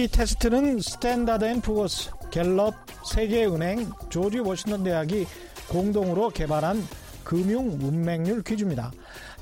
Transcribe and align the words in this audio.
이 0.00 0.08
테스트는 0.08 0.80
스탠다드 0.80 1.44
앤 1.44 1.60
푸어스, 1.60 2.10
갤럽, 2.30 2.74
세계은행, 3.04 3.90
조지 4.08 4.38
워싱턴 4.38 4.82
대학이 4.82 5.26
공동으로 5.68 6.30
개발한 6.30 6.82
금융 7.22 7.76
문맹률 7.76 8.42
퀴즈입니다. 8.42 8.92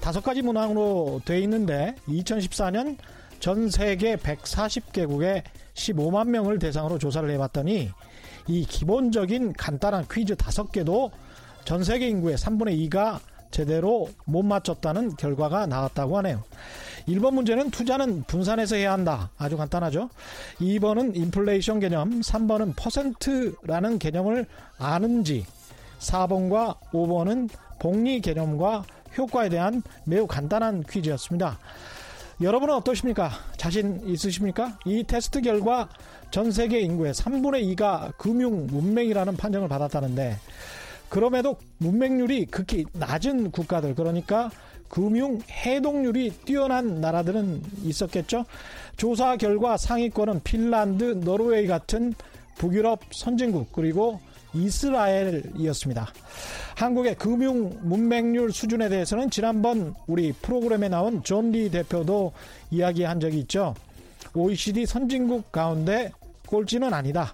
다섯 0.00 0.20
가지 0.20 0.42
문항으로 0.42 1.20
돼 1.24 1.38
있는데 1.42 1.94
2014년 2.08 2.96
전 3.38 3.70
세계 3.70 4.16
140개국에 4.16 5.44
15만 5.74 6.28
명을 6.28 6.58
대상으로 6.58 6.98
조사를 6.98 7.30
해봤더니 7.30 7.90
이 8.48 8.66
기본적인 8.66 9.52
간단한 9.52 10.06
퀴즈 10.10 10.34
다섯 10.34 10.72
개도 10.72 11.12
전 11.64 11.84
세계 11.84 12.08
인구의 12.08 12.36
3분의 12.36 12.90
2가 12.90 13.20
제대로 13.52 14.08
못 14.24 14.42
맞췄다는 14.42 15.14
결과가 15.14 15.66
나왔다고 15.66 16.18
하네요. 16.18 16.42
1번 17.08 17.32
문제는 17.32 17.70
투자는 17.70 18.24
분산해서 18.26 18.76
해야 18.76 18.92
한다. 18.92 19.30
아주 19.38 19.56
간단하죠. 19.56 20.10
2번은 20.60 21.16
인플레이션 21.16 21.80
개념, 21.80 22.20
3번은 22.20 22.74
퍼센트라는 22.76 23.98
개념을 23.98 24.46
아는지, 24.78 25.46
4번과 26.00 26.78
5번은 26.92 27.48
복리 27.78 28.20
개념과 28.20 28.84
효과에 29.16 29.48
대한 29.48 29.82
매우 30.04 30.26
간단한 30.26 30.84
퀴즈였습니다. 30.84 31.58
여러분은 32.40 32.74
어떠십니까? 32.74 33.30
자신 33.56 34.00
있으십니까? 34.06 34.78
이 34.84 35.02
테스트 35.02 35.40
결과 35.40 35.88
전 36.30 36.52
세계 36.52 36.80
인구의 36.80 37.14
3분의 37.14 37.74
2가 37.74 38.16
금융 38.16 38.66
문맹이라는 38.66 39.36
판정을 39.36 39.68
받았다는데 39.68 40.36
그럼에도 41.08 41.56
문맹률이 41.78 42.46
극히 42.46 42.84
낮은 42.92 43.50
국가들 43.50 43.94
그러니까 43.94 44.50
금융 44.88 45.40
해독률이 45.50 46.30
뛰어난 46.44 47.00
나라들은 47.00 47.62
있었겠죠. 47.84 48.44
조사 48.96 49.36
결과 49.36 49.76
상위권은 49.76 50.40
핀란드, 50.44 51.04
노르웨이 51.24 51.66
같은 51.66 52.14
북유럽 52.56 53.00
선진국 53.12 53.72
그리고 53.72 54.20
이스라엘이었습니다. 54.54 56.08
한국의 56.76 57.16
금융 57.16 57.78
문맹률 57.82 58.52
수준에 58.52 58.88
대해서는 58.88 59.30
지난번 59.30 59.94
우리 60.06 60.32
프로그램에 60.32 60.88
나온 60.88 61.22
존 61.22 61.52
리 61.52 61.70
대표도 61.70 62.32
이야기한 62.70 63.20
적이 63.20 63.40
있죠. 63.40 63.74
OECD 64.34 64.86
선진국 64.86 65.52
가운데 65.52 66.10
꼴찌는 66.46 66.92
아니다. 66.92 67.32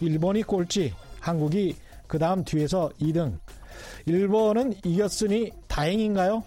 일본이 0.00 0.42
꼴찌, 0.42 0.92
한국이 1.20 1.76
그 2.06 2.18
다음 2.18 2.44
뒤에서 2.44 2.90
2등. 3.00 3.38
일본은 4.06 4.74
이겼으니 4.84 5.50
다행인가요? 5.68 6.42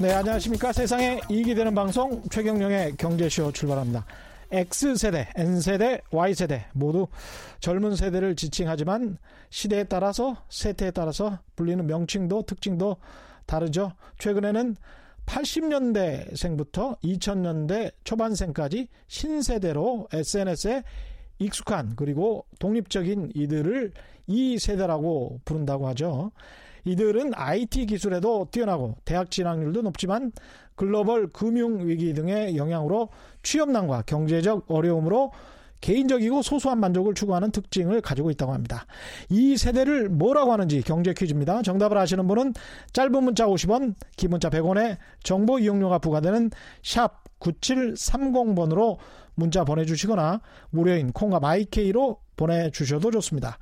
네, 0.00 0.12
안녕하십니까. 0.12 0.72
세상에 0.72 1.20
이익이 1.30 1.54
되는 1.54 1.74
방송 1.74 2.22
최경령의 2.30 2.96
경제쇼 2.98 3.52
출발합니다. 3.52 4.04
X세대, 4.50 5.30
N세대, 5.34 6.02
Y세대 6.10 6.66
모두 6.74 7.08
젊은 7.60 7.96
세대를 7.96 8.36
지칭하지만 8.36 9.16
시대에 9.50 9.84
따라서 9.84 10.36
세태에 10.50 10.90
따라서 10.90 11.38
불리는 11.56 11.86
명칭도 11.86 12.42
특징도 12.42 12.96
다르죠. 13.46 13.92
최근에는 14.18 14.76
80년대생부터 15.26 17.00
2000년대 17.00 17.92
초반생까지 18.04 18.88
신세대로 19.08 20.08
SNS에 20.12 20.82
익숙한 21.38 21.94
그리고 21.96 22.44
독립적인 22.58 23.32
이들을 23.34 23.92
이 24.26 24.58
세대라고 24.58 25.40
부른다고 25.44 25.88
하죠. 25.88 26.32
이들은 26.84 27.32
IT 27.34 27.86
기술에도 27.86 28.48
뛰어나고 28.50 28.96
대학 29.04 29.30
진학률도 29.30 29.82
높지만 29.82 30.32
글로벌 30.74 31.28
금융 31.32 31.86
위기 31.86 32.12
등의 32.12 32.56
영향으로 32.56 33.08
취업난과 33.42 34.02
경제적 34.02 34.66
어려움으로 34.68 35.32
개인적이고 35.80 36.40
소소한 36.40 36.80
만족을 36.80 37.12
추구하는 37.12 37.50
특징을 37.50 38.00
가지고 38.00 38.30
있다고 38.30 38.54
합니다. 38.54 38.86
이 39.28 39.58
세대를 39.58 40.08
뭐라고 40.08 40.50
하는지 40.50 40.80
경제 40.80 41.12
퀴즈입니다. 41.12 41.60
정답을 41.60 41.98
아시는 41.98 42.26
분은 42.26 42.54
짧은 42.94 43.22
문자 43.22 43.46
50원, 43.46 43.94
긴 44.16 44.30
문자 44.30 44.48
100원에 44.48 44.96
정보 45.22 45.58
이용료가 45.58 45.98
부과되는 45.98 46.50
샵 46.82 47.22
9730번으로 47.38 48.96
문자 49.34 49.64
보내주시거나 49.64 50.40
무료인 50.70 51.12
콩과 51.12 51.40
마이케이로 51.40 52.20
보내주셔도 52.36 53.10
좋습니다. 53.12 53.58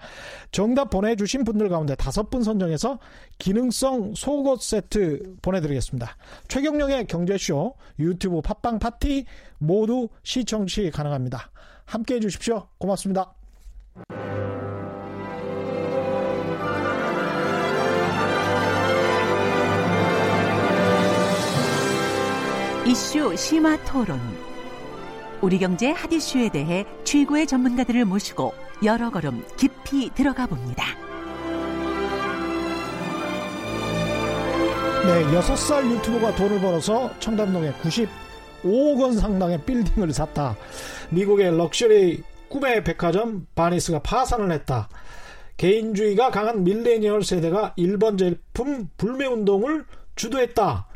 정답 0.50 0.90
보내주신 0.90 1.44
분들 1.44 1.68
가운데 1.68 1.94
다섯 1.94 2.30
분 2.30 2.42
선정해서 2.42 2.98
기능성 3.38 4.14
속옷 4.14 4.62
세트 4.62 5.36
보내드리겠습니다. 5.42 6.16
최경영의 6.48 7.06
경제쇼 7.06 7.74
유튜브 7.98 8.40
팟빵 8.40 8.78
팟티 8.78 9.26
모두 9.58 10.08
시청시 10.22 10.90
가능합니다. 10.90 11.50
함께 11.84 12.14
해주십시오. 12.14 12.68
고맙습니다. 12.78 13.34
이슈 22.86 23.34
심화 23.36 23.76
토론. 23.84 24.18
우리 25.42 25.58
경제 25.58 25.90
핫 25.90 26.10
이슈에 26.12 26.50
대해 26.50 26.86
최고의 27.02 27.48
전문가들을 27.48 28.04
모시고 28.04 28.54
여러 28.84 29.10
걸음 29.10 29.44
깊이 29.56 30.08
들어가 30.14 30.46
봅니다. 30.46 30.84
네, 35.04 35.24
6살 35.36 35.90
유튜버가 35.90 36.36
돈을 36.36 36.60
벌어서 36.60 37.10
청담동에 37.18 37.72
95억 37.72 39.00
원 39.00 39.18
상당의 39.18 39.64
빌딩을 39.64 40.12
샀다. 40.12 40.56
미국의 41.10 41.56
럭셔리 41.56 42.22
꿈의 42.48 42.84
백화점 42.84 43.48
바니스가 43.56 43.98
파산을 43.98 44.52
했다. 44.52 44.88
개인주의가 45.56 46.30
강한 46.30 46.62
밀레니얼 46.62 47.24
세대가 47.24 47.72
일본 47.74 48.16
제품 48.16 48.88
불매 48.96 49.26
운동을 49.26 49.86
주도했다. 50.14 50.86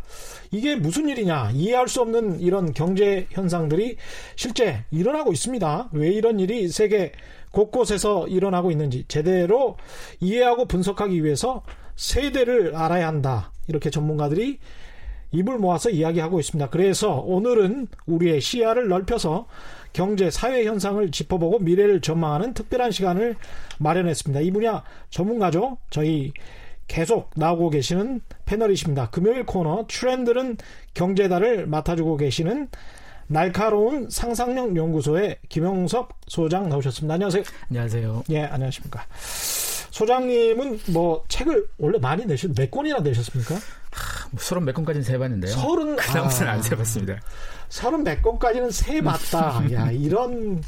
이게 0.51 0.77
무슨 0.77 1.09
일이냐 1.09 1.51
이해할 1.53 1.89
수 1.89 2.01
없는 2.01 2.41
이런 2.41 2.73
경제 2.73 3.27
현상들이 3.31 3.97
실제 4.37 4.85
일어나고 4.91 5.33
있습니다. 5.33 5.91
왜 5.93 6.11
이런 6.11 6.41
일이 6.41 6.69
세계 6.69 7.13
곳곳에서 7.51 8.29
일어나고 8.29 8.71
있는지 8.71 9.05
제대로 9.09 9.77
이해하고 10.21 10.67
분석하기 10.67 11.25
위해서 11.25 11.63
세대를 11.97 12.77
알아야 12.77 13.09
한다. 13.09 13.53
이렇게 13.69 13.91
전문가들이 13.91 14.59
입을 15.33 15.59
모아서 15.59 15.91
이야기하고 15.91 16.39
있습니다. 16.41 16.71
그래서 16.71 17.15
오늘은 17.15 17.89
우리의 18.07 18.41
시야를 18.41 18.89
넓혀서 18.89 19.47
경제, 19.93 20.31
사회 20.31 20.65
현상을 20.67 21.11
짚어보고 21.11 21.61
미래를 21.61 22.01
전망하는 22.01 22.55
특별한 22.55 22.91
시간을 22.91 23.37
마련했습니다. 23.79 24.41
이 24.41 24.51
분야 24.51 24.85
전문가죠. 25.11 25.79
저희 25.91 26.33
계속 26.89 27.31
나오고 27.35 27.71
계시는 27.71 28.21
패널이십니다. 28.45 29.11
금요일 29.11 29.45
코너 29.45 29.87
트렌드는 29.89 30.57
경제다를 30.95 31.67
맡아주고 31.67 32.17
계시는 32.17 32.69
날카로운 33.29 34.09
상상력 34.09 34.77
연구소의 34.77 35.39
김영섭 35.49 36.11
소장 36.29 36.69
나오셨습니다. 36.69 37.15
안녕하세요. 37.15 37.43
안녕하세요. 37.71 38.25
예, 38.31 38.43
안녕하십니까. 38.45 39.05
소장님은 39.91 40.81
뭐 40.89 41.25
책을 41.29 41.67
원래 41.79 41.99
많이 41.99 42.25
내셨, 42.27 42.53
몇 42.55 42.71
권이나 42.71 43.01
내셨습니까? 43.01 43.55
뭐 44.31 44.41
서른 44.41 44.65
몇 44.65 44.75
권까지는 44.75 45.03
세봤는데요. 45.05 45.53
서른, 45.53 45.97
그 45.97 46.05
다음부터는 46.07 46.53
아, 46.53 46.55
안 46.55 46.63
세봤습니다. 46.63 47.21
서른 47.69 48.05
몇 48.05 48.23
권까지는 48.23 48.71
세봤다. 48.71 49.63
야, 49.73 49.91
이런, 49.91 50.63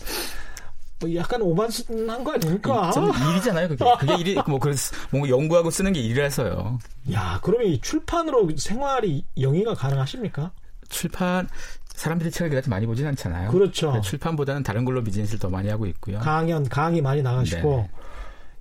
뭐 1.01 1.15
약간 1.15 1.41
오만한 1.43 2.25
거 2.25 2.33
아닙니까? 2.33 2.91
저는 2.91 3.13
일이잖아요, 3.31 3.69
그게. 3.69 3.85
그게 4.01 4.15
일이, 4.17 4.35
뭐, 4.47 4.59
그, 4.59 4.75
뭔가 5.11 5.29
연구하고 5.29 5.71
쓰는 5.71 5.93
게 5.93 6.01
일이라서요. 6.01 6.79
야, 7.13 7.39
그러면 7.43 7.69
이 7.69 7.81
출판으로 7.81 8.49
생활이 8.57 9.25
영위가 9.41 9.75
가능하십니까? 9.75 10.51
출판, 10.89 11.49
사람들이 11.95 12.31
책을 12.31 12.51
그렇게 12.51 12.69
많이 12.69 12.87
보진 12.87 13.07
않잖아요. 13.07 13.51
그렇죠. 13.51 14.01
출판보다는 14.01 14.63
다른 14.63 14.85
걸로 14.85 15.03
비즈니스를 15.05 15.39
더 15.39 15.49
많이 15.49 15.69
하고 15.69 15.87
있고요. 15.87 16.19
강연, 16.19 16.69
강의 16.69 17.01
많이 17.01 17.23
나가시고. 17.23 17.77
네. 17.77 17.91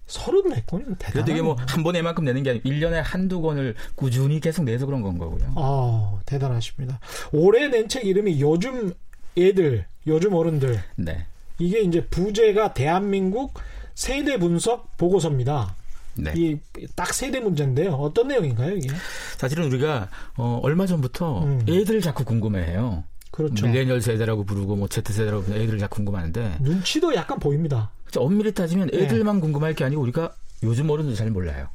서른 0.05 0.47
몇 0.49 0.65
권이면 0.65 0.95
대단하네. 0.95 1.11
그래도 1.13 1.31
이게 1.33 1.41
뭐 1.41 1.57
한 1.67 1.83
번에 1.83 2.01
만큼 2.01 2.23
내는 2.23 2.41
게 2.41 2.51
아니고 2.51 2.69
1년에 2.69 3.01
한두 3.03 3.41
권을 3.41 3.75
꾸준히 3.95 4.39
계속 4.39 4.63
내서 4.63 4.85
그런 4.85 5.01
건 5.01 5.17
거고요. 5.17 5.51
아, 5.57 6.13
대단하십니다. 6.25 6.99
올해 7.33 7.67
낸 7.67 7.89
책 7.89 8.05
이름이 8.05 8.39
요즘 8.39 8.93
애들, 9.37 9.85
요즘 10.07 10.33
어른들. 10.33 10.81
네. 10.95 11.25
이게 11.59 11.81
이제 11.81 12.05
부제가 12.05 12.73
대한민국 12.73 13.53
세대 13.95 14.37
분석 14.37 14.95
보고서입니다. 14.97 15.75
네. 16.15 16.33
이 16.77 16.84
딱 16.84 17.13
세대 17.13 17.39
문제인데요. 17.39 17.93
어떤 17.93 18.27
내용인가요, 18.27 18.75
이게? 18.75 18.89
사실은 19.37 19.65
우리가 19.65 20.09
어, 20.35 20.59
얼마 20.63 20.85
전부터 20.85 21.43
음. 21.43 21.65
애들 21.67 22.01
자꾸 22.01 22.23
궁금해해요. 22.25 23.03
그렇죠. 23.31 23.67
밀레니얼 23.67 24.01
세대라고 24.01 24.45
부르고 24.45 24.75
뭐 24.75 24.87
Z 24.87 25.01
세대라고 25.13 25.43
부르고 25.43 25.61
애들 25.61 25.77
자꾸 25.77 25.97
궁금하는데 25.97 26.57
눈치도 26.61 27.13
약간 27.13 27.39
보입니다. 27.39 27.91
진짜 28.05 28.21
엄밀히 28.21 28.53
따지면 28.53 28.89
네. 28.91 29.03
애들만 29.03 29.41
궁금할 29.41 29.75
게 29.75 29.83
아니고 29.83 30.01
우리가 30.01 30.33
요즘 30.63 30.89
어른들 30.89 31.15
잘 31.15 31.29
몰라요. 31.29 31.67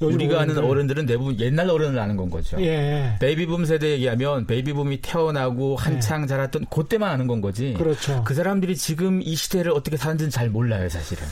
우리가 0.00 0.40
아는 0.40 0.58
어른들은 0.58 1.06
대부분 1.06 1.38
옛날 1.40 1.70
어른을 1.70 1.98
아는 1.98 2.16
건 2.16 2.30
거죠. 2.30 2.60
예. 2.60 3.16
베이비붐 3.20 3.64
세대 3.64 3.90
얘기하면 3.92 4.46
베이비붐이 4.46 5.00
태어나고 5.02 5.76
한창 5.76 6.22
예. 6.22 6.26
자랐던 6.26 6.66
그때만 6.70 7.10
아는 7.10 7.26
건 7.26 7.40
거지. 7.40 7.74
그렇죠. 7.74 8.22
그 8.24 8.34
사람들이 8.34 8.76
지금 8.76 9.22
이 9.22 9.34
시대를 9.34 9.72
어떻게 9.72 9.96
사는지는 9.96 10.30
잘 10.30 10.50
몰라요, 10.50 10.88
사실은. 10.88 11.24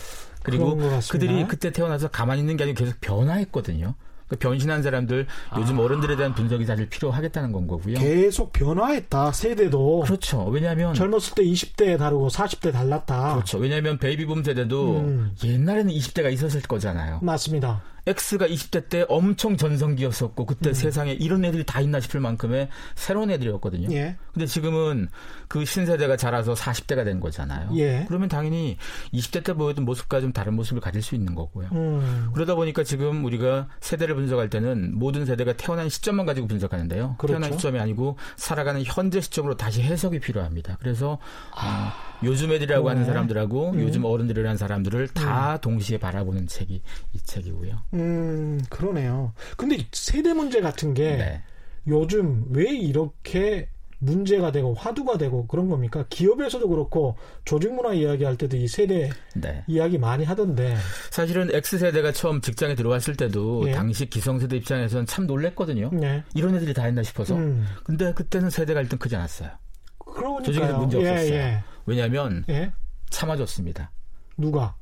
그리고 0.42 0.76
그들이 1.10 1.46
그때 1.46 1.70
태어나서 1.70 2.08
가만히 2.08 2.40
있는 2.40 2.56
게 2.56 2.64
아니고 2.64 2.78
계속 2.78 3.00
변화했거든요. 3.00 3.94
그 4.32 4.36
변신한 4.36 4.82
사람들 4.82 5.26
요즘 5.58 5.78
아. 5.78 5.82
어른들에 5.82 6.16
대한 6.16 6.34
분석이 6.34 6.64
사실 6.64 6.88
필요하겠다는 6.88 7.52
건 7.52 7.66
거고요. 7.66 7.98
계속 7.98 8.50
변화했다 8.54 9.30
세대도. 9.30 10.00
그렇죠. 10.06 10.46
왜냐하면 10.46 10.94
젊었을 10.94 11.34
때 11.34 11.44
20대 11.44 11.98
다르고 11.98 12.28
40대 12.28 12.72
달랐다. 12.72 13.34
그렇죠. 13.34 13.58
왜냐하면 13.58 13.98
베이비붐 13.98 14.42
세대도 14.42 15.00
음. 15.00 15.32
옛날에는 15.44 15.92
20대가 15.92 16.32
있었을 16.32 16.62
거잖아요. 16.62 17.18
맞습니다. 17.20 17.82
X가 18.06 18.48
20대 18.48 18.88
때 18.88 19.04
엄청 19.08 19.56
전성기였었고 19.56 20.46
그때 20.46 20.70
음. 20.70 20.74
세상에 20.74 21.12
이런 21.12 21.44
애들이 21.44 21.64
다 21.64 21.80
있나 21.80 22.00
싶을 22.00 22.20
만큼의 22.20 22.68
새로운 22.94 23.30
애들이었거든요. 23.30 23.94
예. 23.94 24.16
근데 24.32 24.46
지금은 24.46 25.08
그 25.48 25.64
신세대가 25.64 26.16
자라서 26.16 26.54
40대가 26.54 27.04
된 27.04 27.20
거잖아요. 27.20 27.70
예. 27.76 28.04
그러면 28.08 28.28
당연히 28.28 28.76
20대 29.14 29.44
때 29.44 29.52
보였던 29.52 29.84
모습과 29.84 30.20
좀 30.20 30.32
다른 30.32 30.54
모습을 30.54 30.80
가질 30.80 31.02
수 31.02 31.14
있는 31.14 31.34
거고요. 31.34 31.68
음. 31.72 32.30
그러다 32.34 32.54
보니까 32.54 32.82
지금 32.82 33.24
우리가 33.24 33.68
세대를 33.80 34.14
분석할 34.16 34.50
때는 34.50 34.98
모든 34.98 35.24
세대가 35.24 35.52
태어난 35.52 35.88
시점만 35.88 36.26
가지고 36.26 36.48
분석하는데요. 36.48 37.16
그렇죠. 37.18 37.38
태어난 37.38 37.52
시점이 37.52 37.78
아니고 37.78 38.18
살아가는 38.36 38.82
현재 38.84 39.20
시점으로 39.20 39.56
다시 39.56 39.80
해석이 39.82 40.18
필요합니다. 40.18 40.76
그래서 40.80 41.18
아. 41.54 41.94
어, 41.96 42.12
요즘 42.24 42.52
애들이라고 42.52 42.88
네. 42.88 42.94
하는 42.94 43.06
사람들하고 43.06 43.70
음. 43.72 43.80
요즘 43.80 44.04
어른들이라는 44.04 44.56
사람들을 44.56 45.08
다 45.08 45.54
음. 45.54 45.58
동시에 45.60 45.98
바라보는 45.98 46.46
책이 46.46 46.82
이 47.12 47.18
책이고요. 47.18 47.82
음, 47.94 48.60
그러네요. 48.70 49.32
근데 49.56 49.86
세대 49.92 50.32
문제 50.32 50.60
같은 50.60 50.94
게 50.94 51.16
네. 51.16 51.42
요즘 51.86 52.46
왜 52.50 52.70
이렇게 52.70 53.68
문제가 53.98 54.50
되고 54.50 54.74
화두가 54.74 55.16
되고 55.16 55.46
그런 55.46 55.68
겁니까? 55.68 56.04
기업에서도 56.08 56.68
그렇고 56.68 57.16
조직 57.44 57.72
문화 57.72 57.94
이야기할 57.94 58.36
때도 58.36 58.56
이 58.56 58.66
세대 58.66 59.10
네. 59.36 59.62
이야기 59.68 59.96
많이 59.96 60.24
하던데 60.24 60.76
사실은 61.10 61.54
X 61.54 61.78
세대가 61.78 62.10
처음 62.10 62.40
직장에 62.40 62.74
들어왔을 62.74 63.16
때도 63.16 63.68
예. 63.68 63.72
당시 63.72 64.10
기성 64.10 64.40
세대 64.40 64.56
입장에서는 64.56 65.06
참 65.06 65.26
놀랬거든요. 65.26 65.90
네. 65.92 66.24
이런 66.34 66.54
애들이 66.56 66.74
다 66.74 66.82
했나 66.82 67.04
싶어서. 67.04 67.36
음. 67.36 67.64
근데 67.84 68.12
그때는 68.12 68.50
세대 68.50 68.74
갈등 68.74 68.98
크지 68.98 69.14
않았어요. 69.14 69.50
그러니까요. 69.98 70.42
조직에서 70.42 70.78
문제 70.78 71.00
예, 71.00 71.08
없었어요. 71.10 71.34
예. 71.34 71.64
왜냐하면 71.86 72.44
예? 72.48 72.72
참아줬습니다. 73.10 73.92
누가? 74.36 74.74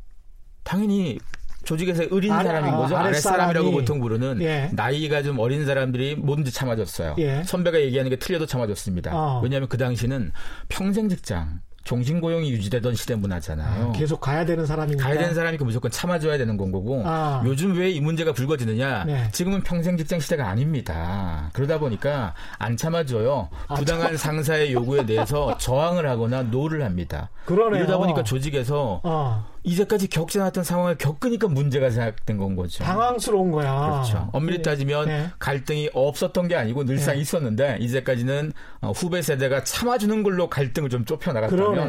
당연히 0.62 1.18
조직에서 1.64 2.04
어린 2.10 2.32
아래, 2.32 2.44
사람인 2.48 2.72
거죠. 2.72 2.96
아, 2.96 3.02
랫사람이라고 3.04 3.70
보통 3.72 4.00
부르는 4.00 4.40
예. 4.42 4.70
나이가 4.72 5.22
좀 5.22 5.38
어린 5.38 5.66
사람들이 5.66 6.16
뭐든지 6.16 6.52
참아줬어요. 6.52 7.16
예. 7.18 7.42
선배가 7.44 7.80
얘기하는 7.80 8.10
게 8.10 8.16
틀려도 8.16 8.46
참아줬습니다. 8.46 9.10
어. 9.14 9.40
왜냐하면 9.42 9.68
그 9.68 9.76
당시는 9.76 10.32
평생 10.68 11.08
직장 11.08 11.60
종신고용이 11.90 12.52
유지되던 12.52 12.94
시대 12.94 13.16
문화잖아요. 13.16 13.88
아, 13.88 13.92
계속 13.92 14.20
가야 14.20 14.44
되는 14.44 14.64
사람이니까. 14.64 15.02
가야 15.02 15.18
되는 15.18 15.34
사람이니까 15.34 15.64
무조건 15.64 15.90
참아줘야 15.90 16.38
되는 16.38 16.56
건 16.56 16.70
거고. 16.70 17.02
아. 17.04 17.42
요즘 17.44 17.76
왜 17.76 17.90
이 17.90 18.00
문제가 18.00 18.32
불거지느냐? 18.32 19.04
네. 19.04 19.28
지금은 19.32 19.62
평생 19.64 19.96
직장 19.96 20.20
시대가 20.20 20.48
아닙니다. 20.48 21.50
그러다 21.52 21.78
보니까 21.80 22.34
안 22.58 22.76
참아줘요. 22.76 23.48
아, 23.66 23.74
부당한 23.74 24.08
참... 24.08 24.16
상사의 24.16 24.72
요구에 24.72 25.04
대해서 25.04 25.56
저항을 25.58 26.08
하거나 26.08 26.42
no를 26.44 26.84
합니다. 26.84 27.30
그러네요. 27.46 27.82
이러다 27.82 27.98
보니까 27.98 28.22
조직에서 28.22 29.00
어. 29.02 29.50
이제까지 29.64 30.08
겪지 30.08 30.40
않았던 30.40 30.64
상황을 30.64 30.96
겪으니까 30.96 31.48
문제가 31.48 31.90
시작된 31.90 32.38
건 32.38 32.56
거죠. 32.56 32.82
당황스러운 32.84 33.50
거야. 33.50 33.90
그렇죠. 33.90 34.30
엄밀히 34.32 34.58
네. 34.58 34.62
따지면 34.62 35.06
네. 35.06 35.30
갈등이 35.38 35.90
없었던 35.92 36.48
게 36.48 36.56
아니고 36.56 36.84
늘상 36.84 37.16
네. 37.16 37.20
있었는데 37.20 37.78
이제까지는 37.80 38.52
어, 38.80 38.92
후배 38.92 39.20
세대가 39.20 39.62
참아주는 39.64 40.22
걸로 40.22 40.48
갈등을 40.48 40.88
좀 40.88 41.04
좁혀 41.04 41.32
나갔다면 41.32 41.79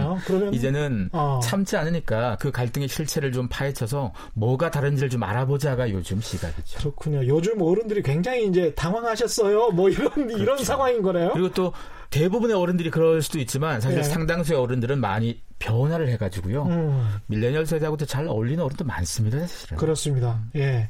이제는 0.53 1.09
어. 1.11 1.39
참지 1.43 1.77
않으니까 1.77 2.37
그 2.39 2.51
갈등의 2.51 2.87
실체를 2.87 3.31
좀 3.31 3.47
파헤쳐서 3.49 4.13
뭐가 4.33 4.71
다른지를 4.71 5.09
좀 5.09 5.23
알아보자가 5.23 5.89
요즘 5.91 6.21
시각이죠. 6.21 6.79
그렇군요. 6.79 7.25
요즘 7.27 7.61
어른들이 7.61 8.01
굉장히 8.03 8.47
이제 8.47 8.73
당황하셨어요. 8.75 9.71
뭐 9.71 9.89
이런 9.89 10.09
그렇죠. 10.11 10.37
이런 10.37 10.63
상황인 10.63 11.01
거네요. 11.01 11.31
그리고 11.33 11.49
또 11.51 11.73
대부분의 12.11 12.55
어른들이 12.55 12.91
그럴 12.91 13.21
수도 13.21 13.39
있지만 13.39 13.79
사실 13.79 14.01
네. 14.01 14.03
상당수의 14.03 14.59
어른들은 14.59 14.99
많이 14.99 15.41
변화를 15.59 16.09
해가지고요. 16.09 16.63
음. 16.63 17.17
밀레니얼 17.27 17.65
세대하고도 17.65 18.05
잘 18.05 18.27
어울리는 18.27 18.61
어른도 18.61 18.83
많습니다, 18.83 19.39
사실은. 19.39 19.77
그렇습니다. 19.77 20.39
예. 20.55 20.89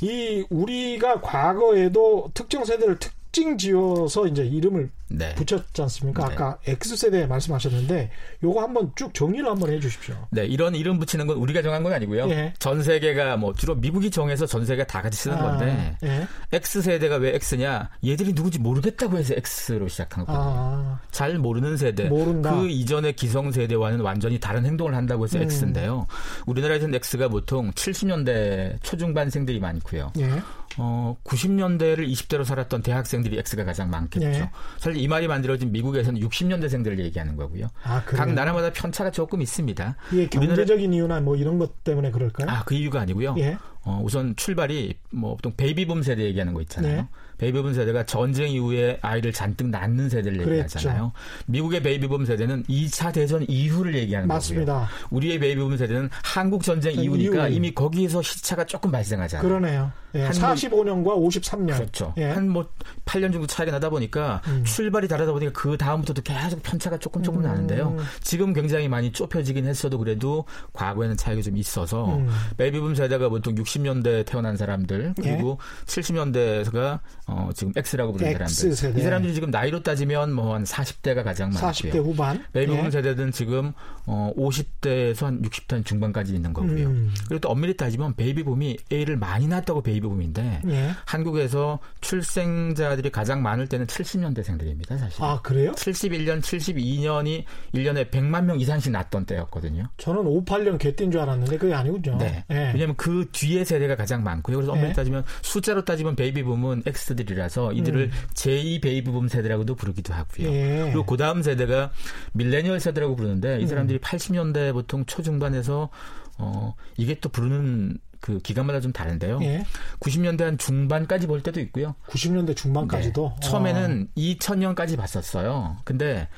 이 0.00 0.44
우리가 0.50 1.20
과거에도 1.20 2.30
특정 2.34 2.64
세대를 2.64 2.98
특 2.98 3.12
특징 3.38 3.56
지어서 3.56 4.26
이제 4.26 4.44
이름을 4.44 4.90
네. 5.10 5.34
붙였지 5.36 5.80
않습니까? 5.82 6.26
네. 6.26 6.34
아까 6.34 6.58
X세대 6.66 7.26
말씀하셨는데 7.26 8.10
요거 8.42 8.60
한번 8.60 8.90
쭉 8.96 9.14
정리를 9.14 9.48
한번 9.48 9.70
해 9.70 9.78
주십시오. 9.78 10.16
네, 10.30 10.44
이런 10.44 10.74
이름 10.74 10.98
붙이는 10.98 11.26
건 11.26 11.36
우리가 11.36 11.62
정한 11.62 11.84
건 11.84 11.92
아니고요. 11.92 12.28
예. 12.30 12.52
전 12.58 12.82
세계가 12.82 13.36
뭐 13.36 13.54
주로 13.54 13.76
미국이 13.76 14.10
정해서 14.10 14.44
전 14.44 14.66
세계가 14.66 14.86
다 14.88 15.00
같이 15.00 15.18
쓰는 15.20 15.38
아, 15.38 15.42
건데 15.42 15.96
예. 16.02 16.26
X세대가 16.52 17.16
왜 17.16 17.38
X냐? 17.50 17.90
얘들이 18.04 18.34
누군지 18.34 18.58
모르겠다고 18.58 19.16
해서 19.16 19.34
X로 19.68 19.86
시작한 19.86 20.26
거거든요. 20.26 20.52
아, 20.52 21.00
잘 21.12 21.38
모르는 21.38 21.76
세대. 21.76 22.08
모른다. 22.08 22.54
그 22.54 22.68
이전의 22.68 23.14
기성세대와는 23.14 24.00
완전히 24.00 24.40
다른 24.40 24.66
행동을 24.66 24.94
한다고 24.96 25.24
해서 25.24 25.38
음. 25.38 25.44
X인데요. 25.44 26.06
우리나라에서는 26.46 26.94
X가 26.96 27.28
보통 27.28 27.70
70년대 27.70 28.82
초중반생들이 28.82 29.60
많고요. 29.60 30.12
예. 30.18 30.28
어, 30.78 31.16
90년대를 31.24 32.08
20대로 32.10 32.44
살았던 32.44 32.82
대학생들이 32.82 33.38
X가 33.38 33.64
가장 33.64 33.90
많겠죠. 33.90 34.28
네. 34.28 34.50
사실 34.78 34.96
이 35.00 35.08
말이 35.08 35.26
만들어진 35.26 35.72
미국에서는 35.72 36.20
60년대생들을 36.20 36.98
얘기하는 37.00 37.36
거고요. 37.36 37.68
아, 37.84 38.02
각 38.04 38.32
나라마다 38.32 38.72
편차가 38.72 39.10
조금 39.10 39.42
있습니다. 39.42 39.96
예, 40.14 40.26
경제적인 40.28 40.92
이유나 40.92 41.20
뭐 41.20 41.36
이런 41.36 41.58
것 41.58 41.84
때문에 41.84 42.10
그럴까요? 42.10 42.48
아, 42.48 42.64
그 42.64 42.74
이유가 42.74 43.00
아니고요. 43.00 43.34
예. 43.38 43.58
어, 43.82 44.00
우선 44.04 44.34
출발이 44.36 44.94
뭐 45.10 45.34
보통 45.36 45.52
베이비붐 45.56 46.02
세대 46.02 46.24
얘기하는 46.24 46.54
거 46.54 46.60
있잖아요. 46.62 46.96
네. 46.96 47.08
베이비붐 47.38 47.72
세대가 47.72 48.04
전쟁 48.04 48.50
이후에 48.50 48.98
아이를 49.00 49.32
잔뜩 49.32 49.68
낳는 49.68 50.08
세대를 50.08 50.38
그랬죠. 50.44 50.52
얘기하잖아요. 50.78 51.12
미국의 51.46 51.82
베이비붐 51.82 52.26
세대는 52.26 52.64
2차 52.64 53.12
대전 53.12 53.46
이후를 53.48 53.94
얘기하는 53.94 54.26
맞습니다. 54.26 54.72
거고요. 54.72 54.88
우리의 55.10 55.38
베이비붐 55.38 55.76
세대는 55.78 56.10
한국 56.24 56.64
전쟁 56.64 56.94
이후니까 56.94 57.46
이후. 57.48 57.56
이미 57.56 57.72
거기에서 57.72 58.20
시차가 58.22 58.66
조금 58.66 58.90
발생하잖아요. 58.90 59.48
그러네요. 59.48 59.92
예, 60.14 60.22
한 60.22 60.32
45년과 60.32 61.04
53년. 61.04 61.74
그렇죠. 61.76 62.14
예. 62.16 62.30
한뭐 62.30 62.70
8년 63.04 63.30
정도 63.30 63.46
차이가 63.46 63.72
나다 63.72 63.90
보니까 63.90 64.40
음. 64.48 64.64
출발이 64.64 65.06
다르다 65.06 65.32
보니까 65.32 65.52
그 65.52 65.76
다음부터도 65.76 66.22
계속 66.22 66.62
편차가 66.62 66.98
조금 66.98 67.22
조금 67.22 67.40
음. 67.40 67.44
나는데요. 67.46 67.94
지금 68.22 68.52
굉장히 68.54 68.88
많이 68.88 69.12
좁혀지긴 69.12 69.66
했어도 69.66 69.98
그래도 69.98 70.44
과거에는 70.72 71.16
차이가 71.16 71.42
좀 71.42 71.56
있어서 71.58 72.16
음. 72.16 72.28
베이비붐 72.56 72.94
세대가 72.94 73.28
보통 73.28 73.56
60 73.56 73.67
년대 73.76 74.24
태어난 74.24 74.56
사람들 74.56 75.14
그리고 75.16 75.58
예. 75.60 75.84
70년대가 75.86 77.00
어, 77.26 77.50
지금 77.54 77.72
X라고 77.76 78.12
부르는 78.12 78.32
사람들. 78.48 78.98
이 78.98 79.02
사람들이 79.02 79.34
지금 79.34 79.50
나이로 79.50 79.82
따지면 79.82 80.32
뭐 80.32 80.48
한 80.54 80.64
40대가 80.64 81.22
가장 81.22 81.50
많고요. 81.50 81.70
40대 81.70 81.96
후반. 81.98 82.42
베이비붐 82.52 82.86
예. 82.86 82.90
세대는 82.90 83.32
지금 83.32 83.72
어 84.06 84.32
50대에서 84.36 85.24
한 85.24 85.42
60대 85.42 85.84
중반까지 85.84 86.34
있는 86.34 86.52
거고요. 86.52 86.86
음. 86.88 87.12
그리고 87.28 87.40
또 87.40 87.50
엄밀히 87.50 87.76
따지면 87.76 88.14
베이비붐이 88.16 88.78
애를 88.90 89.16
많이 89.16 89.46
낳았다고 89.46 89.82
베이비붐인데 89.82 90.62
예. 90.68 90.90
한국에서 91.04 91.78
출생자들이 92.00 93.10
가장 93.10 93.42
많을 93.42 93.66
때는 93.68 93.86
70년대생들입니다, 93.86 94.98
사실. 94.98 95.22
아, 95.22 95.40
그래요? 95.42 95.72
71년, 95.72 96.40
72년이 96.40 97.44
1년에 97.74 98.10
100만 98.10 98.44
명 98.44 98.58
이상씩 98.60 98.92
낳던 98.92 99.26
때였거든요. 99.26 99.84
저는 99.98 100.22
58년 100.24 100.78
개띠인 100.78 101.10
줄 101.10 101.20
알았는데 101.20 101.58
그게 101.58 101.74
아니군요. 101.74 102.18
네. 102.18 102.44
예. 102.50 102.70
왜냐하면 102.72 102.96
그 102.96 103.26
뒤에 103.32 103.57
세대가 103.64 103.96
가장 103.96 104.22
많고요. 104.22 104.56
그래서 104.56 104.72
엄밀히 104.72 104.88
네. 104.88 104.94
따지면 104.94 105.24
숫자로 105.42 105.84
따지면 105.84 106.16
베이비 106.16 106.42
붐은 106.42 106.82
X들이라서 106.86 107.72
이들을 107.72 108.00
음. 108.00 108.10
제2 108.34 108.82
베이비 108.82 109.10
붐 109.10 109.28
세대라고도 109.28 109.74
부르기도 109.74 110.14
하고요. 110.14 110.48
예. 110.48 110.82
그리고 110.84 111.04
그 111.04 111.16
다음 111.16 111.42
세대가 111.42 111.90
밀레니얼 112.32 112.80
세대라고 112.80 113.16
부르는데 113.16 113.58
이 113.60 113.62
음. 113.62 113.66
사람들이 113.66 113.98
80년대 113.98 114.72
보통 114.72 115.04
초중반에서 115.04 115.90
어 116.38 116.74
이게 116.96 117.14
또 117.20 117.28
부르는 117.28 117.98
그 118.20 118.38
기간마다 118.40 118.80
좀 118.80 118.92
다른데요. 118.92 119.40
예. 119.42 119.64
90년대 120.00 120.42
한 120.42 120.58
중반까지 120.58 121.26
볼 121.26 121.42
때도 121.42 121.60
있고요. 121.60 121.94
90년대 122.08 122.56
중반까지도 122.56 123.32
네. 123.40 123.48
처음에는 123.48 124.08
2000년까지 124.16 124.96
봤었어요. 124.96 125.76
근데 125.84 126.28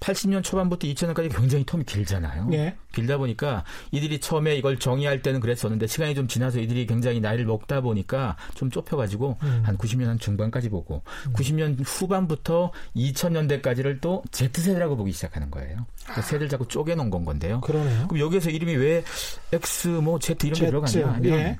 80년 0.00 0.42
초반부터 0.42 0.86
2000년까지 0.88 1.34
굉장히 1.34 1.64
텀이 1.64 1.86
길잖아요. 1.86 2.48
예. 2.52 2.74
길다 2.92 3.18
보니까 3.18 3.64
이들이 3.92 4.18
처음에 4.18 4.56
이걸 4.56 4.78
정의할 4.78 5.22
때는 5.22 5.40
그랬었는데 5.40 5.86
시간이 5.86 6.14
좀 6.14 6.26
지나서 6.26 6.58
이들이 6.58 6.86
굉장히 6.86 7.20
나이를 7.20 7.44
먹다 7.44 7.80
보니까 7.80 8.36
좀 8.54 8.70
좁혀가지고 8.70 9.38
음. 9.42 9.62
한 9.64 9.76
90년 9.76 10.06
한 10.06 10.18
중반까지 10.18 10.70
보고 10.70 11.02
90년 11.34 11.78
후반부터 11.84 12.72
2000년대까지를 12.96 14.00
또 14.00 14.24
Z세대라고 14.32 14.96
보기 14.96 15.12
시작하는 15.12 15.50
거예요. 15.50 15.86
그러니까 16.02 16.22
세대를 16.22 16.48
자꾸 16.48 16.66
쪼개놓은 16.66 17.10
건 17.10 17.24
건데요. 17.24 17.60
그러네요. 17.60 18.08
그럼 18.08 18.20
여기에서 18.20 18.50
이름이 18.50 18.74
왜 18.76 19.04
X 19.52 19.88
뭐 19.88 20.18
Z 20.18 20.36
이런 20.42 20.54
게 20.54 20.54
Z, 20.54 20.66
들어가냐 20.66 21.20
예. 21.24 21.58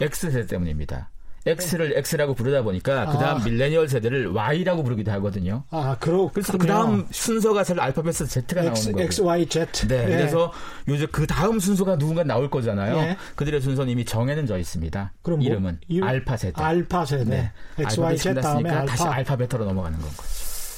X세대 0.00 0.46
때문입니다. 0.46 1.10
X를 1.46 1.96
X라고 1.96 2.34
부르다 2.34 2.62
보니까 2.62 3.06
그 3.06 3.18
다음 3.18 3.40
아. 3.40 3.44
밀레니얼 3.44 3.88
세대를 3.88 4.28
Y라고 4.34 4.82
부르기도 4.82 5.10
하거든요. 5.12 5.64
아, 5.70 5.96
그렇 5.98 6.30
그래서 6.32 6.58
그 6.58 6.66
다음 6.66 7.06
순서가 7.10 7.64
사실 7.64 7.80
알파벳에서 7.80 8.26
Z가 8.26 8.62
X, 8.64 8.64
나오는 8.64 8.92
거예요. 8.92 9.04
X, 9.06 9.20
Y, 9.22 9.46
Z. 9.46 9.88
네, 9.88 10.04
예. 10.04 10.06
그래서 10.08 10.52
요즘 10.88 11.06
그 11.10 11.26
다음 11.26 11.58
순서가 11.58 11.96
누군가 11.96 12.24
나올 12.24 12.50
거잖아요. 12.50 12.96
예. 12.98 13.16
그들의 13.36 13.60
순서는 13.62 13.90
이미 13.90 14.04
정해는 14.04 14.46
져 14.46 14.58
있습니다. 14.58 15.12
그럼 15.22 15.38
뭐, 15.38 15.46
이름은 15.46 15.80
이, 15.88 16.00
알파 16.02 16.36
세대. 16.36 16.62
알파 16.62 17.04
세대. 17.06 17.24
네. 17.24 17.52
X, 17.78 18.00
Y, 18.00 18.18
Z 18.18 18.34
다음에 18.34 18.70
알파. 18.70 18.84
다시 18.86 19.04
알파벳으로 19.04 19.64
넘어가는 19.64 19.98
건 19.98 20.08
거죠. 20.08 20.22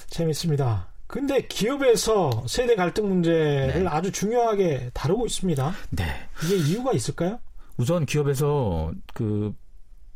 재밌습니다. 0.08 0.92
근데 1.08 1.46
기업에서 1.46 2.44
세대 2.46 2.74
갈등 2.74 3.08
문제를 3.08 3.82
네. 3.82 3.86
아주 3.86 4.12
중요하게 4.12 4.92
다루고 4.94 5.26
있습니다. 5.26 5.72
네. 5.90 6.04
이게 6.44 6.56
이유가 6.56 6.92
있을까요? 6.92 7.38
우선 7.76 8.06
기업에서 8.06 8.92
그 9.12 9.52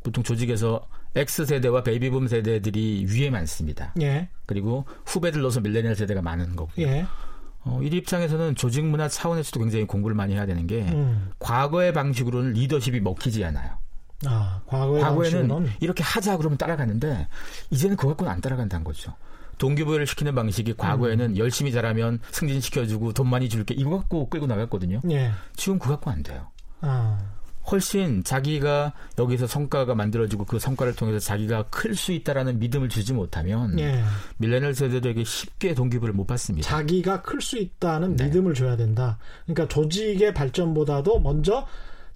보통 0.06 0.22
조직에서 0.22 0.86
X세대와 1.16 1.82
베이비붐 1.82 2.28
세대들이 2.28 3.06
위에 3.10 3.28
많습니다. 3.28 3.92
예. 4.00 4.28
그리고 4.46 4.84
후배들 5.04 5.40
넣어서 5.42 5.60
밀레니얼 5.60 5.96
세대가 5.96 6.22
많은 6.22 6.54
거고요. 6.54 6.86
예. 6.86 7.04
어, 7.64 7.80
이 7.82 7.88
입장에서는 7.88 8.54
조직 8.54 8.84
문화 8.84 9.08
차원에서도 9.08 9.58
굉장히 9.58 9.84
공부를 9.84 10.14
많이 10.14 10.34
해야 10.34 10.46
되는 10.46 10.68
게 10.68 10.82
음. 10.92 11.32
과거의 11.40 11.92
방식으로는 11.92 12.52
리더십이 12.52 13.00
먹히지 13.00 13.44
않아요. 13.46 13.78
아, 14.26 14.60
과거의 14.66 15.02
과거에는 15.02 15.48
방식으로는? 15.48 15.70
이렇게 15.80 16.04
하자 16.04 16.36
그러면 16.36 16.56
따라가는데 16.56 17.26
이제는 17.70 17.96
그것 17.96 18.10
갖고는 18.10 18.30
안 18.30 18.40
따라간다는 18.40 18.84
거죠. 18.84 19.12
동기부여를 19.58 20.06
시키는 20.06 20.36
방식이 20.36 20.75
과거에는 20.76 21.30
음. 21.30 21.36
열심히 21.36 21.72
잘하면 21.72 22.20
승진시켜주고 22.30 23.12
돈 23.12 23.28
많이 23.28 23.48
줄게 23.48 23.75
이거 23.75 23.98
갖고 23.98 24.28
끌고 24.28 24.46
나갔거든요. 24.46 25.00
예. 25.10 25.32
지금 25.56 25.80
그거 25.80 25.94
갖고 25.94 26.12
안 26.12 26.22
돼요. 26.22 26.46
아. 26.80 27.36
훨씬 27.70 28.23
자기가 28.23 28.92
여기서 29.18 29.46
성과가 29.46 29.94
만들어지고 29.94 30.44
그 30.44 30.58
성과를 30.58 30.94
통해서 30.94 31.18
자기가 31.18 31.64
클 31.64 31.96
수 31.96 32.12
있다라는 32.12 32.58
믿음을 32.58 32.88
주지 32.88 33.12
못하면 33.12 33.78
예. 33.78 34.02
밀레니얼 34.37 34.75
세대들에게 34.75 35.25
쉽게 35.25 35.75
동기부를 35.75 36.12
못 36.14 36.26
받습니다. 36.26 36.68
자기가 36.68 37.23
클 37.23 37.40
수 37.40 37.58
있다는 37.58 38.16
네. 38.16 38.25
믿음을 38.26 38.54
줘야 38.54 38.76
된다. 38.76 39.18
그러니까 39.44 39.66
조직의 39.68 40.35
발전보다도 40.35 41.20
먼저 41.20 41.66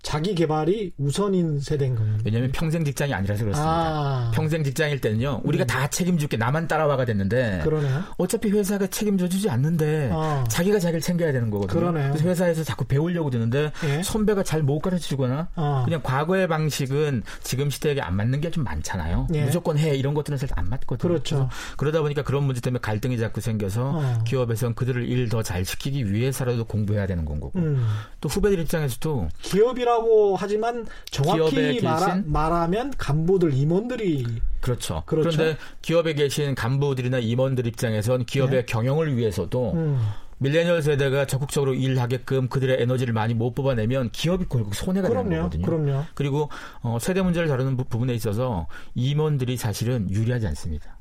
자기 0.02 0.34
개발이 0.34 0.92
우선인 0.98 1.60
세대인 1.60 1.94
거예요. 1.94 2.16
왜냐하면 2.24 2.52
평생 2.52 2.84
직장이 2.84 3.12
아니라서 3.12 3.44
그렇습니다. 3.44 3.70
아. 3.70 4.30
평생 4.34 4.64
직장일 4.64 5.00
때는요, 5.00 5.42
우리가 5.44 5.64
음. 5.64 5.66
다 5.66 5.86
책임줄게 5.88 6.36
나만 6.36 6.68
따라와가 6.68 7.04
됐는데, 7.04 7.60
그러네요. 7.64 8.04
어차피 8.16 8.50
회사가 8.50 8.86
책임져주지 8.86 9.50
않는데 9.50 10.10
아. 10.12 10.44
자기가 10.48 10.78
자기를 10.78 11.00
챙겨야 11.00 11.32
되는 11.32 11.50
거거든요. 11.50 11.78
그러네요. 11.80 12.12
그래서 12.12 12.28
회사에서 12.28 12.64
자꾸 12.64 12.84
배우려고 12.86 13.30
드는데 13.30 13.72
예? 13.84 14.02
선배가 14.02 14.42
잘 14.42 14.62
못 14.62 14.80
가르쳐주거나 14.80 15.48
아. 15.54 15.82
그냥 15.84 16.00
과거의 16.02 16.46
방식은 16.48 17.22
지금 17.42 17.70
시대에게 17.70 18.00
안 18.02 18.14
맞는 18.16 18.40
게 18.40 18.50
좀 18.50 18.64
많잖아요. 18.64 19.28
예. 19.34 19.44
무조건 19.44 19.78
해 19.78 19.94
이런 19.94 20.12
것들은 20.12 20.36
사실 20.36 20.54
안 20.58 20.68
맞거든요. 20.68 20.98
그렇죠. 21.08 21.48
그러다 21.76 22.00
보니까 22.02 22.22
그런 22.22 22.42
문제 22.44 22.60
때문에 22.60 22.80
갈등이 22.80 23.16
자꾸 23.18 23.40
생겨서 23.40 23.92
어. 23.94 24.18
기업에서는 24.26 24.74
그들을 24.74 25.08
일 25.08 25.28
더 25.28 25.42
잘 25.42 25.64
시키기 25.64 26.12
위해서라도 26.12 26.64
공부해야 26.64 27.06
되는 27.06 27.24
건 27.24 27.38
거고, 27.40 27.58
음. 27.60 27.86
또 28.20 28.28
후배들 28.28 28.58
입장에서도 28.60 29.28
기업이라 29.42 29.89
기업이라고 29.90 30.36
하지만 30.36 30.86
정확히 31.10 31.80
말하, 31.82 32.22
말하면 32.24 32.92
간부들 32.96 33.52
임원들이 33.52 34.24
그렇죠. 34.60 35.02
그렇죠. 35.06 35.30
그런데 35.30 35.58
기업에 35.82 36.14
계신 36.14 36.54
간부들이나 36.54 37.18
임원들 37.18 37.66
입장에선 37.66 38.24
기업의 38.24 38.60
네. 38.60 38.66
경영을 38.66 39.16
위해서도 39.16 39.72
음. 39.72 40.00
밀레니얼 40.38 40.80
세대가 40.80 41.26
적극적으로 41.26 41.74
일하게끔 41.74 42.48
그들의 42.48 42.80
에너지를 42.80 43.12
많이 43.12 43.34
못 43.34 43.54
뽑아내면 43.54 44.10
기업이 44.10 44.46
결국 44.48 44.74
손해가 44.74 45.08
그럼요, 45.08 45.28
되는 45.28 45.42
거거든요. 45.42 45.66
그럼요. 45.66 46.04
그리고 46.14 46.48
어, 46.80 46.98
세대 46.98 47.20
문제를 47.20 47.48
다루는 47.48 47.76
부 47.76 47.84
분에 47.84 48.14
있어서 48.14 48.66
임원들이 48.94 49.58
사실은 49.58 50.10
유리하지 50.10 50.46
않습니다. 50.46 50.99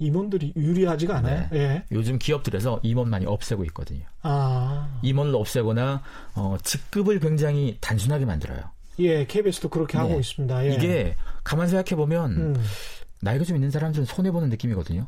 임원들이 0.00 0.54
유리하지가 0.56 1.18
않아요. 1.18 1.46
네. 1.52 1.58
예. 1.58 1.84
요즘 1.92 2.18
기업들에서 2.18 2.80
임원 2.82 3.08
많이 3.10 3.26
없애고 3.26 3.64
있거든요. 3.66 4.04
아. 4.22 4.98
임원을 5.02 5.34
없애거나 5.36 6.02
어, 6.34 6.56
직급을 6.62 7.20
굉장히 7.20 7.76
단순하게 7.80 8.24
만들어요. 8.24 8.62
예, 8.98 9.24
KBS도 9.26 9.68
그렇게 9.68 9.98
네. 9.98 9.98
하고 9.98 10.18
있습니다. 10.18 10.66
예. 10.66 10.74
이게 10.74 11.16
가만 11.44 11.68
생각해 11.68 11.96
보면 11.96 12.32
음. 12.32 12.64
나이가 13.20 13.44
좀 13.44 13.56
있는 13.56 13.70
사람들은 13.70 14.06
손해 14.06 14.30
보는 14.30 14.48
느낌이거든요. 14.48 15.06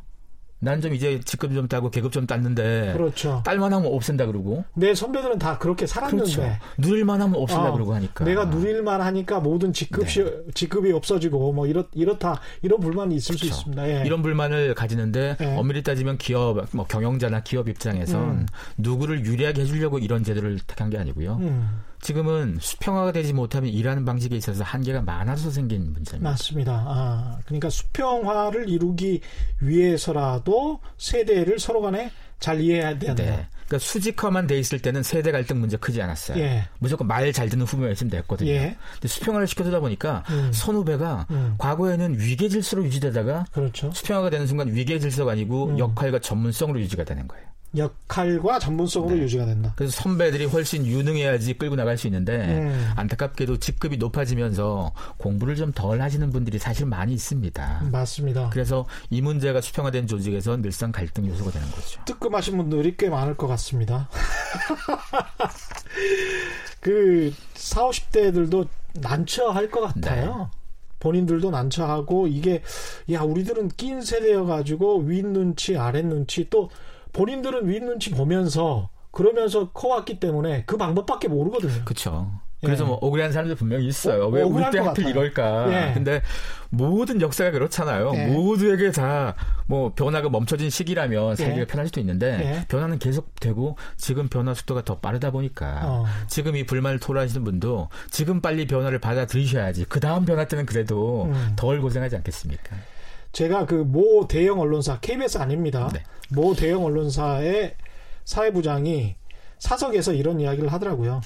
난 0.63 0.81
좀 0.81 0.93
이제 0.93 1.19
직급 1.23 1.53
좀 1.53 1.67
따고 1.67 1.89
계급 1.89 2.11
좀 2.11 2.25
땄는데 2.27 2.93
그렇죠. 2.93 3.41
딸만 3.45 3.71
하면 3.73 3.91
없앤다 3.93 4.25
그러고 4.25 4.65
내 4.73 4.93
선배들은 4.95 5.39
다 5.39 5.57
그렇게 5.57 5.85
살았는데 5.85 6.23
그렇죠. 6.31 6.55
누릴만 6.77 7.21
하면 7.21 7.35
없앤다 7.39 7.69
어, 7.69 7.73
그러고 7.73 7.93
하니까 7.93 8.25
내가 8.25 8.45
누릴만 8.45 9.01
하니까 9.01 9.39
모든 9.39 9.71
직급이 9.71 10.05
네. 10.05 10.31
직급이 10.53 10.91
없어지고 10.91 11.53
뭐 11.53 11.67
이렇 11.67 11.85
이렇다 11.93 12.39
이런 12.61 12.79
불만이 12.79 13.15
있을 13.15 13.35
그렇죠. 13.35 13.45
수 13.53 13.59
있습니다. 13.59 13.89
예. 13.89 14.03
이런 14.05 14.21
불만을 14.21 14.73
가지는데 14.73 15.37
예. 15.39 15.45
엄밀히 15.55 15.83
따지면 15.83 16.17
기업 16.17 16.65
뭐 16.71 16.85
경영자나 16.85 17.43
기업 17.43 17.69
입장에선 17.69 18.21
음. 18.21 18.45
누구를 18.77 19.25
유리하게 19.25 19.61
해주려고 19.61 19.99
이런 19.99 20.23
제도를 20.23 20.59
택한 20.65 20.89
게 20.89 20.97
아니고요. 20.97 21.37
음. 21.41 21.81
지금은 22.03 22.57
수평화가 22.59 23.13
되지 23.13 23.31
못하면 23.31 23.69
일하는 23.71 24.03
방식에 24.03 24.35
있어서 24.35 24.61
한계가 24.63 25.01
많아서 25.01 25.49
생긴 25.49 25.93
문제입니다. 25.93 26.29
맞습니다. 26.29 26.73
아, 26.85 27.39
그러니까 27.45 27.69
수평화를 27.69 28.67
이루기 28.69 29.21
위해서라도 29.61 30.79
세대를 30.97 31.59
서로 31.59 31.81
간에 31.81 32.11
잘 32.39 32.59
이해해야 32.59 32.99
된다. 32.99 33.23
네. 33.23 33.47
그러니까 33.67 33.79
수직화만 33.79 34.47
돼 34.47 34.59
있을 34.59 34.79
때는 34.79 35.01
세대 35.01 35.31
갈등 35.31 35.61
문제 35.61 35.77
크지 35.77 36.01
않았어요. 36.01 36.37
예. 36.39 36.63
무조건 36.79 37.07
말 37.07 37.31
잘 37.31 37.47
듣는 37.47 37.65
후배가 37.65 37.91
있으면 37.93 38.11
됐거든요. 38.11 38.49
예. 38.51 38.75
근데 38.95 39.07
수평화를 39.07 39.47
시켜두다 39.47 39.79
보니까 39.79 40.25
음. 40.29 40.51
선후배가 40.51 41.27
음. 41.31 41.55
과거에는 41.57 42.19
위계 42.19 42.49
질서로 42.49 42.83
유지되다가 42.83 43.45
그렇죠. 43.53 43.89
수평화가 43.93 44.29
되는 44.29 44.45
순간 44.45 44.75
위계 44.75 44.99
질서가 44.99 45.31
아니고 45.31 45.67
음. 45.67 45.79
역할과 45.79 46.19
전문성으로 46.19 46.81
유지가 46.81 47.05
되는 47.05 47.27
거예요. 47.29 47.45
역할과 47.75 48.59
전문성으로 48.59 49.15
네. 49.15 49.21
유지가 49.23 49.45
된다. 49.45 49.73
그래서 49.75 49.99
선배들이 50.01 50.45
훨씬 50.45 50.85
유능해야지 50.85 51.55
끌고 51.55 51.75
나갈 51.75 51.97
수 51.97 52.07
있는데 52.07 52.37
음. 52.37 52.91
안타깝게도 52.95 53.57
직급이 53.57 53.97
높아지면서 53.97 54.91
공부를 55.17 55.55
좀 55.55 55.73
덜 55.73 56.01
하시는 56.01 56.29
분들이 56.29 56.59
사실 56.59 56.85
많이 56.85 57.13
있습니다. 57.13 57.89
맞습니다. 57.91 58.49
그래서 58.51 58.85
이 59.09 59.21
문제가 59.21 59.61
수평화된 59.61 60.07
조직에서 60.07 60.57
늘상 60.57 60.91
갈등 60.91 61.27
요소가 61.27 61.51
되는 61.51 61.69
거죠. 61.71 62.01
뜨끔하신 62.05 62.57
분들이 62.57 62.95
꽤 62.97 63.09
많을 63.09 63.35
것 63.35 63.47
같습니다. 63.47 64.09
그 66.79 67.33
40, 67.55 68.11
50대들도 68.11 68.67
난처할 68.95 69.69
것 69.69 69.81
같아요. 69.81 70.49
네. 70.51 70.59
본인들도 70.99 71.51
난처하고 71.51 72.27
이게 72.27 72.61
야 73.11 73.21
우리들은 73.21 73.69
낀 73.75 74.01
세대여 74.01 74.45
가지고 74.45 74.99
윗 74.99 75.25
눈치 75.25 75.77
아랫 75.77 76.05
눈치 76.05 76.49
또 76.49 76.69
본인들은 77.13 77.67
윗 77.67 77.83
눈치 77.83 78.11
보면서 78.11 78.89
그러면서 79.11 79.71
커왔기 79.71 80.19
때문에 80.19 80.63
그 80.65 80.77
방법밖에 80.77 81.27
모르거든요. 81.27 81.85
그렇죠. 81.85 82.31
그래서 82.61 82.85
예. 82.85 82.87
뭐 82.87 82.97
억울한 83.01 83.31
사람들 83.31 83.55
분명히 83.55 83.87
있어요. 83.87 84.23
어, 84.23 84.27
왜 84.29 84.41
우리 84.41 84.63
때 84.71 84.79
하필 84.79 85.07
이럴까. 85.07 85.89
예. 85.89 85.93
근데 85.93 86.21
모든 86.69 87.21
역사가 87.21 87.51
그렇잖아요. 87.51 88.11
예. 88.15 88.27
모두에게 88.27 88.91
다 88.91 89.35
뭐 89.67 89.93
변화가 89.95 90.29
멈춰진 90.29 90.69
시기라면 90.69 91.35
살기가 91.35 91.61
예. 91.61 91.65
편할 91.65 91.87
수도 91.87 91.99
있는데 91.99 92.59
예. 92.61 92.65
변화는 92.67 92.99
계속되고 92.99 93.77
지금 93.97 94.27
변화 94.27 94.53
속도가 94.53 94.83
더 94.83 94.99
빠르다 94.99 95.31
보니까 95.31 95.81
어. 95.83 96.05
지금 96.27 96.55
이 96.55 96.65
불만을 96.65 96.99
토로하시는 96.99 97.43
분도 97.43 97.89
지금 98.09 98.41
빨리 98.41 98.67
변화를 98.67 98.99
받아들이셔야지 98.99 99.85
그 99.89 99.99
다음 99.99 100.25
변화 100.25 100.45
때는 100.45 100.65
그래도 100.65 101.25
음. 101.25 101.53
덜 101.55 101.81
고생하지 101.81 102.15
않겠습니까? 102.17 102.75
제가 103.33 103.65
그 103.65 103.83
모 103.83 104.27
대형 104.27 104.59
언론사 104.61 104.99
KBS 104.99 105.39
아닙니다. 105.39 105.89
네. 105.91 106.03
모 106.29 106.53
대형 106.55 106.85
언론사의 106.85 107.75
사회부장이 108.25 109.15
사석에서 109.59 110.13
이런 110.13 110.39
이야기를 110.39 110.71
하더라고요. 110.71 111.21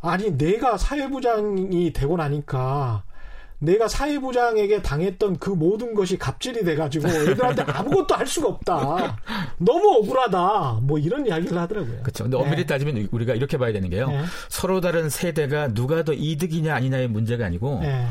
아니 0.00 0.36
내가 0.36 0.76
사회부장이 0.76 1.92
되고 1.92 2.16
나니까 2.16 3.04
내가 3.58 3.88
사회부장에게 3.88 4.82
당했던 4.82 5.38
그 5.38 5.48
모든 5.50 5.94
것이 5.94 6.18
갑질이 6.18 6.64
돼가지고 6.64 7.08
애들한테 7.30 7.62
아무것도 7.62 8.14
할 8.14 8.26
수가 8.26 8.48
없다. 8.48 9.16
너무 9.58 9.98
억울하다. 9.98 10.80
뭐 10.82 10.98
이런 10.98 11.26
이야기를 11.26 11.56
하더라고요. 11.56 12.02
그렇죠. 12.02 12.24
근데 12.24 12.36
엄밀히 12.36 12.56
네. 12.62 12.66
따지면 12.66 13.08
우리가 13.10 13.34
이렇게 13.34 13.56
봐야 13.56 13.72
되는 13.72 13.88
게요. 13.88 14.08
네. 14.08 14.22
서로 14.48 14.80
다른 14.80 15.08
세대가 15.08 15.68
누가 15.68 16.02
더 16.02 16.12
이득이냐 16.12 16.74
아니냐의 16.74 17.08
문제가 17.08 17.46
아니고 17.46 17.80
네. 17.82 18.06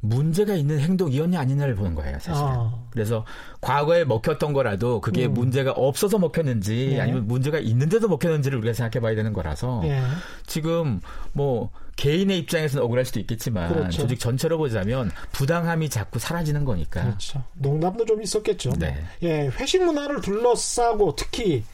문제가 0.00 0.54
있는 0.54 0.78
행동이었냐 0.78 1.40
아니냐를 1.40 1.74
보는 1.74 1.94
거예요, 1.94 2.18
사실. 2.20 2.44
아. 2.44 2.72
그래서 2.90 3.24
과거에 3.60 4.04
먹혔던 4.04 4.52
거라도 4.52 5.00
그게 5.00 5.26
음. 5.26 5.34
문제가 5.34 5.72
없어서 5.72 6.18
먹혔는지 6.18 6.90
네. 6.92 7.00
아니면 7.00 7.26
문제가 7.26 7.58
있는데도 7.58 8.08
먹혔는지를 8.08 8.58
우리가 8.58 8.74
생각해 8.74 9.00
봐야 9.00 9.14
되는 9.16 9.32
거라서 9.32 9.80
네. 9.82 10.00
지금 10.46 11.00
뭐 11.32 11.70
개인의 11.96 12.38
입장에서는 12.38 12.84
억울할 12.84 13.04
수도 13.04 13.18
있겠지만 13.18 13.72
그렇죠. 13.72 14.02
조직 14.02 14.20
전체로 14.20 14.56
보자면 14.56 15.10
부당함이 15.32 15.90
자꾸 15.90 16.20
사라지는 16.20 16.64
거니까. 16.64 17.02
그렇죠. 17.02 17.42
농담도 17.54 18.04
좀 18.04 18.22
있었겠죠. 18.22 18.70
네. 18.78 19.02
예, 19.22 19.48
회식 19.48 19.82
문화를 19.84 20.20
둘러싸고 20.20 21.16
특히 21.16 21.64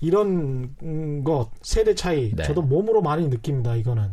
이런 0.00 0.74
것 1.24 1.50
세대 1.62 1.94
차이 1.94 2.30
네. 2.34 2.44
저도 2.44 2.62
몸으로 2.62 3.02
많이 3.02 3.28
느낍니다. 3.28 3.74
이거는 3.74 4.10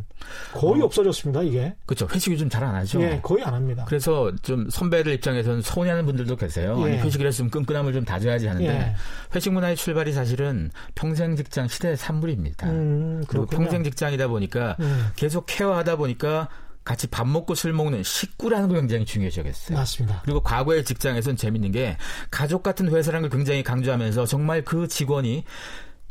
거의 0.52 0.82
어. 0.82 0.86
없어졌습니다. 0.86 1.42
이게 1.42 1.76
그렇죠. 1.86 2.08
회식 2.12 2.32
요즘 2.32 2.48
잘 2.48 2.64
안 2.64 2.74
하죠. 2.74 3.00
예, 3.02 3.20
거의 3.22 3.44
안 3.44 3.54
합니다. 3.54 3.84
그래서 3.86 4.32
좀 4.42 4.68
선배들 4.68 5.12
입장에서는 5.12 5.62
서운해하는 5.62 6.04
분들도 6.06 6.34
계세요. 6.36 6.76
예. 6.80 6.84
아니, 6.84 6.96
회식을 6.98 7.26
했으면 7.26 7.50
끈끈함을 7.50 7.92
좀 7.92 8.04
다져야지 8.04 8.48
하는데 8.48 8.66
예. 8.68 8.94
회식 9.34 9.52
문화의 9.52 9.76
출발이 9.76 10.12
사실은 10.12 10.70
평생 10.96 11.36
직장 11.36 11.68
시대의 11.68 11.96
산물입니다. 11.96 12.68
음, 12.68 13.24
그리고 13.28 13.46
평생 13.46 13.84
직장이다 13.84 14.26
보니까 14.26 14.76
음. 14.80 15.08
계속 15.14 15.44
케어하다 15.46 15.96
보니까 15.96 16.48
같이 16.86 17.08
밥 17.08 17.26
먹고 17.26 17.56
술 17.56 17.72
먹는 17.72 18.04
식구라는 18.04 18.68
걸 18.68 18.78
굉장히 18.78 19.04
중요시하겠어요. 19.04 19.76
맞습니다. 19.76 20.22
그리고 20.24 20.40
과거의 20.40 20.84
직장에서는 20.84 21.36
재밌는 21.36 21.72
게 21.72 21.96
가족 22.30 22.62
같은 22.62 22.88
회사라는 22.88 23.28
걸 23.28 23.36
굉장히 23.36 23.64
강조하면서 23.64 24.24
정말 24.26 24.64
그 24.64 24.86
직원이 24.86 25.44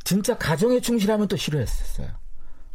진짜 0.03 0.37
가정에 0.37 0.81
충실하면 0.81 1.29
또 1.29 1.37
싫어했었어요. 1.37 2.09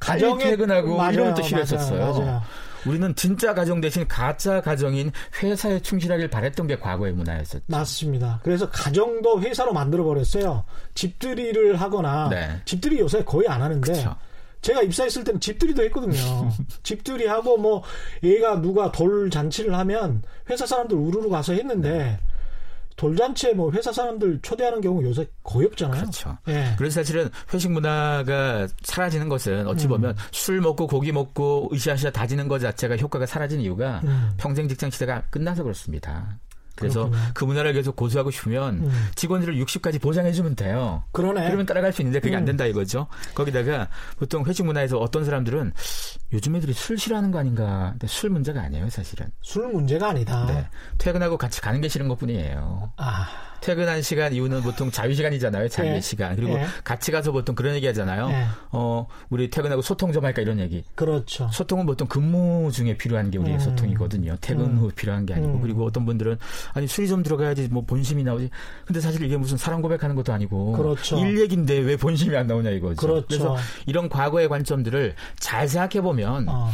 가정에 0.00 0.42
퇴근하고 0.42 0.96
맞아요, 0.96 1.12
이러면 1.12 1.34
또 1.34 1.42
싫어했었어요. 1.42 2.00
맞아요, 2.00 2.18
맞아요. 2.20 2.42
우리는 2.86 3.14
진짜 3.14 3.52
가정 3.52 3.82
대신 3.82 4.08
가짜 4.08 4.62
가정인 4.62 5.12
회사에 5.42 5.80
충실하길 5.80 6.30
바랬던 6.30 6.66
게 6.66 6.78
과거의 6.78 7.12
문화였었죠. 7.12 7.64
맞습니다. 7.66 8.40
그래서 8.42 8.70
가정도 8.70 9.42
회사로 9.42 9.74
만들어 9.74 10.04
버렸어요. 10.04 10.64
집들이를 10.94 11.78
하거나 11.78 12.30
네. 12.30 12.62
집들이 12.64 12.98
요새 12.98 13.22
거의 13.22 13.46
안 13.46 13.60
하는데 13.60 13.92
그쵸. 13.92 14.16
제가 14.60 14.82
입사했을 14.82 15.24
때는 15.24 15.40
집들이도 15.40 15.82
했거든요. 15.84 16.50
집들이 16.82 17.26
하고 17.26 17.56
뭐 17.56 17.82
얘가 18.22 18.60
누가 18.60 18.92
돌 18.92 19.30
잔치를 19.30 19.74
하면 19.74 20.22
회사 20.48 20.66
사람들 20.66 20.96
우르르 20.96 21.28
가서 21.28 21.52
했는데 21.54 22.18
돌잔치에 23.00 23.54
뭐 23.54 23.72
회사 23.72 23.90
사람들 23.90 24.40
초대하는 24.42 24.82
경우 24.82 25.02
요새 25.02 25.26
거의 25.42 25.66
없잖아요. 25.68 26.02
그렇죠. 26.02 26.36
예. 26.48 26.74
그래서 26.76 27.00
사실은 27.00 27.30
회식 27.52 27.70
문화가 27.70 28.68
사라지는 28.82 29.30
것은 29.30 29.66
어찌 29.66 29.86
음. 29.86 29.90
보면 29.90 30.10
음. 30.10 30.16
술 30.32 30.60
먹고 30.60 30.86
고기 30.86 31.10
먹고 31.10 31.70
으쌰으쌰 31.72 32.10
다지는 32.10 32.46
것 32.46 32.58
자체가 32.58 32.96
효과가 32.98 33.24
사라진 33.24 33.60
이유가 33.60 34.02
음. 34.04 34.32
평생 34.36 34.68
직장 34.68 34.90
시대가 34.90 35.22
끝나서 35.30 35.62
그렇습니다. 35.62 36.38
그래서 36.80 37.04
그렇구나. 37.04 37.32
그 37.34 37.44
문화를 37.44 37.72
계속 37.72 37.94
고수하고 37.96 38.30
싶으면 38.30 38.80
음. 38.84 39.08
직원들을 39.14 39.54
60까지 39.56 40.00
보장해주면 40.00 40.56
돼요. 40.56 41.04
그러네. 41.12 41.44
그러면 41.44 41.66
따라갈 41.66 41.92
수 41.92 42.02
있는데 42.02 42.20
그게 42.20 42.34
음. 42.34 42.38
안 42.38 42.44
된다 42.44 42.64
이거죠. 42.66 43.06
거기다가 43.34 43.88
보통 44.18 44.44
회식 44.46 44.64
문화에서 44.64 44.98
어떤 44.98 45.24
사람들은 45.24 45.72
요즘 46.32 46.56
애들이 46.56 46.72
술 46.72 46.98
싫어하는 46.98 47.30
거 47.30 47.38
아닌가. 47.38 47.90
근데 47.92 48.06
술 48.06 48.30
문제가 48.30 48.62
아니에요, 48.62 48.88
사실은. 48.90 49.26
술 49.42 49.68
문제가 49.68 50.08
아니다. 50.08 50.46
네. 50.46 50.66
퇴근하고 50.98 51.36
같이 51.36 51.60
가는 51.60 51.80
게 51.80 51.88
싫은 51.88 52.08
것 52.08 52.18
뿐이에요. 52.18 52.92
아. 52.96 53.49
퇴근한 53.60 54.02
시간 54.02 54.32
이후는 54.32 54.62
보통 54.62 54.90
자유 54.90 55.14
시간이잖아요. 55.14 55.68
자유 55.68 55.90
네. 55.90 56.00
시간. 56.00 56.34
그리고 56.36 56.54
네. 56.54 56.66
같이 56.84 57.12
가서 57.12 57.32
보통 57.32 57.54
그런 57.54 57.74
얘기 57.74 57.86
하잖아요. 57.86 58.28
네. 58.28 58.46
어, 58.72 59.06
우리 59.28 59.50
퇴근하고 59.50 59.82
소통 59.82 60.12
좀 60.12 60.24
할까 60.24 60.42
이런 60.42 60.58
얘기. 60.58 60.84
그렇죠. 60.94 61.48
소통은 61.52 61.86
보통 61.86 62.08
근무 62.08 62.70
중에 62.72 62.96
필요한 62.96 63.30
게 63.30 63.38
우리의 63.38 63.56
음. 63.56 63.60
소통이거든요. 63.60 64.36
퇴근 64.40 64.64
음. 64.64 64.78
후 64.78 64.90
필요한 64.94 65.26
게 65.26 65.34
아니고. 65.34 65.54
음. 65.54 65.60
그리고 65.62 65.84
어떤 65.84 66.06
분들은 66.06 66.38
아니 66.72 66.86
술이 66.86 67.08
좀 67.08 67.22
들어가야지 67.22 67.68
뭐 67.68 67.84
본심이 67.84 68.24
나오지. 68.24 68.50
근데 68.86 69.00
사실 69.00 69.22
이게 69.22 69.36
무슨 69.36 69.56
사람 69.56 69.82
고백하는 69.82 70.16
것도 70.16 70.32
아니고 70.32 70.72
그렇죠. 70.72 71.18
일 71.18 71.38
얘기인데 71.40 71.78
왜 71.78 71.96
본심이 71.96 72.36
안 72.36 72.46
나오냐 72.46 72.70
이거죠. 72.70 72.96
그렇죠. 72.96 73.26
그래서 73.28 73.56
이런 73.86 74.08
과거의 74.08 74.48
관점들을 74.48 75.14
잘 75.38 75.68
생각해 75.68 76.00
보면 76.02 76.48
어. 76.48 76.70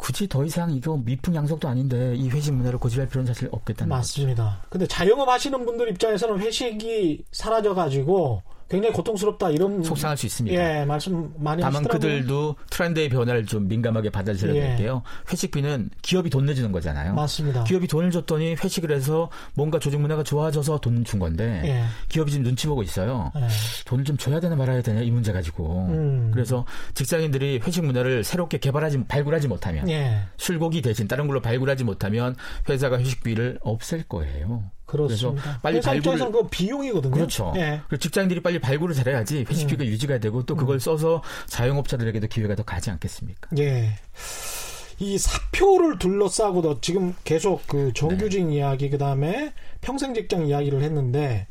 굳이 0.00 0.26
더 0.26 0.42
이상 0.44 0.70
이거 0.70 0.96
미풍 0.96 1.34
양속도 1.34 1.68
아닌데 1.68 2.14
이 2.16 2.30
회식 2.30 2.54
문화를 2.54 2.78
고집할 2.78 3.06
필요는 3.08 3.26
사실 3.32 3.48
없겠다는 3.52 3.90
맞습니다. 3.90 4.44
거죠. 4.44 4.68
근데 4.70 4.86
자영업 4.86 5.28
하시는 5.28 5.62
분들 5.64 5.90
입장에서는 5.90 6.38
회식이 6.40 7.24
사라져 7.32 7.74
가지고 7.74 8.42
굉장히 8.70 8.94
고통스럽다 8.94 9.50
이런 9.50 9.82
속상할 9.82 10.16
수 10.16 10.26
있습니다. 10.26 10.80
예, 10.80 10.84
말씀 10.84 11.32
많이 11.38 11.60
다만 11.60 11.84
하시더라고요. 11.84 12.10
그들도 12.18 12.56
트렌드의 12.70 13.08
변화를 13.08 13.44
좀 13.44 13.66
민감하게 13.66 14.10
받아들여야 14.10 14.54
예. 14.56 14.60
될게요. 14.68 15.02
회식비는 15.30 15.90
기업이 16.02 16.30
돈 16.30 16.46
내주는 16.46 16.70
거잖아요. 16.70 17.14
맞습니다. 17.14 17.64
기업이 17.64 17.88
돈을 17.88 18.10
줬더니 18.12 18.54
회식을 18.54 18.92
해서 18.92 19.28
뭔가 19.54 19.78
조직 19.80 20.00
문화가 20.00 20.22
좋아져서 20.22 20.78
돈 20.78 21.00
준 21.04 21.18
건데 21.18 21.62
예. 21.64 21.82
기업이 22.08 22.30
지금 22.30 22.44
눈치 22.44 22.66
보고 22.68 22.82
있어요. 22.82 23.32
예. 23.36 23.48
돈을 23.86 24.04
좀 24.04 24.16
줘야 24.16 24.38
되나 24.38 24.54
말아야 24.54 24.82
되냐 24.82 25.00
이 25.00 25.10
문제 25.10 25.32
가지고. 25.32 25.86
음. 25.88 26.30
그래서 26.32 26.64
직장인들이 26.94 27.60
회식 27.64 27.84
문화를 27.84 28.22
새롭게 28.22 28.58
개발하지 28.58 29.04
발굴하지 29.08 29.48
못하면 29.48 29.88
예. 29.88 30.20
술고기 30.36 30.80
대신 30.82 31.08
다른 31.08 31.26
걸로 31.26 31.40
발굴하지 31.40 31.82
못하면 31.84 32.36
회사가 32.68 32.98
회식비를 32.98 33.58
없앨 33.62 34.04
거예요. 34.04 34.62
그렇습니다. 34.90 35.42
그래서 35.42 35.60
빨리 35.62 35.80
발굴을 35.80 36.32
그 36.32 36.48
비용이거든요. 36.48 37.14
그렇죠. 37.14 37.52
예. 37.56 37.80
직장인들이 37.98 38.40
빨리 38.42 38.58
발굴을 38.58 38.94
잘해야지 38.94 39.44
회식비가 39.48 39.84
음. 39.84 39.88
유지가 39.88 40.18
되고 40.18 40.42
또 40.44 40.56
그걸 40.56 40.76
음. 40.76 40.78
써서 40.78 41.22
자영업자들에게도 41.46 42.26
기회가 42.26 42.54
더 42.54 42.62
가지 42.62 42.90
않겠습니까? 42.90 43.50
예. 43.58 43.90
이 44.98 45.16
사표를 45.16 45.98
둘러싸고도 45.98 46.80
지금 46.80 47.14
계속 47.24 47.66
그 47.66 47.92
정규직 47.94 48.46
네. 48.46 48.56
이야기 48.56 48.90
그다음에 48.90 49.52
평생 49.80 50.12
직장 50.12 50.46
이야기를 50.46 50.82
했는데 50.82 51.46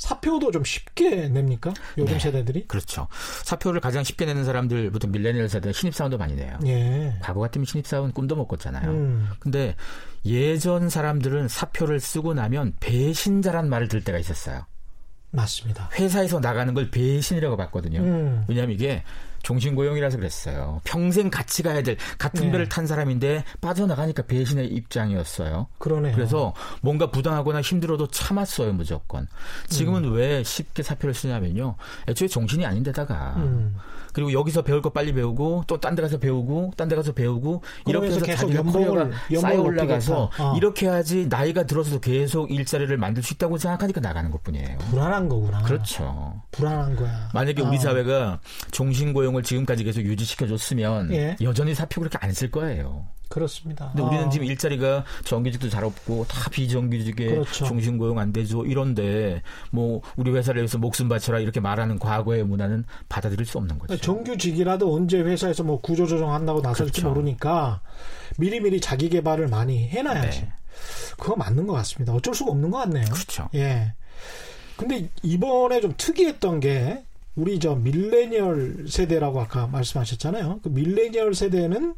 사표도 0.00 0.50
좀 0.50 0.64
쉽게 0.64 1.28
냅니까? 1.28 1.74
요즘 1.98 2.14
네, 2.14 2.18
세대들이? 2.18 2.66
그렇죠. 2.66 3.06
사표를 3.44 3.82
가장 3.82 4.02
쉽게 4.02 4.24
내는 4.24 4.44
사람들 4.44 4.90
보통 4.90 5.12
밀레니얼 5.12 5.48
세대 5.50 5.72
신입사원도 5.72 6.16
많이 6.16 6.34
내요. 6.34 6.58
예. 6.64 7.14
과거 7.20 7.40
같으면 7.40 7.66
신입사원 7.66 8.12
꿈도 8.12 8.34
못 8.34 8.48
꿨잖아요. 8.48 8.90
음. 8.90 9.28
근데 9.38 9.76
예전 10.24 10.88
사람들은 10.88 11.48
사표를 11.48 12.00
쓰고 12.00 12.32
나면 12.32 12.72
배신자란 12.80 13.68
말을 13.68 13.88
들 13.88 14.02
때가 14.02 14.18
있었어요. 14.18 14.64
맞습니다. 15.32 15.90
회사에서 15.92 16.40
나가는 16.40 16.72
걸 16.72 16.90
배신이라고 16.90 17.58
봤거든요. 17.58 18.00
음. 18.00 18.44
왜냐하면 18.48 18.74
이게 18.74 19.04
종신고용이라서 19.42 20.18
그랬어요. 20.18 20.80
평생 20.84 21.30
같이 21.30 21.62
가야 21.62 21.82
될 21.82 21.96
같은 22.18 22.46
네. 22.46 22.52
배를 22.52 22.68
탄 22.68 22.86
사람인데 22.86 23.44
빠져나가니까 23.60 24.22
배신의 24.24 24.68
입장이었어요. 24.68 25.66
그러네요. 25.78 26.14
그래서 26.14 26.54
뭔가 26.82 27.10
부당하거나 27.10 27.60
힘들어도 27.60 28.08
참았어요 28.08 28.72
무조건. 28.72 29.26
지금은 29.68 30.04
음. 30.04 30.12
왜 30.14 30.42
쉽게 30.44 30.82
사표를 30.82 31.14
쓰냐면요. 31.14 31.76
애초에 32.08 32.28
정신이 32.28 32.64
아닌데다가 32.66 33.34
음. 33.36 33.76
그리고 34.12 34.32
여기서 34.32 34.62
배울 34.62 34.82
거 34.82 34.90
빨리 34.90 35.12
배우고 35.12 35.64
또 35.68 35.78
딴 35.78 35.94
데 35.94 36.02
가서 36.02 36.18
배우고 36.18 36.72
딴 36.76 36.88
데 36.88 36.96
가서 36.96 37.12
배우고 37.12 37.62
이렇게 37.86 38.08
해서 38.08 38.20
계속 38.20 38.52
연봉을 38.52 39.12
쌓여 39.40 39.60
올라가서 39.62 40.30
어. 40.36 40.56
이렇게 40.56 40.86
해야지 40.86 41.26
나이가 41.28 41.62
들어서도 41.64 42.00
계속 42.00 42.50
일자리를 42.50 42.96
만들 42.96 43.22
수 43.22 43.34
있다고 43.34 43.56
생각하니까 43.58 44.00
나가는 44.00 44.28
것뿐이에요. 44.32 44.78
불안한 44.90 45.28
거구나. 45.28 45.62
그렇죠. 45.62 46.42
불안한 46.50 46.96
거야. 46.96 47.28
만약에 47.32 47.62
어. 47.62 47.68
우리 47.68 47.78
사회가 47.78 48.40
종신고용 48.72 49.29
을 49.36 49.42
지금까지 49.42 49.84
계속 49.84 50.00
유지시켜 50.02 50.46
줬으면 50.46 51.12
예. 51.12 51.36
여전히 51.42 51.74
사표 51.74 52.00
그렇게 52.00 52.18
안 52.20 52.32
쓸 52.32 52.50
거예요. 52.50 53.06
그렇습니다. 53.28 53.92
근데 53.94 54.02
우리는 54.02 54.24
아. 54.26 54.28
지금 54.28 54.46
일자리가 54.46 55.04
정규직도 55.24 55.68
잘 55.68 55.84
없고 55.84 56.26
다 56.26 56.50
비정규직에 56.50 57.26
그렇죠. 57.26 57.64
종신 57.64 57.96
고용 57.96 58.18
안 58.18 58.32
되죠. 58.32 58.64
이런데 58.66 59.40
뭐 59.70 60.00
우리 60.16 60.32
회사를 60.32 60.62
위해서 60.62 60.78
목숨 60.78 61.08
바쳐라 61.08 61.38
이렇게 61.38 61.60
말하는 61.60 61.98
과거의 62.00 62.42
문화는 62.44 62.84
받아들일 63.08 63.46
수 63.46 63.58
없는 63.58 63.78
거죠. 63.78 63.96
정규직이라도 63.96 64.92
언제 64.92 65.20
회사에서 65.20 65.62
뭐 65.62 65.80
구조조정 65.80 66.32
한다고 66.34 66.60
나설지 66.60 67.00
그렇죠. 67.02 67.08
모르니까 67.08 67.80
미리미리 68.38 68.80
자기 68.80 69.08
개발을 69.08 69.46
많이 69.46 69.88
해놔야지. 69.88 70.40
네. 70.40 70.52
그거 71.18 71.36
맞는 71.36 71.66
것 71.68 71.74
같습니다. 71.74 72.12
어쩔 72.12 72.34
수가 72.34 72.50
없는 72.50 72.70
것 72.70 72.78
같네요. 72.78 73.04
그렇죠. 73.04 73.48
예. 73.54 73.92
근데 74.76 75.08
이번에 75.22 75.80
좀 75.80 75.92
특이했던 75.96 76.60
게 76.60 77.04
우리 77.40 77.58
저 77.58 77.74
밀레니얼 77.74 78.86
세대라고 78.88 79.40
아까 79.40 79.66
말씀하셨잖아요. 79.66 80.60
그 80.62 80.68
밀레니얼 80.68 81.34
세대는 81.34 81.94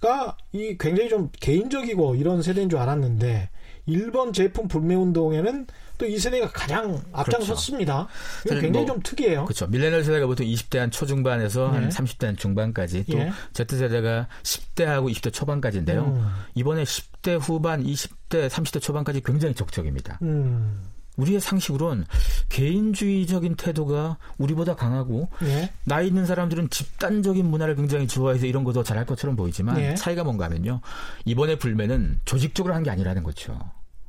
가이 0.00 0.76
굉장히 0.78 1.08
좀 1.08 1.30
개인적이고 1.40 2.14
이런 2.14 2.42
세대인 2.42 2.68
줄 2.68 2.78
알았는데 2.78 3.50
일본 3.86 4.32
제품 4.32 4.68
불매 4.68 4.94
운동에는 4.94 5.66
또 6.00 6.06
이 6.06 6.18
세대가 6.18 6.48
가장 6.48 7.02
앞장섰습니다. 7.12 8.08
그렇죠. 8.42 8.60
굉장히 8.62 8.86
뭐, 8.86 8.94
좀 8.94 9.02
특이해요. 9.02 9.44
그렇죠. 9.44 9.66
밀레니얼 9.66 10.02
세대가 10.02 10.26
보통 10.26 10.46
20대 10.46 10.78
한 10.78 10.90
초중반에서 10.90 11.70
네. 11.72 11.78
한 11.78 11.88
30대 11.90 12.24
한 12.24 12.36
중반까지 12.36 13.04
또 13.04 13.18
예. 13.18 13.30
Z 13.52 13.76
세대가 13.76 14.26
10대하고 14.42 15.12
20대 15.12 15.32
초반까지인데요. 15.32 16.04
음. 16.04 16.26
이번에 16.54 16.84
10대 16.84 17.38
후반, 17.38 17.84
20대, 17.84 18.48
30대 18.48 18.80
초반까지 18.80 19.20
굉장히 19.20 19.54
적적입니다. 19.54 20.18
음. 20.22 20.89
우리의 21.16 21.40
상식으론 21.40 22.06
개인주의적인 22.48 23.56
태도가 23.56 24.16
우리보다 24.38 24.74
강하고 24.76 25.28
예. 25.44 25.70
나이 25.84 26.08
있는 26.08 26.26
사람들은 26.26 26.70
집단적인 26.70 27.44
문화를 27.46 27.76
굉장히 27.76 28.06
좋아해서 28.06 28.46
이런 28.46 28.64
거 28.64 28.70
더 28.70 28.84
잘할 28.84 29.04
것처럼 29.04 29.34
보이지만 29.34 29.80
예. 29.80 29.94
차이가 29.96 30.22
뭔가 30.22 30.44
하면요. 30.46 30.80
이번에 31.24 31.56
불매는 31.58 32.20
조직적으로 32.24 32.72
한 32.74 32.84
게 32.84 32.90
아니라는 32.90 33.22
거죠. 33.24 33.58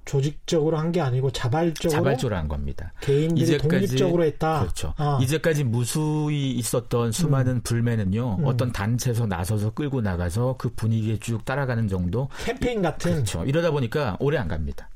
조직적으로 0.05 0.77
한 0.77 0.91
게 0.91 1.01
아니고 1.01 1.31
자발적으로 1.31 1.89
자발적으로 1.89 2.35
한 2.37 2.47
겁니다. 2.47 2.91
개인들이 3.01 3.41
이제까지, 3.41 3.67
독립적으로 3.69 4.23
했다. 4.25 4.59
그렇죠. 4.61 4.93
아. 4.97 5.17
이제까지 5.21 5.63
무수히 5.63 6.51
있었던 6.51 7.11
수많은 7.11 7.53
음. 7.55 7.61
불매는요. 7.63 8.37
음. 8.39 8.45
어떤 8.45 8.71
단체에서 8.71 9.25
나서서 9.25 9.71
끌고 9.71 10.01
나가서 10.01 10.55
그 10.59 10.69
분위기에 10.75 11.17
쭉 11.19 11.43
따라가는 11.45 11.87
정도. 11.87 12.29
캠페인 12.45 12.81
같은. 12.81 13.13
그렇죠. 13.13 13.43
이러다 13.45 13.71
보니까 13.71 14.17
오래 14.19 14.37
안 14.37 14.47
갑니다. 14.47 14.89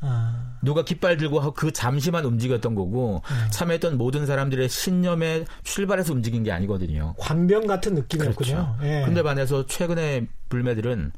아. 0.00 0.58
누가 0.62 0.84
깃발 0.84 1.16
들고 1.16 1.54
그 1.54 1.72
잠시만 1.72 2.24
움직였던 2.24 2.74
거고 2.74 3.22
음. 3.24 3.50
참여했던 3.50 3.98
모든 3.98 4.26
사람들의 4.26 4.68
신념에 4.68 5.44
출발해서 5.64 6.12
움직인 6.12 6.42
게 6.42 6.52
아니거든요. 6.52 7.14
관병 7.18 7.66
같은 7.66 7.94
느낌이었군요. 7.94 8.34
그렇죠. 8.34 8.76
예. 8.82 9.02
근데 9.04 9.22
반해서 9.22 9.66
최근에 9.66 10.26
불매들은 10.48 11.12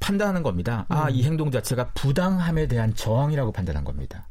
판단하는 0.00 0.42
겁니다. 0.42 0.86
아, 0.88 0.94
음. 0.94 1.02
아, 1.04 1.10
이 1.10 1.22
행동 1.22 1.50
자체가 1.50 1.90
부당함에 1.94 2.66
대한 2.66 2.94
저항이라고 2.94 3.52
판단한 3.52 3.84
겁니다. 3.84 4.26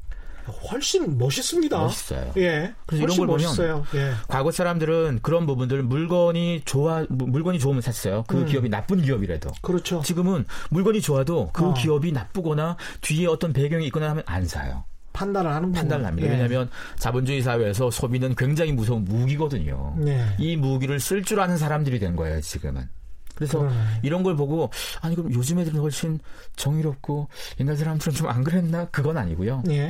훨씬 0.72 1.18
멋있습니다. 1.18 1.78
멋있어요. 1.78 2.34
예. 2.38 2.74
그래서 2.86 3.04
이런 3.04 3.18
걸 3.18 3.28
멋있어요. 3.28 3.84
보면 3.90 4.06
예. 4.10 4.14
과거 4.28 4.52
사람들은 4.52 5.20
그런 5.22 5.46
부분들 5.46 5.84
물건이 5.84 6.62
좋아 6.66 7.06
물건이 7.10 7.60
좋으면 7.60 7.82
샀어요. 7.82 8.24
그 8.28 8.38
음. 8.38 8.46
기업이 8.46 8.70
나쁜 8.70 9.02
기업이라도. 9.02 9.52
그렇죠. 9.62 10.02
지금은 10.02 10.46
물건이 10.70 11.02
좋아도 11.02 11.50
그 11.54 11.66
어. 11.70 11.74
기업이 11.74 12.12
나쁘거나 12.12 12.78
뒤에 13.02 13.28
어떤 13.28 13.54
배경이 13.54 13.86
있거나 13.88 14.10
하면 14.12 14.24
안 14.26 14.46
사요. 14.46 14.84
판단을 15.14 15.52
하는 15.54 15.72
판단을 15.74 16.06
합니다. 16.06 16.28
예. 16.28 16.32
왜냐하면 16.32 16.70
자본주의 16.98 17.42
사회에서 17.42 17.92
소비는 17.92 18.36
굉장히 18.36 18.72
무서운 18.72 19.04
무기거든요. 19.04 19.96
예. 20.08 20.26
이 20.40 20.56
무기를 20.56 21.00
쓸 21.00 21.24
줄 21.24 21.40
아는 21.42 21.58
사람들이 21.58 22.00
된 22.00 22.16
거예요. 22.16 22.40
지금은. 22.42 22.88
그래서 23.36 23.60
그러네. 23.60 23.76
이런 24.04 24.22
걸 24.24 24.36
보고 24.36 24.70
아니 25.02 25.16
그럼 25.16 25.34
요즘 25.34 25.58
애들은 25.60 25.80
훨씬 25.80 26.20
정의롭고 26.58 27.28
옛날 27.60 27.76
사람들은 27.76 28.14
좀 28.14 28.30
안 28.30 28.44
그랬나 28.44 28.86
그건 28.92 29.18
아니고요. 29.18 29.64
예. 29.70 29.90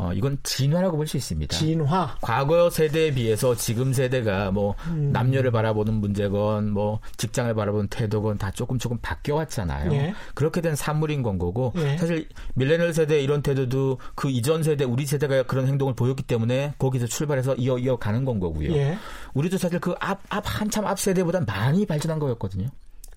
어, 0.00 0.12
이건 0.14 0.38
진화라고 0.42 0.96
볼 0.96 1.06
수 1.06 1.18
있습니다. 1.18 1.54
진화. 1.56 2.16
과거 2.22 2.70
세대에 2.70 3.12
비해서 3.12 3.54
지금 3.54 3.92
세대가 3.92 4.50
뭐 4.50 4.74
음. 4.86 5.10
남녀를 5.12 5.50
바라보는 5.50 5.92
문제건 5.94 6.70
뭐 6.70 7.00
직장을 7.18 7.52
바라보는 7.54 7.88
태도건 7.88 8.38
다 8.38 8.50
조금 8.50 8.78
조금 8.78 8.96
바뀌어 9.02 9.34
왔잖아요. 9.34 9.92
예. 9.92 10.14
그렇게 10.34 10.60
된 10.62 10.74
산물인 10.74 11.22
건 11.22 11.36
거고 11.38 11.74
예. 11.76 11.98
사실 11.98 12.28
밀레니얼 12.54 12.94
세대 12.94 13.20
이런 13.20 13.42
태도도 13.42 13.98
그 14.14 14.30
이전 14.30 14.62
세대 14.62 14.84
우리 14.84 15.04
세대가 15.04 15.42
그런 15.42 15.66
행동을 15.66 15.94
보였기 15.94 16.22
때문에 16.22 16.74
거기서 16.78 17.06
출발해서 17.06 17.56
이어 17.56 17.76
이어 17.78 17.96
가는 17.96 18.24
건 18.24 18.40
거고요. 18.40 18.72
예. 18.72 18.96
우리도 19.34 19.58
사실 19.58 19.80
그 19.80 19.94
앞 20.00 20.20
앞 20.30 20.44
한참 20.46 20.86
앞 20.86 20.98
세대보다 20.98 21.40
많이 21.46 21.84
발전한 21.84 22.18
거였거든요. 22.20 22.68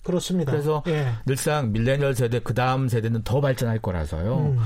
그렇습니다. 0.02 0.52
그래서 0.52 0.82
예. 0.88 1.12
늘상 1.24 1.72
밀레니얼 1.72 2.14
세대 2.14 2.38
그 2.40 2.52
다음 2.52 2.88
세대는 2.88 3.22
더 3.22 3.40
발전할 3.40 3.78
거라서요. 3.78 4.36
음. 4.38 4.58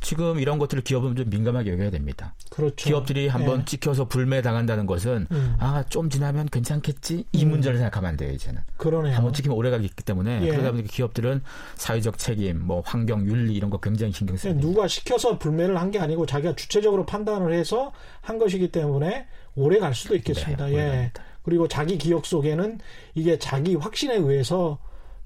지금 0.00 0.38
이런 0.38 0.58
것들을 0.58 0.84
기업은 0.84 1.16
좀 1.16 1.28
민감하게 1.30 1.72
여겨야 1.72 1.90
됩니다. 1.90 2.34
그렇죠. 2.50 2.74
기업들이 2.76 3.28
한번 3.28 3.60
예. 3.60 3.64
찍혀서 3.64 4.06
불매 4.08 4.42
당한다는 4.42 4.86
것은 4.86 5.26
음. 5.30 5.56
아좀 5.58 6.10
지나면 6.10 6.46
괜찮겠지 6.46 7.24
이 7.32 7.44
음. 7.44 7.50
문제를 7.50 7.78
생각하면 7.78 8.10
안 8.10 8.16
돼요 8.16 8.30
이제는. 8.32 8.60
그러네요. 8.76 9.16
한번 9.16 9.32
찍히면 9.32 9.56
오래가기 9.56 9.88
때문에 10.04 10.42
예. 10.42 10.50
그러다 10.50 10.70
보니까 10.72 10.88
기업들은 10.92 11.42
사회적 11.76 12.18
책임, 12.18 12.60
뭐 12.64 12.82
환경 12.84 13.26
윤리 13.26 13.54
이런 13.54 13.70
거 13.70 13.78
굉장히 13.78 14.12
신경 14.12 14.36
써요. 14.36 14.54
누가 14.60 14.86
시켜서 14.86 15.38
불매를 15.38 15.76
한 15.80 15.86
게 15.86 16.00
아니고 16.00 16.26
자기가 16.26 16.56
주체적으로 16.56 17.06
판단을 17.06 17.52
해서 17.52 17.92
한 18.20 18.38
것이기 18.38 18.72
때문에 18.72 19.26
오래 19.54 19.78
갈 19.78 19.94
수도 19.94 20.16
있겠습니다. 20.16 20.66
네, 20.66 20.74
예. 20.76 21.12
그리고 21.44 21.68
자기 21.68 21.96
기억 21.96 22.26
속에는 22.26 22.80
이게 23.14 23.38
자기 23.38 23.76
확신에 23.76 24.16
의해서 24.16 24.78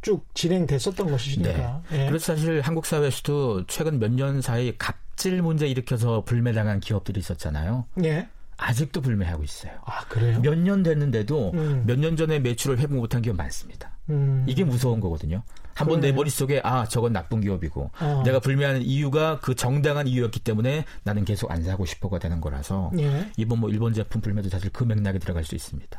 쭉 0.03 0.25
진행됐었던 0.35 1.11
것이니까. 1.11 1.83
네. 1.91 2.05
예. 2.05 2.07
그래서 2.09 2.35
사실 2.35 2.61
한국 2.61 2.87
사회에서도 2.87 3.67
최근 3.67 3.99
몇 3.99 4.11
년 4.13 4.41
사이 4.41 4.77
갑질 4.79 5.43
문제 5.43 5.67
일으켜서 5.69 6.25
불매당한 6.25 6.81
기업들이 6.81 7.21
있었잖아요. 7.21 7.87
예. 8.05 8.29
아직도 8.57 9.01
불매하고 9.01 9.43
있어요. 9.43 9.73
아, 9.87 10.05
그래요? 10.09 10.39
몇 10.41 10.55
년 10.55 10.83
됐는데도 10.83 11.53
음. 11.55 11.85
몇년 11.87 12.17
전에 12.17 12.39
매출을 12.41 12.79
회복 12.79 12.97
못한 12.97 13.23
기업 13.23 13.37
많습니다. 13.37 13.93
음. 14.11 14.45
이게 14.47 14.65
무서운 14.65 15.01
거거든요. 15.01 15.43
한번 15.75 16.01
내 16.01 16.13
머릿속에 16.13 16.61
아, 16.63 16.85
저건 16.87 17.13
나쁜 17.15 17.41
기업이고 17.41 17.91
어. 18.01 18.23
내가 18.25 18.39
불매하는 18.39 18.83
이유가 18.83 19.39
그 19.41 19.55
정당한 19.55 20.07
이유였기 20.07 20.41
때문에 20.41 20.85
나는 21.05 21.25
계속 21.25 21.51
안 21.51 21.63
사고 21.63 21.87
싶어가 21.87 22.19
되는 22.19 22.41
거라서 22.43 22.91
예. 22.99 23.31
이번 23.39 23.61
뭐 23.61 23.71
일본 23.71 23.95
제품 23.95 24.21
불매도 24.21 24.51
사실 24.51 24.69
그 24.71 24.85
맥락에 24.85 25.19
들어갈 25.19 25.43
수 25.45 25.55
있습니다. 25.55 25.99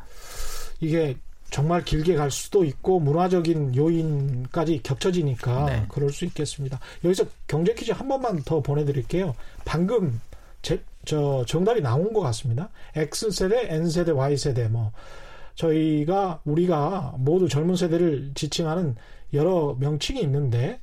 이게 0.80 1.16
정말 1.52 1.84
길게 1.84 2.14
갈 2.14 2.30
수도 2.30 2.64
있고 2.64 2.98
문화적인 2.98 3.76
요인까지 3.76 4.80
겹쳐지니까 4.82 5.66
네. 5.66 5.84
그럴 5.88 6.10
수 6.10 6.24
있겠습니다. 6.24 6.80
여기서 7.04 7.26
경제 7.46 7.74
퀴즈 7.74 7.92
한 7.92 8.08
번만 8.08 8.42
더 8.42 8.60
보내드릴게요. 8.62 9.36
방금 9.66 10.18
제, 10.62 10.82
저 11.04 11.44
정답이 11.46 11.82
나온 11.82 12.14
것 12.14 12.20
같습니다. 12.20 12.70
X세대, 12.96 13.66
N세대, 13.68 14.12
Y세대 14.12 14.68
뭐 14.68 14.92
저희가 15.54 16.40
우리가 16.46 17.16
모두 17.18 17.50
젊은 17.50 17.76
세대를 17.76 18.32
지칭하는 18.34 18.96
여러 19.34 19.76
명칭이 19.78 20.22
있는데 20.22 20.80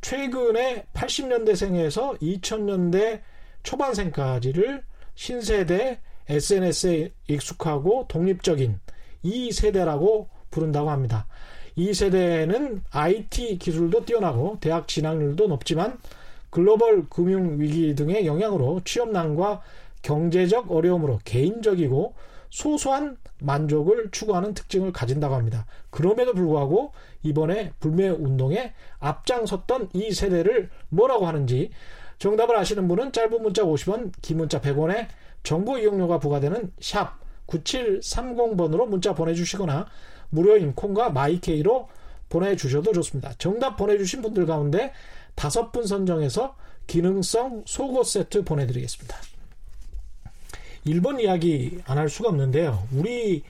최근에 0.00 0.86
80년대생에서 0.94 2.18
2000년대 2.20 3.20
초반생까지를 3.62 4.82
신세대 5.14 6.00
SNS에 6.28 7.12
익숙하고 7.28 8.06
독립적인 8.08 8.80
이 9.22 9.52
세대라고 9.52 10.28
부른다고 10.50 10.90
합니다. 10.90 11.26
이 11.76 11.94
세대는 11.94 12.82
IT 12.90 13.58
기술도 13.58 14.04
뛰어나고 14.04 14.58
대학 14.60 14.88
진학률도 14.88 15.46
높지만 15.46 15.98
글로벌 16.50 17.08
금융 17.08 17.60
위기 17.60 17.94
등의 17.94 18.26
영향으로 18.26 18.80
취업난과 18.84 19.62
경제적 20.02 20.72
어려움으로 20.72 21.20
개인적이고 21.24 22.14
소소한 22.50 23.18
만족을 23.40 24.10
추구하는 24.10 24.54
특징을 24.54 24.92
가진다고 24.92 25.34
합니다. 25.34 25.66
그럼에도 25.90 26.32
불구하고 26.32 26.92
이번에 27.22 27.72
불매 27.78 28.08
운동에 28.08 28.72
앞장섰던 28.98 29.90
이 29.92 30.12
세대를 30.12 30.70
뭐라고 30.88 31.26
하는지 31.26 31.70
정답을 32.18 32.56
아시는 32.56 32.88
분은 32.88 33.12
짧은 33.12 33.42
문자 33.42 33.62
50원, 33.62 34.12
긴 34.22 34.38
문자 34.38 34.60
100원에 34.60 35.06
정보 35.42 35.78
이용료가 35.78 36.18
부과되는 36.18 36.72
샵 36.80 37.18
9730번으로 37.48 38.86
문자 38.88 39.14
보내주시거나 39.14 39.86
무료인 40.30 40.74
콩과 40.74 41.10
마이케이로 41.10 41.88
보내주셔도 42.28 42.92
좋습니다. 42.92 43.32
정답 43.38 43.76
보내주신 43.76 44.22
분들 44.22 44.46
가운데 44.46 44.92
다섯 45.34 45.72
분 45.72 45.86
선정해서 45.86 46.56
기능성 46.86 47.64
속옷 47.66 48.06
세트 48.06 48.44
보내드리겠습니다. 48.44 49.16
1번 50.86 51.20
이야기 51.20 51.80
안 51.86 51.98
할 51.98 52.08
수가 52.08 52.28
없는데요. 52.30 52.86
우리 52.92 53.42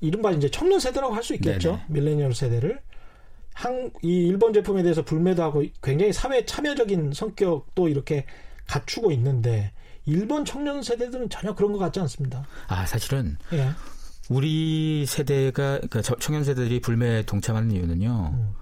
이른바 0.00 0.30
이제 0.30 0.48
청년 0.50 0.78
세대라고 0.80 1.14
할 1.14 1.22
수 1.22 1.34
있겠죠. 1.34 1.72
네네. 1.72 1.84
밀레니얼 1.88 2.34
세대를. 2.34 2.80
한, 3.54 3.90
이 4.02 4.26
일본 4.26 4.52
제품에 4.52 4.82
대해서 4.82 5.04
불매도 5.04 5.42
하고 5.42 5.62
굉장히 5.82 6.12
사회 6.12 6.44
참여적인 6.44 7.12
성격도 7.12 7.88
이렇게 7.88 8.24
갖추고 8.66 9.12
있는데 9.12 9.72
일본 10.06 10.44
청년 10.44 10.82
세대들은 10.82 11.30
전혀 11.30 11.54
그런 11.54 11.72
것 11.72 11.78
같지 11.78 12.00
않습니다. 12.00 12.44
아 12.68 12.84
사실은 12.86 13.36
예. 13.52 13.70
우리 14.28 15.04
세대가 15.06 15.78
그러니까 15.78 16.02
청년 16.18 16.44
세대들이 16.44 16.80
불매에 16.80 17.22
동참하는 17.22 17.70
이유는요. 17.72 18.32
음. 18.34 18.54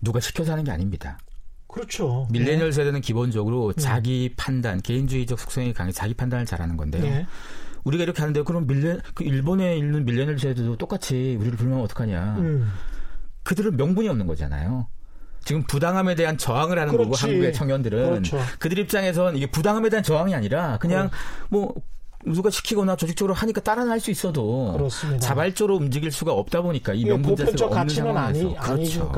누가 0.00 0.20
시켜서 0.20 0.52
하는 0.52 0.64
게 0.64 0.70
아닙니다. 0.70 1.18
그렇죠. 1.66 2.26
밀레니얼 2.30 2.68
예. 2.68 2.72
세대는 2.72 3.00
기본적으로 3.00 3.68
음. 3.68 3.72
자기 3.76 4.34
판단, 4.36 4.80
개인주의적 4.80 5.38
속성이 5.38 5.72
강해 5.72 5.92
자기 5.92 6.14
판단을 6.14 6.46
잘하는 6.46 6.76
건데요. 6.76 7.04
예. 7.04 7.26
우리가 7.84 8.04
이렇게 8.04 8.20
하는데 8.20 8.42
그럼 8.42 8.66
밀레 8.66 8.98
그 9.14 9.24
일본에 9.24 9.76
있는 9.76 10.04
밀레니얼 10.04 10.38
세대도 10.38 10.76
똑같이 10.76 11.36
우리를 11.38 11.56
불매하면 11.56 11.84
어떡하냐. 11.84 12.36
음. 12.38 12.72
그들은 13.42 13.76
명분이 13.76 14.08
없는 14.08 14.26
거잖아요. 14.26 14.88
지금 15.44 15.62
부당함에 15.64 16.14
대한 16.14 16.36
저항을 16.36 16.78
하는 16.78 16.92
그렇지. 16.92 17.10
거고 17.10 17.16
한국의 17.16 17.52
청년들은 17.52 18.10
그렇죠. 18.10 18.38
그들 18.58 18.78
입장에선 18.78 19.36
이게 19.36 19.46
부당함에 19.46 19.88
대한 19.88 20.02
저항이 20.02 20.34
아니라 20.34 20.78
그냥 20.78 21.06
어. 21.06 21.10
뭐 21.48 21.74
누가 22.26 22.50
시키거나 22.50 22.96
조직적으로 22.96 23.32
하니까 23.34 23.60
따라할 23.60 24.00
수 24.00 24.10
있어도 24.10 24.72
그렇습니다. 24.72 25.20
자발적으로 25.20 25.76
움직일 25.76 26.10
수가 26.10 26.32
없다 26.32 26.62
보니까 26.62 26.92
이 26.92 27.04
명분 27.04 27.36
자체가 27.36 27.66
없는 27.66 27.88
상황에서 27.88 28.54
아니, 28.56 28.56
그렇죠. 28.56 29.12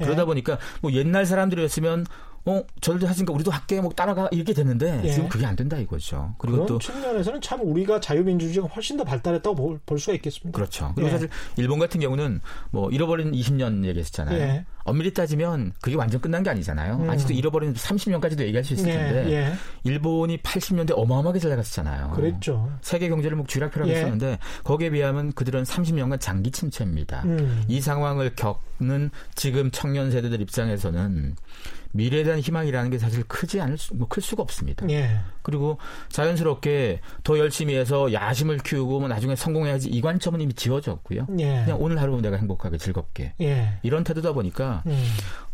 예. 0.00 0.04
그러다 0.04 0.24
보니까 0.24 0.58
뭐 0.80 0.92
옛날 0.92 1.24
사람들이었으면 1.24 2.06
어, 2.44 2.62
저들도 2.80 3.06
하시니까 3.06 3.32
우리도 3.32 3.50
할게, 3.50 3.80
뭐 3.80 3.92
따라가, 3.94 4.28
이렇게 4.32 4.52
됐는데, 4.52 5.02
예. 5.04 5.10
지금 5.10 5.28
그게 5.28 5.46
안 5.46 5.54
된다 5.54 5.76
이거죠. 5.76 6.34
그리고 6.38 6.66
또. 6.66 6.78
측면에서는 6.78 7.40
참 7.40 7.60
우리가 7.62 8.00
자유민주주의가 8.00 8.66
훨씬 8.74 8.96
더 8.96 9.04
발달했다고 9.04 9.54
볼, 9.54 9.78
볼 9.86 9.98
수가 9.98 10.14
있겠습니다. 10.14 10.56
그렇죠. 10.56 10.92
그리고 10.94 11.08
예. 11.08 11.12
사실 11.12 11.28
일본 11.56 11.78
같은 11.78 12.00
경우는 12.00 12.40
뭐 12.70 12.90
잃어버린 12.90 13.32
20년 13.32 13.84
얘기했잖아요. 13.84 14.38
예. 14.38 14.64
엄밀히 14.84 15.14
따지면 15.14 15.72
그게 15.80 15.96
완전 15.96 16.20
끝난 16.20 16.42
게 16.42 16.50
아니잖아요. 16.50 16.96
음. 16.96 17.10
아직도 17.10 17.32
잃어버린 17.32 17.72
30년까지도 17.74 18.40
얘기할 18.40 18.64
수 18.64 18.74
있을 18.74 18.88
예, 18.88 18.92
텐데, 18.92 19.32
예. 19.32 19.52
일본이 19.84 20.38
80년대 20.38 20.92
어마어마하게 20.96 21.38
잘 21.38 21.50
나갔었잖아요. 21.50 22.10
그랬죠. 22.10 22.72
세계 22.80 23.08
경제를 23.08 23.36
뭐 23.36 23.46
쥐락펴락 23.46 23.88
했었는데, 23.88 24.38
거기에 24.64 24.90
비하면 24.90 25.32
그들은 25.32 25.62
30년간 25.62 26.18
장기 26.20 26.50
침체입니다. 26.50 27.22
음. 27.24 27.64
이 27.68 27.80
상황을 27.80 28.34
겪는 28.34 29.10
지금 29.36 29.70
청년 29.70 30.10
세대들 30.10 30.40
입장에서는 30.40 31.36
미래에 31.92 32.24
대한 32.24 32.40
희망이라는 32.40 32.90
게 32.90 32.98
사실 32.98 33.22
크지 33.24 33.60
않을 33.60 33.78
수, 33.78 33.94
뭐 33.94 34.08
클 34.08 34.22
수가 34.22 34.42
없습니다. 34.42 34.86
예. 34.90 35.20
그리고 35.42 35.78
자연스럽게 36.10 37.00
더 37.24 37.38
열심히 37.38 37.74
해서 37.74 38.12
야심을 38.12 38.58
키우고 38.58 39.00
뭐 39.00 39.08
나중에 39.08 39.36
성공해야지 39.36 39.88
이 39.88 40.00
관점은 40.00 40.40
이미 40.40 40.52
지워졌고요. 40.54 41.26
예. 41.38 41.62
그냥 41.64 41.76
오늘 41.80 42.00
하루 42.00 42.20
내가 42.20 42.36
행복하게 42.36 42.78
즐겁게 42.78 43.34
예. 43.40 43.78
이런 43.82 44.04
태도다 44.04 44.32
보니까 44.32 44.82
음. 44.86 45.04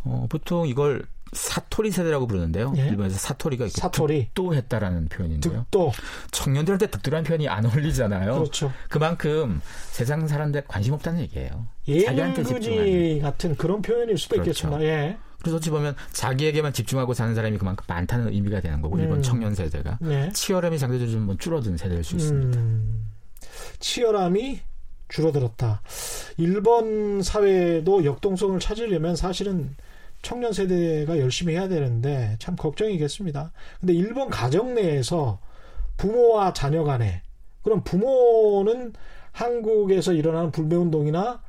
어, 0.05 0.27
보통 0.29 0.67
이걸 0.67 1.05
사토리 1.33 1.91
세대라고 1.91 2.27
부르는데요. 2.27 2.73
예. 2.79 2.87
일본에서 2.89 3.19
사토리가 3.19 3.67
이렇게 3.67 3.79
사토리. 3.81 4.29
득도했다라는 4.29 5.09
표현인데요. 5.09 5.53
득도. 5.71 5.93
청년들한테 6.31 6.87
득도라는 6.87 7.25
표현이 7.25 7.49
안 7.49 7.67
어울리잖아요. 7.67 8.35
그렇죠. 8.35 8.73
그만큼 8.89 9.61
세상 9.91 10.27
사람들 10.27 10.65
관심 10.67 10.95
없다는 10.95 11.21
얘기예요. 11.21 11.67
예능근이 11.87 13.21
같은 13.21 13.57
그런 13.57 13.83
표현일 13.83 14.17
수도 14.17 14.37
그렇죠. 14.37 14.51
있겠습니다. 14.69 14.83
예. 14.85 15.19
그래서 15.41 15.57
어찌 15.57 15.71
보면 15.71 15.95
자기에게만 16.13 16.73
집중하고 16.73 17.15
사는 17.15 17.35
사람이 17.35 17.59
그만큼 17.59 17.85
많다는 17.87 18.33
의미가 18.33 18.61
되는 18.61 18.83
거고 18.83 18.99
일본 18.99 19.19
음. 19.19 19.23
청년 19.23 19.55
세대가 19.55 19.99
네. 20.01 20.31
치열함이 20.33 20.79
상대적으로 20.79 21.13
좀 21.13 21.39
줄어든 21.39 21.77
세대일 21.77 22.03
수 22.03 22.17
있습니다. 22.17 22.59
음, 22.59 23.09
치열함이 23.79 24.61
줄어들었다. 25.09 25.81
일본 26.37 27.23
사회도 27.23 28.05
역동성을 28.05 28.59
찾으려면 28.61 29.17
사실은 29.17 29.75
청년 30.23 30.53
세대가 30.53 31.19
열심히 31.19 31.55
해야 31.55 31.69
되는데 31.69 32.37
참 32.41 32.57
걱정이겠습니다. 32.57 33.53
근데 33.81 33.95
일본 33.95 34.31
가정 34.31 34.75
내에서 34.75 35.39
부모와 35.97 36.53
자녀 36.53 36.85
간에 36.85 37.23
그럼 37.63 37.83
부모는 37.85 38.93
한국에서 39.33 40.13
일어나는 40.13 40.51
불매운동이나 40.51 41.41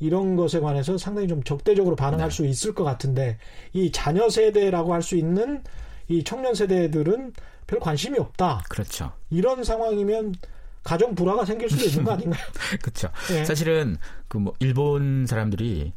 이런 0.00 0.36
것에 0.36 0.60
관해서 0.60 0.96
상당히 0.98 1.26
좀 1.28 1.42
적대적으로 1.42 1.96
반응할 1.96 2.28
네. 2.30 2.34
수 2.34 2.46
있을 2.46 2.74
것 2.74 2.84
같은데 2.84 3.38
이 3.72 3.90
자녀 3.90 4.28
세대라고 4.28 4.92
할 4.94 5.02
수 5.02 5.16
있는 5.16 5.62
이 6.08 6.22
청년 6.24 6.54
세대들은 6.54 7.32
별 7.66 7.80
관심이 7.80 8.18
없다. 8.18 8.62
그렇죠. 8.68 9.12
이런 9.30 9.62
상황이면 9.64 10.34
가정 10.82 11.14
불화가 11.14 11.44
생길 11.44 11.68
수도 11.68 11.84
있는 11.84 12.04
거 12.04 12.12
아닌가요? 12.16 12.42
그렇죠. 12.80 13.08
예. 13.32 13.44
사실은 13.44 13.96
그 14.28 14.38
뭐 14.38 14.54
일본 14.60 15.26
사람들이 15.26 15.92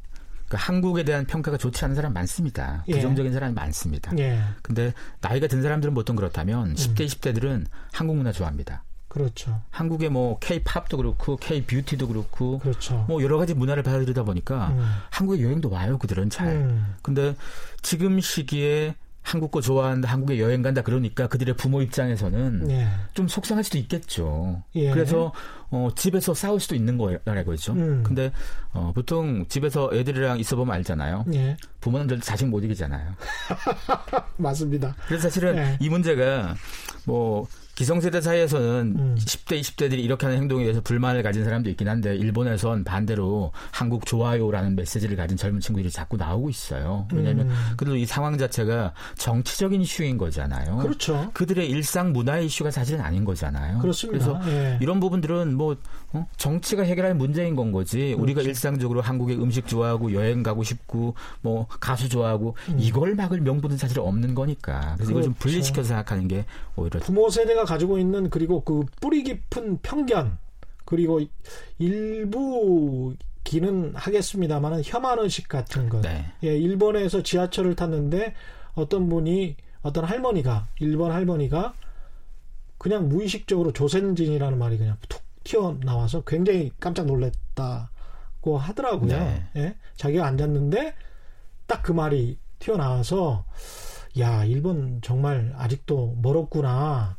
그 0.50 0.58
한국에 0.60 1.04
대한 1.06 1.26
평가가 1.26 1.58
좋지 1.58 1.86
않은 1.86 1.96
사람 1.96 2.12
많습니다. 2.12 2.84
예. 2.90 2.94
부정적인 2.94 3.32
사람이 3.32 3.54
많습니다. 3.54 4.12
예, 4.18 4.38
근데 4.62 4.94
나이가 5.22 5.48
든 5.48 5.62
사람들은 5.62 5.94
보통 5.94 6.18
그렇다면 6.18 6.74
10대, 6.74 7.06
20대들은 7.06 7.68
한국 7.94 8.18
문화 8.18 8.34
좋아합니다. 8.34 8.84
그렇죠, 9.12 9.62
한국의 9.72 10.10
뭐 10.10 10.40
K-팝도 10.40 10.96
그렇고 10.96 11.36
K-뷰티도 11.36 12.08
그렇고 12.08 12.60
그렇죠. 12.60 13.04
뭐 13.10 13.22
여러 13.22 13.38
가지 13.38 13.54
문화를 13.54 13.84
받아들이다 13.84 14.24
보니까 14.24 14.70
음. 14.70 14.90
한국에 15.10 15.44
여행도 15.44 15.70
와요. 15.70 15.98
그들은 15.98 16.30
잘. 16.30 16.48
음, 16.48 16.96
근데 17.02 17.36
지금 17.82 18.22
시기에 18.22 18.96
한국 19.22 19.52
거 19.52 19.60
좋아한다, 19.60 20.10
한국에 20.10 20.40
여행 20.40 20.62
간다 20.62 20.82
그러니까 20.82 21.28
그들의 21.28 21.56
부모 21.58 21.82
입장에서는 21.82 22.72
예, 22.72 22.88
좀 23.14 23.28
속상할 23.28 23.66
수도 23.66 23.78
있겠죠. 23.80 24.64
예. 24.76 24.92
그래서 24.92 25.34
어, 25.72 25.90
집에서 25.94 26.34
싸울 26.34 26.62
수도 26.62 26.76
있는 26.76 26.98
거라고 26.98 27.52
했죠. 27.52 27.74
음. 27.74 28.02
근데 28.04 28.32
어, 28.72 28.94
보통 28.96 29.46
집에서 29.50 29.90
애들이랑 29.94 30.40
있어보면 30.40 30.74
알잖아요. 30.76 31.26
예, 31.34 31.58
부모는 31.82 32.08
늘 32.08 32.22
자식 32.22 32.48
못 32.48 32.64
이기잖아요. 32.64 33.14
맞습니다. 34.38 34.96
그래서 35.06 35.24
사실은 35.24 35.58
예. 35.58 35.78
이 35.82 35.90
문제가 35.90 36.56
뭐 37.06 37.46
기성세대 37.82 38.22
사이에서는 38.22 38.96
음. 38.96 39.16
10대, 39.18 39.60
20대들이 39.60 40.04
이렇게 40.04 40.28
하는 40.28 40.40
행동에 40.40 40.66
대해서 40.66 40.82
불만을 40.82 41.24
가진 41.24 41.44
사람도 41.44 41.68
있긴 41.72 41.90
한데 41.90 42.16
일본에선 42.16 42.84
반대로 42.84 43.52
한국 43.72 44.06
좋아요라는 44.06 44.76
메시지를 44.76 45.18
가진 45.18 45.36
젊은 45.36 45.60
친구들이 45.60 45.90
자꾸 45.90 46.16
나오고 46.16 46.52
있어요. 46.52 47.08
왜냐하면 47.12 47.50
음. 47.50 47.56
그래도 47.78 47.96
이 47.96 48.06
상황 48.06 48.38
자체가 48.38 48.94
정치적인 49.18 49.82
이슈인 49.82 50.20
거잖아요. 50.20 50.78
그렇죠. 50.78 51.32
그들의 51.34 51.68
일상 51.68 52.14
문화의 52.14 52.46
이슈가 52.46 52.70
사실은 52.70 53.02
아닌 53.02 53.26
거잖아요. 53.26 53.80
그렇습니다. 53.80 54.26
그래서 54.26 54.52
예. 54.52 54.78
이런 54.80 55.00
부분들은 55.00 55.56
뭐 55.56 55.76
어? 56.14 56.28
정치가 56.38 56.84
해결할 56.84 57.16
문제인 57.16 57.56
건 57.56 57.72
거지. 57.72 58.14
우리가 58.14 58.42
그렇죠. 58.42 58.50
일상적으로 58.50 59.02
한국의 59.02 59.38
음식 59.38 59.68
좋아하고 59.68 60.14
여행 60.14 60.44
가고 60.44 60.64
싶고 60.64 61.16
뭐 61.42 61.68
가수 61.80 62.10
좋아하고 62.10 62.56
음. 62.70 62.78
이걸 62.80 63.16
막을 63.16 63.42
명분은 63.42 63.78
사실 63.78 64.00
없는 64.00 64.36
거니까. 64.36 64.96
그래서 64.96 65.12
이걸 65.12 65.24
좀 65.24 65.34
그렇죠. 65.34 65.50
분리시켜서 65.50 65.88
생각하는 65.88 66.28
게 66.28 66.46
오히려 66.76 67.00
부모 67.00 67.30
세대가 67.30 67.64
가지고 67.66 67.98
있는 67.98 68.30
그리고 68.30 68.62
그 68.64 68.84
뿌리 69.00 69.24
깊은 69.24 69.80
편견 69.82 70.38
그리고 70.86 71.22
일부 71.80 73.16
기는 73.44 73.94
하겠습니다만은 73.96 74.82
혐한 74.84 75.20
의식 75.20 75.48
같은 75.48 75.90
것. 75.90 76.02
네. 76.02 76.26
예, 76.44 76.58
일본에서 76.58 77.24
지하철을 77.24 77.76
탔는데 77.76 78.34
어떤 78.74 79.10
분이 79.10 79.56
어떤 79.82 80.04
할머니가 80.04 80.68
일본 80.80 81.12
할머니가 81.12 81.74
그냥 82.78 83.10
무의식적으로 83.10 83.72
조센진이라는 83.74 84.58
말이 84.58 84.78
그냥 84.78 84.98
툭 85.08 85.22
튀어나와서 85.44 86.24
굉장히 86.24 86.72
깜짝 86.80 87.06
놀랐다고 87.06 88.58
하더라고요. 88.58 89.18
네. 89.18 89.44
예, 89.56 89.76
자기가 89.96 90.26
앉았는데 90.26 90.94
딱 91.68 91.84
그 91.84 91.92
말이 91.94 92.38
튀어나와서 92.60 93.46
야 94.20 94.44
일본 94.46 95.00
정말 95.02 95.54
아직도 95.58 96.18
멀었구나. 96.22 97.18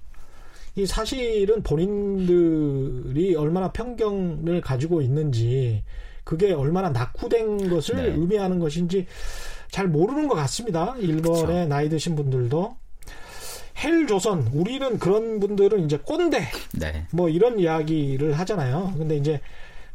이 0.75 0.87
사실은 0.87 1.63
본인들이 1.63 3.35
얼마나 3.35 3.73
편견을 3.73 4.61
가지고 4.63 5.03
있는지 5.03 5.85
그게 6.25 6.53
얼마나 6.53 6.91
낙후된 6.91 7.69
것을 7.71 7.97
네. 7.97 8.03
의미하는 8.09 8.59
것인지 8.59 9.07
잘 9.71 9.89
모르는 9.89 10.29
것 10.29 10.35
같습니다. 10.37 10.95
일본의 10.99 11.43
그쵸. 11.43 11.67
나이 11.67 11.89
드신 11.89 12.15
분들도 12.15 12.77
헬조선 13.77 14.51
우리는 14.53 14.99
그런 14.99 15.41
분들은 15.41 15.85
이제 15.85 15.99
꼰대 15.99 16.49
네. 16.79 17.07
뭐 17.11 17.29
이런 17.29 17.59
이야기를 17.59 18.39
하잖아요. 18.39 18.95
근데 18.97 19.17
이제 19.17 19.41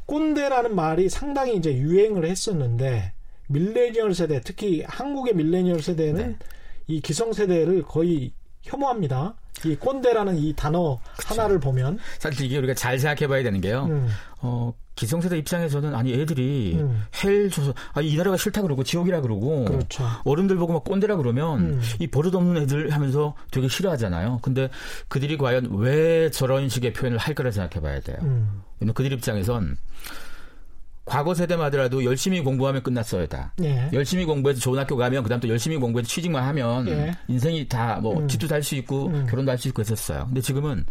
꼰대라는 0.05 0.75
말이 0.75 1.09
상당히 1.09 1.55
이제 1.55 1.75
유행을 1.75 2.25
했었는데 2.25 3.11
밀레니얼 3.47 4.13
세대 4.13 4.41
특히 4.41 4.83
한국의 4.85 5.35
밀레니얼 5.35 5.81
세대는 5.81 6.27
네. 6.27 6.35
이 6.87 7.01
기성 7.01 7.33
세대를 7.33 7.83
거의 7.83 8.31
혐오합니다. 8.67 9.33
이 9.65 9.75
꼰대라는 9.75 10.37
이 10.37 10.53
단어 10.55 10.99
하나를 11.25 11.59
보면 11.59 11.97
사실 12.19 12.45
이게 12.45 12.57
우리가 12.59 12.73
잘 12.75 12.99
생각해봐야 12.99 13.41
되는 13.43 13.59
게요. 13.59 13.87
음, 13.89 14.07
어, 14.41 14.71
기성세대 14.95 15.37
입장에서는 15.37 15.95
아니 15.95 16.13
애들이 16.13 16.77
음. 16.79 17.03
헬조선 17.23 17.73
아니 17.93 18.09
이 18.09 18.17
나라가 18.17 18.37
싫다 18.37 18.61
그러고 18.61 18.83
지옥이라 18.83 19.21
그러고 19.21 19.65
그렇죠. 19.65 20.03
어른들 20.25 20.57
보고 20.57 20.73
막 20.73 20.83
꼰대라 20.83 21.15
그러면 21.17 21.59
음. 21.59 21.81
이 21.99 22.07
버릇없는 22.07 22.61
애들 22.63 22.91
하면서 22.91 23.35
되게 23.51 23.67
싫어하잖아요. 23.67 24.39
근데 24.41 24.69
그들이 25.07 25.37
과연 25.37 25.69
왜 25.77 26.29
저런 26.31 26.69
식의 26.69 26.93
표현을 26.93 27.17
할 27.17 27.33
거라 27.33 27.51
생각해봐야 27.51 28.01
돼요. 28.01 28.17
음, 28.21 28.63
왜냐면 28.79 28.93
그들 28.93 29.11
입장에선 29.13 29.77
과거 31.07 31.33
세대마더라도 31.33 32.03
열심히 32.03 32.41
공부하면 32.41 32.83
끝났어요 32.83 33.25
다. 33.27 33.53
예. 33.63 33.89
열심히 33.93 34.25
공부해서 34.25 34.59
좋은 34.59 34.77
학교 34.77 34.95
가면 34.97 35.23
그다음 35.23 35.39
또 35.39 35.47
열심히 35.49 35.77
공부해서 35.77 36.07
취직만 36.09 36.43
하면 36.43 36.87
예. 36.89 37.11
인생이 37.27 37.67
다뭐 37.67 38.19
음. 38.19 38.27
집도 38.27 38.47
살 38.47 38.61
수 38.61 38.75
있고 38.75 39.07
음. 39.07 39.25
결혼도 39.29 39.51
할 39.51 39.57
수 39.57 39.67
있고 39.69 39.81
했었어요. 39.81 40.25
근데 40.25 40.41
지금은 40.41 40.85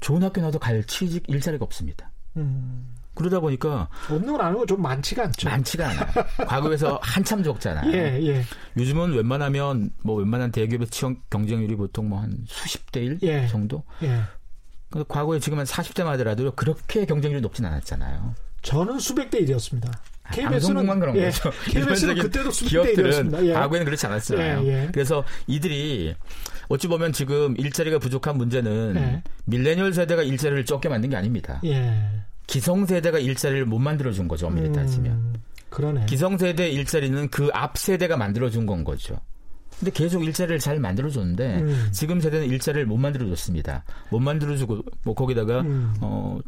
좋은 0.00 0.22
학교 0.22 0.40
나도 0.40 0.58
갈 0.58 0.82
취직 0.84 1.22
일자리가 1.28 1.64
없습니다. 1.64 2.10
음, 2.36 2.94
그러다 3.14 3.38
보니까 3.40 3.88
없는 4.10 4.32
건 4.32 4.40
아니고 4.40 4.66
좀 4.66 4.82
많지가 4.82 5.24
않죠. 5.24 5.48
많지가 5.48 5.88
않아요. 5.90 6.06
과거에서 6.46 6.98
한참 7.04 7.42
적잖아요. 7.42 7.92
예, 7.92 8.20
예, 8.26 8.42
요즘은 8.76 9.12
웬만하면 9.14 9.90
뭐 10.02 10.16
웬만한 10.16 10.50
대기업의 10.50 10.88
취업 10.88 11.12
경쟁률이 11.30 11.76
보통 11.76 12.08
뭐 12.08 12.18
한 12.20 12.36
수십 12.46 12.90
대일 12.90 13.18
예. 13.22 13.46
정도. 13.46 13.84
예. 14.02 14.20
과거에 15.08 15.38
지금 15.38 15.58
한 15.58 15.64
40대만 15.64 16.06
하더라도 16.06 16.50
그렇게 16.52 17.04
경쟁률이 17.06 17.40
높진 17.40 17.64
않았잖아요. 17.64 18.34
저는 18.62 18.98
수백 18.98 19.30
대 19.30 19.38
일이었습니다. 19.38 19.90
KBS는 20.30 20.50
방송국만 20.52 21.00
그런 21.00 21.16
예, 21.16 21.26
거죠. 21.26 21.50
KBS는 21.70 22.14
그때도 22.18 22.50
수백 22.50 22.82
대 22.82 22.92
일이었습니다. 22.92 23.38
기업들은 23.38 23.48
예. 23.48 23.52
과거에는 23.54 23.84
그렇지 23.84 24.06
않았잖아요. 24.06 24.62
예, 24.64 24.68
예. 24.84 24.88
그래서 24.92 25.24
이들이 25.46 26.14
어찌 26.68 26.88
보면 26.88 27.12
지금 27.12 27.54
일자리가 27.58 27.98
부족한 27.98 28.38
문제는 28.38 28.94
예. 28.96 29.22
밀레니얼 29.44 29.92
세대가 29.92 30.22
일자리를 30.22 30.64
적게 30.64 30.88
만든 30.88 31.10
게 31.10 31.16
아닙니다. 31.16 31.60
예. 31.64 32.08
기성 32.46 32.86
세대가 32.86 33.18
일자리를 33.18 33.64
못 33.66 33.78
만들어 33.78 34.12
준 34.12 34.28
거죠. 34.28 34.46
엄밀히 34.46 34.72
따지면. 34.72 35.12
음, 35.12 35.34
그러네. 35.70 36.06
기성 36.06 36.38
세대 36.38 36.68
일자리는 36.70 37.28
그 37.28 37.50
앞 37.52 37.76
세대가 37.78 38.16
만들어 38.16 38.48
준 38.50 38.66
건 38.66 38.84
거죠. 38.84 39.18
근데 39.78 39.90
계속 39.90 40.22
일자리를 40.24 40.58
잘 40.60 40.78
만들어 40.78 41.10
줬는데 41.10 41.56
음. 41.62 41.88
지금 41.92 42.20
세대는 42.20 42.46
일자리를 42.48 42.86
못 42.86 42.96
만들어 42.98 43.26
줬습니다. 43.26 43.84
못 44.10 44.20
만들어 44.20 44.56
주고 44.56 44.82
뭐 45.02 45.14
거기다가 45.14 45.60
음. 45.62 45.94
어 46.00 46.38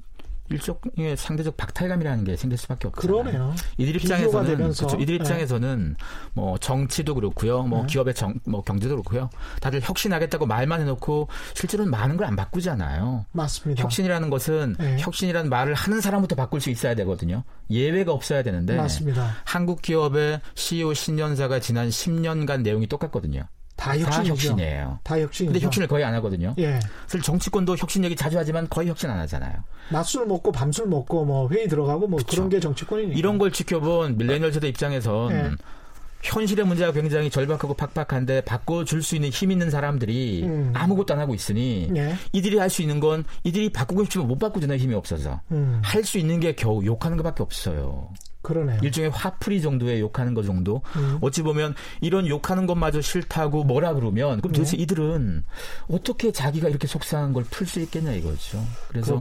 일종의 0.51 1.17
상대적 1.17 1.57
박탈감이라는 1.57 2.25
게 2.25 2.37
생길 2.37 2.59
수밖에 2.59 2.89
없잖아요. 2.89 3.23
그러네요. 3.23 3.55
이들 3.79 3.97
입장에서는 3.97 4.57
그렇죠. 4.57 4.87
이들 4.99 5.07
네. 5.07 5.15
입장에서는 5.17 5.97
네. 5.99 6.05
뭐 6.35 6.59
정치도 6.59 7.15
그렇고요, 7.15 7.63
뭐 7.63 7.83
네. 7.83 7.87
기업의 7.87 8.15
정, 8.15 8.35
뭐 8.45 8.63
경제도 8.63 8.95
그렇고요. 8.95 9.31
다들 9.61 9.81
혁신하겠다고 9.83 10.47
말만 10.47 10.81
해놓고 10.81 11.29
실제로는 11.55 11.91
많은 11.91 12.17
걸 12.17 12.25
안 12.25 12.37
바꾸잖아요. 12.37 13.27
맞습니다. 13.33 13.83
혁신이라는 13.83 14.31
것은 14.31 14.77
네. 14.79 14.97
혁신이라는 14.99 15.51
말을 15.51 15.75
하는 15.75 16.01
사람부터 16.01 16.35
바꿀 16.37 16.61
수 16.63 16.71
있어야 16.71 16.95
되거든요. 16.95 17.45
예외가 17.71 18.13
없어야 18.13 18.43
되는데 18.43 18.77
맞습니다. 18.77 19.31
한국 19.45 19.83
기업의 19.83 20.41
CEO 20.55 20.95
신년사가 20.95 21.61
지난 21.61 21.91
10년간 21.91 22.63
내용이 22.63 22.87
똑같거든요. 22.87 23.43
다, 23.85 24.11
다 24.11 24.25
혁신이에요. 24.25 24.99
다 25.03 25.21
혁신. 25.21 25.47
근데 25.47 25.61
혁신을 25.61 25.87
거의 25.89 26.05
안 26.05 26.15
하거든요. 26.15 26.55
예. 26.59 26.81
사실 27.07 27.23
정치권도 27.23 27.77
혁신 27.77 28.03
얘기 28.05 28.17
자주 28.17 28.39
하지만 28.39 28.69
거의 28.69 28.89
혁신 28.89 29.11
안 29.11 29.19
하잖아요. 29.21 29.53
낮술 29.91 30.27
먹고 30.27 30.53
밤술 30.53 30.87
먹고 30.87 31.25
뭐 31.25 31.49
회의 31.51 31.69
들어가고 31.69 32.07
뭐 32.07 32.19
그쵸. 32.19 32.37
그런 32.37 32.49
게 32.49 32.61
정치권이니까. 32.61 33.19
이런 33.19 33.39
걸 33.39 33.53
지켜본 33.53 34.17
밀레니얼 34.19 34.53
세대 34.53 34.69
입장에선 34.69 35.31
예. 35.33 35.51
현실의 36.23 36.65
문제가 36.65 36.91
굉장히 36.93 37.29
절박하고 37.29 37.75
팍팍한데 37.75 38.41
바꿔줄 38.43 39.03
수 39.03 39.15
있는 39.15 39.29
힘 39.29 39.51
있는 39.51 39.69
사람들이 39.71 40.45
음. 40.45 40.71
아무것도 40.75 41.13
안 41.13 41.21
하고 41.21 41.35
있으니 41.35 41.91
예. 41.95 42.15
이들이 42.33 42.57
할 42.59 42.71
수 42.71 42.81
있는 42.81 42.99
건 42.99 43.25
이들이 43.45 43.71
바꾸고 43.71 44.05
싶지만 44.05 44.27
못 44.29 44.39
바꾸잖아요 44.39 44.79
힘이 44.79 44.95
없어서 44.95 45.43
음. 45.53 45.83
할수 45.85 46.17
있는 46.19 46.41
게 46.41 46.55
겨우 46.55 46.83
욕하는 46.85 47.19
것밖에 47.19 47.43
없어요. 47.43 48.09
그러네요. 48.45 48.79
일종의 48.83 49.11
화풀이 49.11 49.61
정도의 49.61 50.01
욕하는 50.01 50.35
것 50.35 50.45
정도. 50.45 50.83
음. 50.95 51.19
어찌 51.21 51.43
보면 51.43 51.75
이런 52.01 52.29
욕하는 52.29 52.67
것마저 52.67 53.01
싫다고 53.01 53.65
뭐라 53.65 53.95
그러면 53.95 54.41
그럼 54.41 54.53
도대체 54.53 54.77
네. 54.77 54.83
이들은 54.85 55.43
어떻게 55.89 56.31
자기가 56.31 56.69
이렇게 56.69 56.87
속상한 56.87 57.33
걸 57.33 57.45
풀 57.51 57.67
수 57.67 57.81
있겠냐 57.81 58.13
이거죠. 58.13 58.63
그래서 58.89 59.21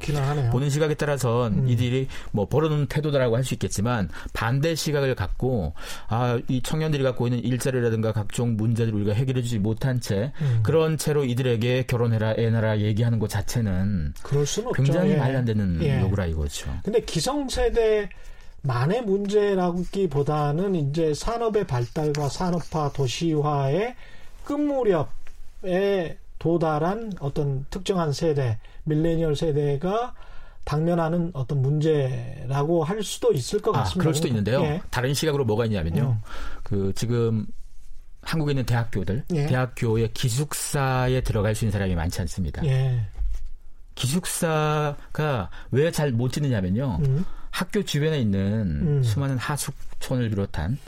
보는 0.52 0.70
시각에 0.70 0.94
따라선 0.96 1.54
음. 1.60 1.68
이들이 1.70 2.08
뭐 2.32 2.48
벌어놓은 2.48 2.86
태도다라고 2.88 3.36
할 3.36 3.44
수 3.44 3.54
있겠지만 3.56 4.10
반대 4.34 4.76
시각을 4.76 5.16
갖고 5.16 5.74
아 6.08 6.38
이 6.50 6.62
청년들이 6.62 7.04
갖고 7.04 7.28
있는 7.28 7.44
일자리라든가 7.44 8.12
각종 8.12 8.56
문제들을 8.58 8.98
우리가 9.00 9.14
해결해주지 9.14 9.60
못한 9.60 10.02
채 10.02 10.34
음. 10.42 10.60
그런 10.64 10.98
채로 10.98 11.24
이들에게 11.26 11.84
결혼해라 11.88 12.36
애나라 12.38 12.80
얘기하는 12.80 13.18
것 13.20 13.30
자체는 13.30 14.14
굉장히 14.76 15.12
예. 15.12 15.16
말이 15.18 15.36
안 15.38 15.46
되는 15.46 15.80
예. 15.82 16.02
요구라 16.02 16.26
이거죠. 16.26 16.70
근데 16.84 17.00
기성세대 17.02 18.10
만의 18.64 19.04
문제라기보다는 19.04 20.76
이제 20.76 21.14
산업의 21.14 21.68
발달과 21.68 22.30
산업화 22.30 22.92
도시화의 22.94 23.96
끝무렵에 24.46 26.18
도달한 26.40 27.12
어떤 27.20 27.66
특정한 27.70 28.12
세대, 28.14 28.58
밀레니얼 28.86 29.36
세대가 29.36 30.14
당면하는 30.66 31.32
어떤 31.34 31.62
문제라고 31.62 32.84
할 32.86 33.04
수도 33.04 33.34
있을 33.34 33.60
것 33.62 33.74
같습니다. 33.74 34.00
아, 34.00 34.02
그럴 34.02 34.14
수도 34.16 34.28
있는데요. 34.30 34.62
예. 34.64 34.82
다른 34.90 35.14
시각으로 35.14 35.44
뭐가 35.44 35.66
있냐면요. 35.66 36.18
음. 36.18 36.22
그 36.64 36.94
지금 36.96 37.46
한국에 38.22 38.54
있는 38.54 38.66
대학교들, 38.66 39.26
예. 39.34 39.46
대학교의 39.48 40.14
기숙사에 40.14 41.20
들어갈 41.22 41.54
수 41.56 41.66
있는 41.66 41.74
사람이 41.74 41.96
많지 41.96 42.22
않습니다. 42.22 42.66
예. 42.66 43.02
기숙사가 43.96 45.50
왜 45.72 45.92
잘 45.92 46.12
못 46.14 46.32
짓느냐면요. 46.32 47.00
음. 47.06 47.26
학교 47.54 47.84
주변에 47.84 48.20
있는 48.20 48.42
음. 48.42 49.04
수많은 49.04 49.38
하숙촌을 49.38 50.30
비롯한 50.32 50.80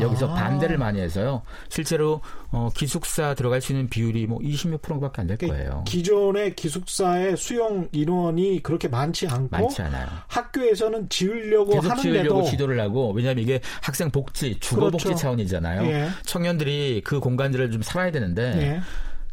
여기서 0.00 0.28
아. 0.30 0.34
반대를 0.34 0.78
많이 0.78 1.00
해서요. 1.00 1.42
실제로 1.68 2.20
어, 2.50 2.68
기숙사 2.74 3.34
들어갈 3.34 3.60
수 3.60 3.72
있는 3.72 3.88
비율이 3.88 4.26
뭐 4.26 4.38
20몇 4.40 4.80
프로밖에 4.82 5.20
안 5.22 5.26
될 5.26 5.38
거예요. 5.38 5.84
기존의 5.86 6.54
기숙사의 6.56 7.36
수용 7.36 7.88
인원이 7.92 8.62
그렇게 8.62 8.86
많지 8.88 9.26
않고 9.28 9.48
많지 9.50 9.82
않아요. 9.82 10.06
학교에서는 10.28 11.08
지으려고 11.08 11.78
하는데도 11.80 12.00
지으려고 12.02 12.44
기도를 12.44 12.80
하고 12.80 13.12
왜냐하면 13.12 13.42
이게 13.42 13.60
학생 13.82 14.10
복지, 14.10 14.58
주거 14.60 14.90
복지 14.90 15.04
그렇죠. 15.04 15.20
차원이잖아요. 15.20 15.84
예. 15.86 16.08
청년들이 16.24 17.02
그 17.04 17.18
공간들을 17.20 17.70
좀 17.72 17.82
살아야 17.82 18.10
되는데 18.10 18.42
예. 18.62 18.80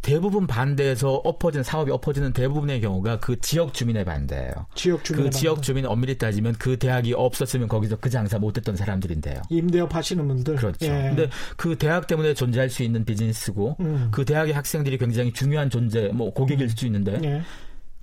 대부분 0.02 0.48
반대해서 0.48 1.14
엎어진 1.14 1.64
사업이 1.64 1.92
엎어지는 1.92 2.34
대부분의 2.34 2.82
경우가 2.82 3.20
그 3.20 3.40
지역 3.40 3.74
주민의 3.74 4.04
반대예요. 4.04 4.52
지역 4.74 5.04
주민 5.04 5.24
그 5.24 5.30
지역 5.30 5.62
주민 5.62 5.86
엄밀히 5.86 6.18
따지면 6.18 6.56
그 6.58 6.78
대학이 6.78 7.14
없었으면 7.14 7.68
거기서 7.68 7.98
그 7.98 8.10
장사 8.10 8.40
못했던 8.40 8.76
사람들인데요. 8.76 9.42
임대업 9.50 9.94
하시는 9.94 10.28
분들. 10.28 10.56
그렇죠. 10.56 10.86
예. 10.86 11.14
근데 11.16 11.30
그 11.56 11.78
대학 11.78 12.08
때문에 12.08 12.34
존재할 12.34 12.70
수 12.70 12.84
있는 12.84 13.06
비즈니스고 13.06 13.78
음. 13.80 14.10
그 14.12 14.26
대학의 14.26 14.54
학생들이 14.54 14.98
굉장히 14.98 15.32
중요한 15.32 15.70
존재, 15.70 16.08
뭐 16.10 16.34
고객일 16.34 16.70
수 16.70 16.86
있는데. 16.86 17.20
예. 17.24 17.42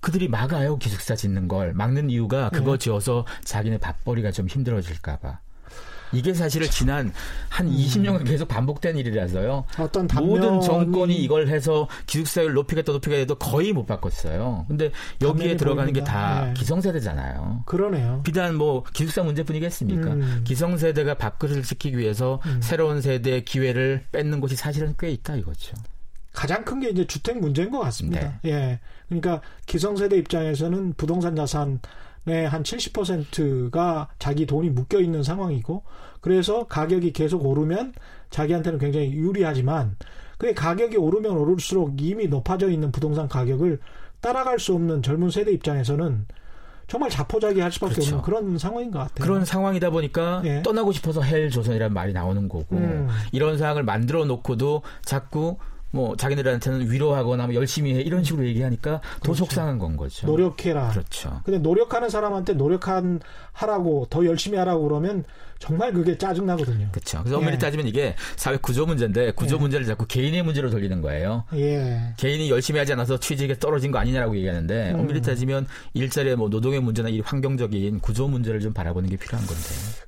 그들이 0.00 0.28
막아요 0.28 0.78
기숙사 0.78 1.16
짓는 1.16 1.48
걸 1.48 1.72
막는 1.72 2.08
이유가 2.10 2.50
그거 2.50 2.74
예. 2.74 2.78
지어서 2.78 3.26
자기네 3.42 3.78
밥벌이가 3.78 4.30
좀 4.30 4.46
힘들어질까봐. 4.46 5.40
이게 6.12 6.32
사실은 6.34 6.68
지난 6.70 7.12
한 7.48 7.66
음. 7.66 7.72
20년간 7.72 8.26
계속 8.26 8.48
반복된 8.48 8.96
일이라서요. 8.98 9.64
어떤 9.78 10.08
모든 10.16 10.60
정권이 10.60 11.14
이걸 11.16 11.48
해서 11.48 11.88
기숙사율 12.06 12.52
높이겠다 12.54 12.92
높이겠다 12.92 13.20
해도 13.20 13.34
거의 13.36 13.72
못 13.72 13.86
바꿨어요. 13.86 14.64
근데 14.68 14.90
여기에 15.22 15.56
들어가는 15.56 15.92
게다 15.92 16.46
네. 16.46 16.54
기성세대잖아요. 16.54 17.62
그러네요. 17.66 18.20
비단 18.24 18.54
뭐 18.56 18.84
기숙사 18.92 19.22
문제뿐이겠습니까? 19.22 20.08
음. 20.12 20.40
기성세대가 20.44 21.14
밥그릇을 21.14 21.62
지키기 21.62 21.98
위해서 21.98 22.40
음. 22.46 22.60
새로운 22.62 23.00
세대의 23.00 23.44
기회를 23.44 24.04
뺏는 24.12 24.40
곳이 24.40 24.56
사실은 24.56 24.94
꽤 24.98 25.10
있다 25.10 25.36
이거죠. 25.36 25.74
가장 26.32 26.64
큰 26.64 26.78
게 26.78 26.90
이제 26.90 27.04
주택 27.04 27.38
문제인 27.40 27.70
것 27.70 27.80
같습니다. 27.80 28.38
네. 28.42 28.50
예. 28.50 28.80
그러니까 29.08 29.40
기성세대 29.66 30.16
입장에서는 30.16 30.94
부동산 30.96 31.34
자산 31.34 31.80
한 32.26 32.62
70%가 32.62 34.08
자기 34.18 34.44
돈이 34.44 34.70
묶여 34.70 35.00
있는 35.00 35.22
상황이고 35.22 35.82
그래서 36.20 36.66
가격이 36.66 37.12
계속 37.12 37.46
오르면 37.46 37.94
자기한테는 38.28 38.78
굉장히 38.78 39.12
유리하지만 39.12 39.96
그 40.36 40.52
가격이 40.52 40.96
오르면 40.96 41.32
오를수록 41.32 42.00
이미 42.00 42.28
높아져 42.28 42.70
있는 42.70 42.92
부동산 42.92 43.28
가격을 43.28 43.80
따라갈 44.20 44.58
수 44.58 44.74
없는 44.74 45.02
젊은 45.02 45.30
세대 45.30 45.52
입장에서는 45.52 46.26
정말 46.86 47.10
자포자기 47.10 47.60
할 47.60 47.70
수밖에 47.70 47.96
그렇죠. 47.96 48.16
없는 48.16 48.24
그런 48.24 48.58
상황인 48.58 48.90
것 48.90 48.98
같아요. 49.00 49.26
그런 49.26 49.44
상황이다 49.44 49.90
보니까 49.90 50.40
예. 50.44 50.62
떠나고 50.62 50.92
싶어서 50.92 51.20
헬 51.20 51.50
조선이라는 51.50 51.92
말이 51.92 52.12
나오는 52.12 52.48
거고 52.48 52.76
음. 52.76 53.08
이런 53.30 53.58
상황을 53.58 53.82
만들어 53.82 54.24
놓고도 54.24 54.82
자꾸 55.04 55.58
뭐 55.90 56.16
자기들한테는 56.16 56.90
위로하거나 56.90 57.46
뭐 57.46 57.54
열심히 57.54 57.94
해 57.94 58.00
이런 58.00 58.24
식으로 58.24 58.46
얘기하니까 58.46 59.00
더 59.00 59.20
그렇죠. 59.20 59.44
속상한 59.44 59.78
건 59.78 59.96
거죠. 59.96 60.26
노력해라. 60.26 60.88
그렇죠. 60.90 61.40
근데 61.44 61.58
노력하는 61.58 62.10
사람한테 62.10 62.54
노력한 62.54 63.20
하라고 63.52 64.06
더 64.10 64.24
열심히 64.26 64.58
하라고 64.58 64.84
그러면 64.84 65.24
정말 65.58 65.92
그게 65.92 66.16
짜증나거든요. 66.16 66.88
그렇죠. 66.92 67.18
그래서 67.20 67.36
엄밀히 67.38 67.54
예. 67.54 67.58
따지면 67.58 67.86
이게 67.86 68.14
사회 68.36 68.56
구조 68.56 68.86
문제인데 68.86 69.32
구조 69.32 69.56
예. 69.56 69.60
문제를 69.60 69.86
자꾸 69.86 70.06
개인의 70.06 70.42
문제로 70.42 70.70
돌리는 70.70 71.00
거예요. 71.00 71.44
예. 71.54 72.14
개인이 72.16 72.48
열심히 72.50 72.78
하지 72.78 72.92
않아서 72.92 73.18
취직에 73.18 73.58
떨어진 73.58 73.90
거 73.90 73.98
아니냐라고 73.98 74.36
얘기하는데 74.36 74.92
음. 74.92 75.00
엄밀히 75.00 75.20
따지면 75.20 75.66
일자리의 75.94 76.36
뭐 76.36 76.48
노동의 76.48 76.80
문제나 76.80 77.08
이 77.08 77.20
환경적인 77.20 78.00
구조 78.00 78.28
문제를 78.28 78.60
좀 78.60 78.72
바라보는 78.72 79.10
게 79.10 79.16
필요한 79.16 79.46
건데. 79.46 79.62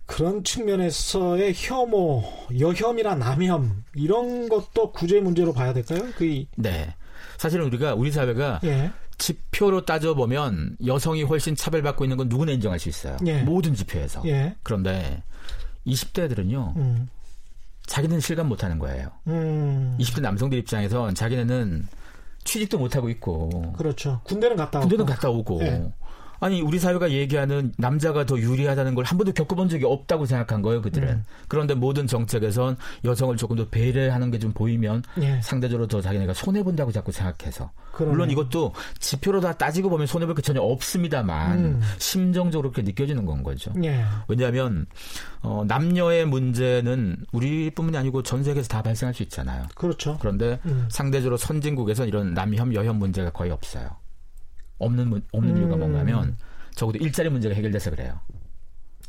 그런 0.06 0.44
측면에서의 0.44 1.52
혐오, 1.56 2.24
여혐이나 2.58 3.14
남혐 3.14 3.84
이런 3.94 4.48
것도 4.48 4.92
구제 4.92 5.20
문제로 5.20 5.52
봐야 5.52 5.72
될까요? 5.72 6.00
그 6.16 6.44
네. 6.56 6.94
사실은 7.38 7.66
우리가 7.66 7.94
우리 7.94 8.10
사회가 8.12 8.60
예. 8.64 8.90
지표로 9.18 9.84
따져보면 9.84 10.76
여성이 10.86 11.22
훨씬 11.22 11.54
차별받고 11.54 12.04
있는 12.04 12.16
건 12.16 12.28
누구나 12.28 12.52
인정할 12.52 12.78
수 12.78 12.88
있어요. 12.88 13.16
예. 13.26 13.42
모든 13.42 13.74
지표에서. 13.74 14.22
예. 14.26 14.54
그런데 14.62 15.22
20대들은요. 15.86 16.76
음. 16.76 17.08
자기는 17.86 18.20
실감 18.20 18.48
못 18.48 18.62
하는 18.62 18.78
거예요. 18.78 19.10
음. 19.26 19.96
20대 19.98 20.20
남성들 20.20 20.58
입장에선 20.58 21.14
자기네는 21.14 21.88
취직도 22.44 22.78
못 22.78 22.96
하고 22.96 23.08
있고. 23.10 23.72
그렇죠. 23.72 24.20
군대는 24.24 24.56
갔다 24.56 24.78
오고. 24.78 24.88
군대는 24.88 25.06
갔다 25.06 25.28
오고. 25.30 25.60
예. 25.62 25.92
아니 26.40 26.60
우리 26.62 26.78
사회가 26.78 27.10
얘기하는 27.10 27.72
남자가 27.76 28.24
더 28.26 28.38
유리하다는 28.38 28.94
걸 28.94 29.04
한 29.04 29.18
번도 29.18 29.32
겪어본 29.32 29.68
적이 29.68 29.84
없다고 29.86 30.26
생각한 30.26 30.62
거예요 30.62 30.80
그들은. 30.82 31.08
음. 31.08 31.24
그런데 31.48 31.74
모든 31.74 32.06
정책에선 32.06 32.76
여성을 33.04 33.36
조금 33.36 33.56
더 33.56 33.68
배려하는 33.68 34.30
게 34.30 34.38
좀 34.40 34.52
보이면 34.52 35.02
예. 35.20 35.38
상대적으로 35.42 35.86
더 35.86 36.00
자기네가 36.00 36.32
손해 36.34 36.62
본다고 36.62 36.90
자꾸 36.92 37.12
생각해서. 37.12 37.70
그러네. 37.92 38.10
물론 38.12 38.30
이것도 38.30 38.72
지표로 38.98 39.40
다 39.40 39.52
따지고 39.52 39.90
보면 39.90 40.06
손해 40.06 40.24
볼 40.26 40.34
게 40.34 40.40
전혀 40.42 40.60
없습니다만 40.62 41.58
음. 41.58 41.80
심정적으로 41.98 42.70
그렇게 42.70 42.82
느껴지는 42.88 43.26
건 43.26 43.42
거죠. 43.42 43.72
예. 43.84 44.02
왜냐하면 44.28 44.86
어, 45.42 45.64
남녀의 45.66 46.24
문제는 46.26 47.16
우리뿐만이 47.32 47.96
아니고 47.98 48.22
전 48.22 48.42
세계에서 48.44 48.68
다 48.68 48.82
발생할 48.82 49.12
수 49.14 49.22
있잖아요. 49.24 49.66
그렇죠. 49.74 50.16
그런데 50.20 50.58
음. 50.66 50.86
상대적으로 50.90 51.36
선진국에선 51.36 52.08
이런 52.08 52.32
남혐 52.34 52.74
여혐 52.74 52.98
문제가 52.98 53.30
거의 53.30 53.50
없어요. 53.50 53.88
없는 54.80 55.22
없는 55.32 55.56
음. 55.56 55.60
이유가 55.60 55.76
뭔가면 55.76 56.36
적어도 56.74 56.98
일자리 56.98 57.28
문제가 57.28 57.54
해결돼서 57.54 57.90
그래요. 57.90 58.20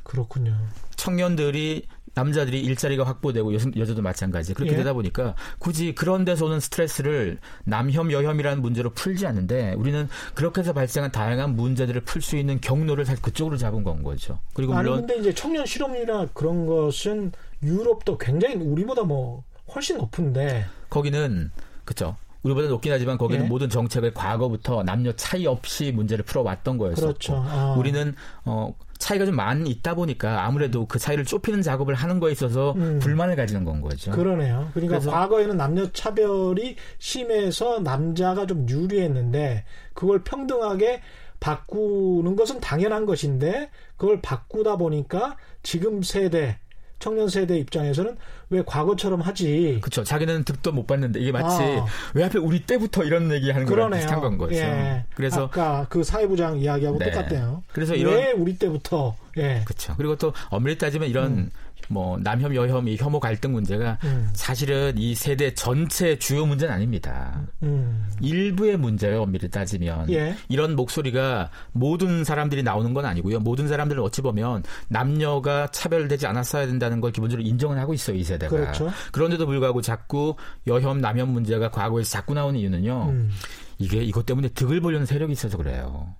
그렇군요. 0.03 0.55
청년들이 0.95 1.87
남자들이 2.13 2.59
일자리가 2.61 3.05
확보되고 3.05 3.53
여자, 3.53 3.95
도 3.95 4.01
마찬가지. 4.01 4.53
그렇게 4.53 4.73
예. 4.73 4.77
되다 4.77 4.93
보니까 4.93 5.35
굳이 5.59 5.95
그런 5.95 6.25
데서 6.25 6.45
오는 6.45 6.59
스트레스를 6.59 7.39
남혐, 7.63 8.11
여혐이라는 8.11 8.61
문제로 8.61 8.89
풀지 8.89 9.25
않는데 9.25 9.73
우리는 9.77 10.09
그렇게 10.35 10.61
해서 10.61 10.73
발생한 10.73 11.11
다양한 11.11 11.55
문제들을 11.55 12.01
풀 12.01 12.21
수 12.21 12.35
있는 12.35 12.59
경로를 12.59 13.05
사실 13.05 13.21
그쪽으로 13.21 13.57
잡은 13.57 13.83
건 13.83 14.03
거죠. 14.03 14.39
그리고 14.53 14.73
물론. 14.73 14.97
아니, 14.97 15.07
근데 15.07 15.21
이제 15.21 15.33
청년 15.33 15.65
실업률이나 15.65 16.27
그런 16.33 16.65
것은 16.65 17.31
유럽도 17.63 18.17
굉장히 18.17 18.55
우리보다 18.55 19.03
뭐 19.03 19.43
훨씬 19.73 19.97
높은데. 19.97 20.65
거기는, 20.89 21.51
그쵸. 21.85 22.17
우리보다 22.43 22.67
높긴 22.69 22.91
하지만 22.91 23.17
거기는 23.17 23.45
예. 23.45 23.47
모든 23.47 23.69
정책을 23.69 24.13
과거부터 24.13 24.83
남녀 24.83 25.11
차이 25.13 25.45
없이 25.45 25.91
문제를 25.91 26.25
풀어왔던 26.25 26.77
거였었고 26.77 27.07
그렇죠. 27.07 27.43
아. 27.45 27.75
우리는 27.77 28.15
어 28.45 28.73
차이가 28.97 29.25
좀 29.25 29.35
많이 29.35 29.69
있다 29.69 29.95
보니까 29.95 30.45
아무래도 30.45 30.85
그 30.85 30.99
차이를 30.99 31.25
좁히는 31.25 31.61
작업을 31.61 31.95
하는 31.95 32.19
거에 32.19 32.31
있어서 32.31 32.73
음. 32.73 32.99
불만을 32.99 33.35
가지는 33.35 33.65
건 33.65 33.81
거죠. 33.81 34.11
그러네요. 34.11 34.69
그러니까 34.73 34.99
과거에는 34.99 35.57
남녀 35.57 35.91
차별이 35.91 36.75
심해서 36.99 37.79
남자가 37.79 38.45
좀 38.45 38.67
유리했는데 38.69 39.65
그걸 39.93 40.23
평등하게 40.23 41.01
바꾸는 41.39 42.35
것은 42.35 42.59
당연한 42.59 43.07
것인데 43.07 43.71
그걸 43.97 44.21
바꾸다 44.21 44.77
보니까 44.77 45.35
지금 45.63 46.03
세대 46.03 46.59
청년 47.01 47.27
세대 47.27 47.57
입장에서는 47.57 48.15
왜 48.51 48.63
과거처럼 48.65 49.19
하지? 49.21 49.79
그렇죠. 49.81 50.03
자기는 50.03 50.43
득도 50.45 50.71
못 50.71 50.87
봤는데 50.87 51.19
이게 51.19 51.31
마치 51.31 51.61
아. 51.63 51.85
왜 52.13 52.23
하필 52.23 52.39
우리 52.39 52.65
때부터 52.65 53.03
이런 53.03 53.31
얘기하는 53.31 53.65
거랑 53.65 53.91
비슷한 53.91 54.21
건 54.21 54.37
거죠. 54.37 54.55
예. 54.55 55.03
그래서 55.15 55.45
아까 55.45 55.87
그 55.89 56.03
사회부장 56.03 56.59
이야기하고 56.59 56.99
네. 56.99 57.11
똑같대요. 57.11 57.63
그래서 57.73 57.95
이런 57.95 58.13
왜 58.13 58.31
우리 58.31 58.57
때부터 58.57 59.15
예. 59.37 59.61
그렇죠. 59.65 59.93
그리고 59.97 60.15
또 60.15 60.33
엄밀히 60.49 60.77
따지면 60.77 61.09
이런 61.09 61.31
음. 61.31 61.49
뭐 61.87 62.17
남혐 62.17 62.55
여혐 62.55 62.87
이 62.87 62.95
혐오 62.97 63.19
갈등 63.19 63.51
문제가 63.51 63.97
음. 64.03 64.29
사실은 64.33 64.97
이 64.97 65.13
세대 65.15 65.53
전체 65.53 66.17
주요 66.17 66.45
문제는 66.45 66.73
아닙니다. 66.73 67.41
음. 67.63 68.07
일부의 68.21 68.77
문제예요, 68.77 69.23
엄밀히 69.23 69.49
따지면. 69.49 70.09
예. 70.11 70.35
이런 70.47 70.75
목소리가 70.75 71.49
모든 71.71 72.23
사람들이 72.23 72.63
나오는 72.63 72.93
건 72.93 73.05
아니고요. 73.05 73.39
모든 73.39 73.67
사람들은 73.67 74.01
어찌 74.03 74.21
보면 74.21 74.63
남녀가 74.87 75.67
차별되지 75.71 76.27
않았어야 76.27 76.65
된다는 76.67 77.01
걸 77.01 77.11
기본적으로 77.11 77.45
인정을 77.45 77.77
하고 77.77 77.93
있어요, 77.93 78.15
이 78.15 78.23
세대가. 78.23 78.55
그렇죠. 78.55 78.91
그런데도 79.11 79.45
불구하고 79.45 79.81
자꾸 79.81 80.35
여혐 80.67 81.01
남혐 81.01 81.29
문제가 81.29 81.69
과거에서 81.71 82.09
자꾸 82.09 82.33
나오는 82.33 82.59
이유는요. 82.59 83.07
음. 83.09 83.31
이게 83.79 83.97
이것 84.03 84.25
때문에 84.25 84.49
득을 84.49 84.79
보려는 84.79 85.05
세력이 85.05 85.33
있어서 85.33 85.57
그래요. 85.57 86.15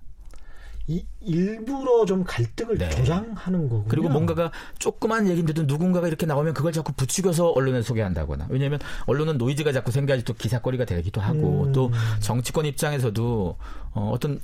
이, 0.92 1.06
일부러 1.22 2.04
좀 2.04 2.24
갈등을 2.24 2.76
네. 2.76 2.90
조장하는 2.90 3.68
거고 3.68 3.84
그리고 3.88 4.08
뭔가가 4.08 4.50
조그만 4.78 5.26
얘기인데도 5.28 5.62
누군가가 5.62 6.08
이렇게 6.08 6.26
나오면 6.26 6.52
그걸 6.52 6.72
자꾸 6.72 6.92
부추겨서 6.92 7.50
언론에 7.50 7.80
소개한다거나. 7.82 8.46
왜냐하면 8.50 8.78
언론은 9.06 9.38
노이즈가 9.38 9.72
자꾸 9.72 9.90
생겨야지 9.90 10.24
또 10.24 10.34
기사거리가 10.34 10.84
되기도 10.84 11.20
하고 11.20 11.64
음. 11.64 11.72
또 11.72 11.90
정치권 12.20 12.66
입장에서도 12.66 13.56
어, 13.94 14.10
어떤 14.12 14.40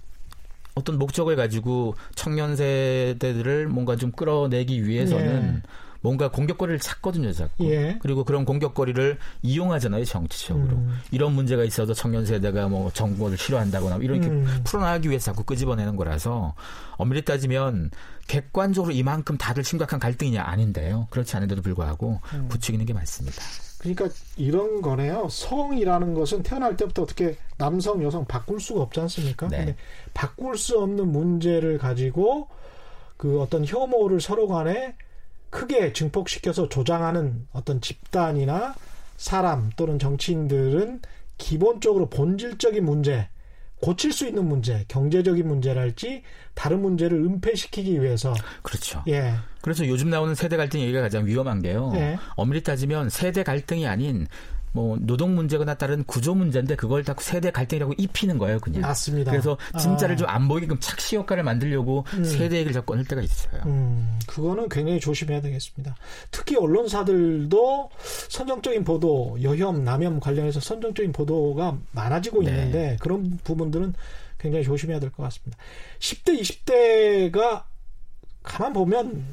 어떤 0.74 0.96
목적을 0.98 1.34
가지고 1.36 1.96
청년 2.14 2.54
세대들을 2.56 3.66
뭔가 3.68 3.96
좀 3.96 4.12
끌어내기 4.12 4.86
위해서는 4.86 5.54
네. 5.54 5.62
뭔가 6.00 6.30
공격거리를 6.30 6.78
찾거든요, 6.78 7.32
자꾸. 7.32 7.64
예. 7.70 7.98
그리고 8.00 8.24
그런 8.24 8.44
공격거리를 8.44 9.18
이용하잖아요, 9.42 10.04
정치적으로. 10.04 10.76
음. 10.76 10.98
이런 11.10 11.32
문제가 11.32 11.64
있어도 11.64 11.94
청년 11.94 12.24
세대가 12.24 12.68
뭐 12.68 12.90
정권을 12.92 13.36
싫어한다거나 13.36 13.96
이렇게 13.96 14.28
음. 14.28 14.46
풀어나가기 14.64 15.08
위해서 15.08 15.26
자꾸 15.26 15.44
끄집어내는 15.44 15.96
거라서 15.96 16.54
엄밀히 16.96 17.24
따지면 17.24 17.90
객관적으로 18.28 18.92
이만큼 18.92 19.36
다들 19.38 19.64
심각한 19.64 19.98
갈등이냐 19.98 20.42
아닌데요. 20.42 21.08
그렇지 21.10 21.36
않은데도 21.36 21.62
불구하고 21.62 22.20
음. 22.34 22.48
부추기는 22.48 22.84
게 22.86 22.92
맞습니다. 22.92 23.42
그러니까 23.78 24.08
이런 24.36 24.82
거네요. 24.82 25.28
성이라는 25.30 26.14
것은 26.14 26.42
태어날 26.42 26.76
때부터 26.76 27.02
어떻게 27.02 27.36
남성, 27.56 28.02
여성 28.02 28.24
바꿀 28.24 28.60
수가 28.60 28.82
없지 28.82 29.00
않습니까? 29.00 29.48
네. 29.48 29.56
근데 29.58 29.76
바꿀 30.14 30.58
수 30.58 30.78
없는 30.80 31.10
문제를 31.10 31.78
가지고 31.78 32.48
그 33.16 33.40
어떤 33.40 33.64
혐오를 33.64 34.20
서로 34.20 34.48
간에 34.48 34.96
크게 35.50 35.92
증폭시켜서 35.92 36.68
조장하는 36.68 37.46
어떤 37.52 37.80
집단이나 37.80 38.74
사람 39.16 39.70
또는 39.76 39.98
정치인들은 39.98 41.00
기본적으로 41.38 42.08
본질적인 42.08 42.84
문제, 42.84 43.28
고칠 43.80 44.12
수 44.12 44.26
있는 44.26 44.46
문제, 44.46 44.84
경제적인 44.88 45.46
문제랄지 45.46 46.22
다른 46.54 46.82
문제를 46.82 47.18
은폐시키기 47.18 48.02
위해서 48.02 48.34
그렇죠. 48.62 49.02
예. 49.08 49.34
그래서 49.60 49.86
요즘 49.86 50.10
나오는 50.10 50.34
세대 50.34 50.56
갈등 50.56 50.80
얘기가 50.80 51.00
가장 51.00 51.26
위험한 51.26 51.62
게요. 51.62 51.92
예. 51.94 52.18
엄밀히 52.36 52.62
따지면 52.62 53.10
세대 53.10 53.42
갈등이 53.42 53.86
아닌 53.86 54.26
뭐 54.72 54.96
노동 55.00 55.34
문제거나 55.34 55.74
다른 55.74 56.04
구조 56.04 56.34
문제인데 56.34 56.76
그걸 56.76 57.04
다 57.04 57.14
세대 57.18 57.50
갈등이라고 57.50 57.94
입히는 57.98 58.38
거예요, 58.38 58.60
그냥. 58.60 58.82
맞습니다. 58.82 59.30
그래서 59.30 59.56
진짜를 59.78 60.14
아. 60.14 60.18
좀안 60.18 60.48
보이게끔 60.48 60.78
착시 60.80 61.16
효과를 61.16 61.42
만들려고 61.42 62.04
음. 62.14 62.24
세대 62.24 62.56
얘기를 62.56 62.72
자꾸 62.72 62.92
꺼낼 62.92 63.04
때가 63.04 63.22
있어요. 63.22 63.62
음, 63.66 64.18
그거는 64.26 64.68
굉장히 64.68 65.00
조심해야 65.00 65.40
되겠습니다. 65.40 65.96
특히 66.30 66.56
언론사들도 66.56 67.90
선정적인 68.28 68.84
보도, 68.84 69.36
여혐, 69.42 69.84
남혐 69.84 70.20
관련해서 70.20 70.60
선정적인 70.60 71.12
보도가 71.12 71.78
많아지고 71.92 72.42
네. 72.42 72.50
있는데 72.50 72.96
그런 73.00 73.38
부분들은 73.44 73.94
굉장히 74.38 74.64
조심해야 74.64 75.00
될 75.00 75.10
것 75.10 75.22
같습니다. 75.24 75.58
10대, 75.98 76.40
20대가 76.40 77.64
가만 78.42 78.72
보면 78.72 79.24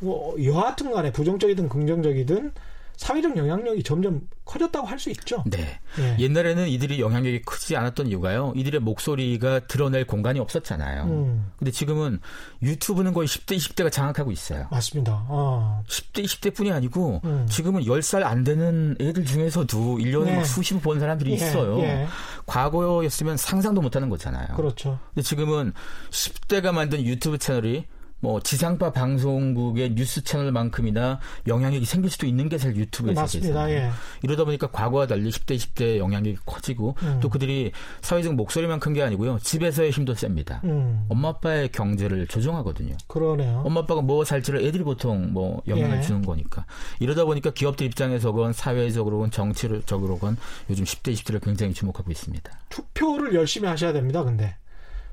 뭐 0.00 0.36
여하튼 0.44 0.92
간에 0.92 1.10
부정적이든 1.12 1.68
긍정적이든 1.68 2.52
사회적 2.96 3.36
영향력이 3.36 3.82
점점 3.82 4.20
커졌다고 4.44 4.86
할 4.86 4.98
수 4.98 5.10
있죠. 5.10 5.42
네. 5.46 5.80
예. 5.98 6.16
옛날에는 6.18 6.68
이들이 6.68 7.00
영향력이 7.00 7.42
크지 7.42 7.76
않았던 7.76 8.06
이유가요. 8.06 8.52
이들의 8.56 8.80
목소리가 8.80 9.60
드러낼 9.66 10.06
공간이 10.06 10.38
없었잖아요. 10.40 11.04
음. 11.04 11.50
근데 11.58 11.70
지금은 11.70 12.20
유튜브는 12.62 13.12
거의 13.12 13.26
10대, 13.28 13.56
20대가 13.56 13.90
장악하고 13.90 14.30
있어요. 14.30 14.66
맞습니다. 14.70 15.26
아. 15.28 15.82
10대, 15.88 16.24
20대 16.24 16.54
뿐이 16.54 16.70
아니고 16.72 17.20
음. 17.24 17.46
지금은 17.50 17.82
10살 17.82 18.22
안 18.22 18.44
되는 18.44 18.96
애들 19.00 19.24
중에서도 19.26 19.98
1년에 19.98 20.40
예. 20.40 20.44
수십 20.44 20.80
번 20.80 21.00
사람들이 21.00 21.30
예. 21.32 21.34
있어요. 21.34 21.78
예. 21.80 22.06
과거였으면 22.46 23.36
상상도 23.36 23.80
못 23.80 23.96
하는 23.96 24.08
거잖아요. 24.08 24.56
그렇죠. 24.56 24.98
근데 25.14 25.22
지금은 25.22 25.72
10대가 26.10 26.72
만든 26.72 27.04
유튜브 27.04 27.38
채널이 27.38 27.84
뭐 28.20 28.40
지상파 28.40 28.92
방송국의 28.92 29.94
뉴스 29.94 30.24
채널만큼이나 30.24 31.20
영향력이 31.46 31.84
생길 31.84 32.10
수도 32.10 32.24
있는 32.26 32.48
게 32.48 32.56
사실 32.56 32.76
유튜브에서 32.78 33.20
맞습니다. 33.20 33.70
예. 33.70 33.90
이러다 34.22 34.44
보니까 34.44 34.68
과거와 34.70 35.06
달리 35.06 35.28
10대, 35.28 35.56
20대 35.56 35.98
영향력이 35.98 36.38
커지고 36.46 36.94
음. 37.02 37.18
또 37.20 37.28
그들이 37.28 37.72
사회적 38.00 38.34
목소리만 38.34 38.80
큰 38.80 38.94
게 38.94 39.02
아니고요. 39.02 39.40
집에서의 39.40 39.90
힘도 39.90 40.14
셉니다. 40.14 40.60
음. 40.64 41.04
엄마 41.08 41.28
아빠의 41.30 41.68
경제를 41.70 42.26
조정하거든요. 42.28 42.96
그러네요. 43.08 43.60
엄마 43.66 43.80
아빠가 43.80 44.00
뭐 44.00 44.24
살지를 44.24 44.64
애들이 44.64 44.84
보통 44.84 45.32
뭐 45.32 45.60
영향을 45.66 45.98
예. 45.98 46.00
주는 46.00 46.22
거니까. 46.22 46.64
이러다 47.00 47.24
보니까 47.24 47.50
기업들 47.50 47.84
입장에서건 47.86 48.52
사회적으로건 48.54 49.32
정치적으로건 49.32 50.36
요즘 50.70 50.84
10대, 50.84 51.12
20대를 51.12 51.44
굉장히 51.44 51.74
주목하고 51.74 52.10
있습니다. 52.10 52.50
투표를 52.70 53.34
열심히 53.34 53.68
하셔야 53.68 53.92
됩니다. 53.92 54.22
근데 54.22 54.56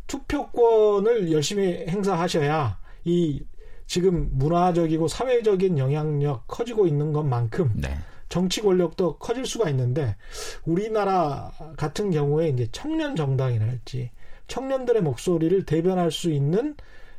투표권을 0.08 1.32
열심히 1.32 1.86
행사하셔야 1.88 2.78
이 3.04 3.44
지금 3.88 4.30
문화적이고 4.34 5.08
사회적인 5.08 5.78
영향력 5.78 6.48
커지고 6.48 6.88
있는 6.88 7.12
것만큼 7.12 7.74
네. 7.76 7.98
정치 8.30 8.62
권력도 8.62 9.18
커질 9.18 9.46
수가 9.46 9.70
있는데 9.72 10.16
우리나라 10.64 11.52
같은 11.76 12.12
경우에 12.12 12.48
이제 12.48 12.70
청년 12.72 13.16
정당이랄지 13.16 14.12
청년들의 14.48 15.02
목소리를 15.02 15.66
대변할 15.66 16.12
수 16.12 16.32
있는 16.32 16.76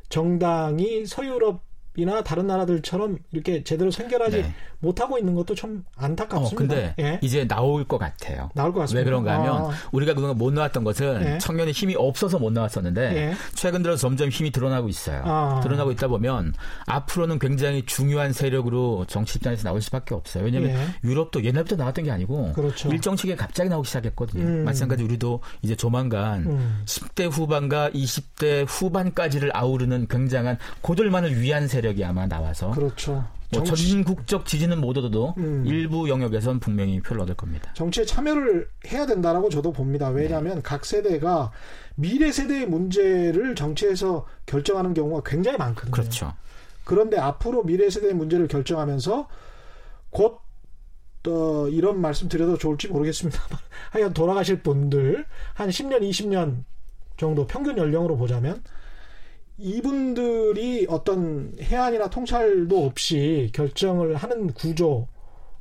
정당이 0.09 1.05
서유럽 1.05 1.63
이나 1.95 2.23
다른 2.23 2.47
나라들처럼 2.47 3.19
이렇게 3.31 3.63
제대로 3.63 3.91
생겨나지 3.91 4.41
네. 4.41 4.53
못하고 4.79 5.17
있는 5.17 5.35
것도 5.35 5.55
좀 5.55 5.85
안타깝습니다. 5.95 6.55
어, 6.55 6.57
근데 6.57 6.95
예? 6.99 7.19
이제 7.21 7.47
나올 7.47 7.85
것 7.85 7.97
같아요. 7.97 8.49
나올 8.55 8.73
것 8.73 8.81
같습니다. 8.81 8.99
왜 8.99 9.05
그런가 9.05 9.33
하면 9.39 9.71
아. 9.71 9.75
우리가 9.91 10.13
그동안 10.13 10.37
못 10.37 10.51
나왔던 10.51 10.83
것은 10.83 11.23
예? 11.23 11.37
청년의 11.37 11.73
힘이 11.73 11.95
없어서 11.95 12.39
못 12.39 12.51
나왔었는데 12.51 13.15
예? 13.15 13.33
최근 13.53 13.83
들어 13.83 13.95
점점 13.95 14.29
힘이 14.29 14.51
드러나고 14.51 14.89
있어요. 14.89 15.21
아. 15.23 15.61
드러나고 15.63 15.91
있다 15.91 16.07
보면 16.07 16.53
앞으로는 16.87 17.39
굉장히 17.39 17.85
중요한 17.85 18.33
세력으로 18.33 19.05
정치 19.07 19.37
입장에서 19.37 19.63
나올 19.63 19.81
수밖에 19.81 20.15
없어요. 20.15 20.43
왜냐하면 20.43 20.71
예. 20.71 20.87
유럽도 21.03 21.43
옛날부터 21.43 21.75
나왔던 21.75 22.05
게 22.05 22.11
아니고 22.11 22.53
그렇죠. 22.53 22.89
일정 22.91 23.15
시기에 23.15 23.35
갑자기 23.35 23.69
나오기 23.69 23.87
시작했거든요. 23.87 24.43
음. 24.43 24.63
마찬가지 24.65 25.03
우리도 25.03 25.41
이제 25.61 25.75
조만간 25.75 26.45
음. 26.45 26.81
10대 26.85 27.31
후반과 27.31 27.91
20대 27.91 28.65
후반까지를 28.67 29.51
아우르는 29.53 30.07
굉장한 30.07 30.57
고들만을 30.81 31.39
위한 31.39 31.67
세력 31.67 31.82
세력이 31.83 32.03
아마 32.05 32.25
나와서 32.25 32.71
그렇죠. 32.71 33.25
뭐 33.51 33.63
정치... 33.63 33.91
전국적 33.91 34.45
지지는 34.45 34.79
못 34.79 34.97
얻어도 34.97 35.35
음. 35.37 35.63
일부 35.67 36.09
영역에선 36.09 36.59
분명히 36.59 37.01
표를 37.01 37.21
얻을 37.23 37.35
겁니다. 37.35 37.71
정치에 37.75 38.05
참여를 38.05 38.67
해야 38.87 39.05
된다라고 39.05 39.49
저도 39.49 39.73
봅니다. 39.73 40.09
왜냐하면 40.09 40.55
네. 40.55 40.61
각 40.63 40.85
세대가 40.85 41.51
미래 41.95 42.31
세대의 42.31 42.67
문제를 42.67 43.53
정치에서 43.55 44.25
결정하는 44.45 44.93
경우가 44.93 45.29
굉장히 45.29 45.57
많거든요. 45.57 45.91
그렇죠. 45.91 46.33
그런데 46.85 47.19
앞으로 47.19 47.63
미래 47.63 47.89
세대의 47.89 48.13
문제를 48.13 48.47
결정하면서 48.47 49.27
곧 50.09 50.39
어, 51.25 51.67
이런 51.69 52.01
말씀 52.01 52.27
드려도 52.27 52.57
좋을지 52.57 52.87
모르겠습니다. 52.87 53.39
하여간 53.91 54.13
돌아가실 54.13 54.61
분들 54.61 55.25
한 55.53 55.69
10년, 55.69 56.01
20년 56.01 56.63
정도 57.17 57.45
평균 57.45 57.77
연령으로 57.77 58.17
보자면 58.17 58.61
이분들이 59.57 60.87
어떤 60.89 61.53
해안이나 61.61 62.09
통찰도 62.09 62.85
없이 62.85 63.49
결정을 63.53 64.15
하는 64.15 64.53
구조 64.53 65.07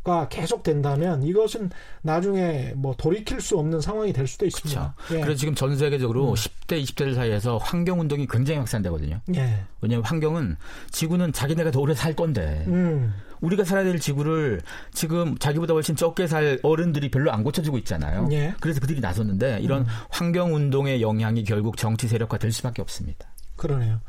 가 0.05 0.27
계속 0.29 0.65
된다면 0.65 1.23
이것은 1.23 1.71
나중에 2.03 2.73
뭐 2.75 2.93
돌이킬 2.99 3.41
수 3.41 3.57
없는 3.57 3.81
상황이 3.81 4.13
될 4.13 4.27
수도 4.27 4.45
있습니다. 4.45 4.95
그렇죠. 4.97 5.15
예. 5.15 5.21
그래서 5.21 5.39
지금 5.39 5.55
전 5.55 5.77
세계적으로 5.77 6.31
음. 6.31 6.35
10대, 6.35 6.83
20대들 6.83 7.15
사이에서 7.15 7.59
환경 7.59 8.01
운동이 8.01 8.27
굉장히 8.27 8.59
확산되거든요. 8.59 9.21
예. 9.37 9.65
왜냐하면 9.81 10.05
환경은 10.05 10.57
지구는 10.91 11.33
자기네가 11.33 11.71
더 11.71 11.79
오래 11.79 11.95
살 11.95 12.17
건데 12.17 12.65
음. 12.67 13.15
우리가 13.43 13.63
살아야 13.63 13.85
될 13.85 14.01
지구를 14.01 14.61
지금 14.93 15.39
자기보다 15.39 15.73
훨씬 15.75 15.95
적게 15.95 16.27
살 16.27 16.59
어른들이 16.65 17.09
별로 17.09 17.31
안 17.31 17.45
고쳐주고 17.45 17.79
있잖아요. 17.79 18.29
예. 18.33 18.55
그래서 18.59 18.81
그들이 18.81 18.99
나섰는데 18.99 19.61
이런 19.61 19.83
음. 19.83 19.87
환경 20.11 20.53
운동의 20.53 21.01
영향이 21.01 21.45
결국 21.45 21.77
정치 21.77 22.09
세력화 22.09 22.39
될 22.39 22.51
수밖에 22.51 22.83
없습니다. 22.83 23.32
그러네요. 23.63 24.01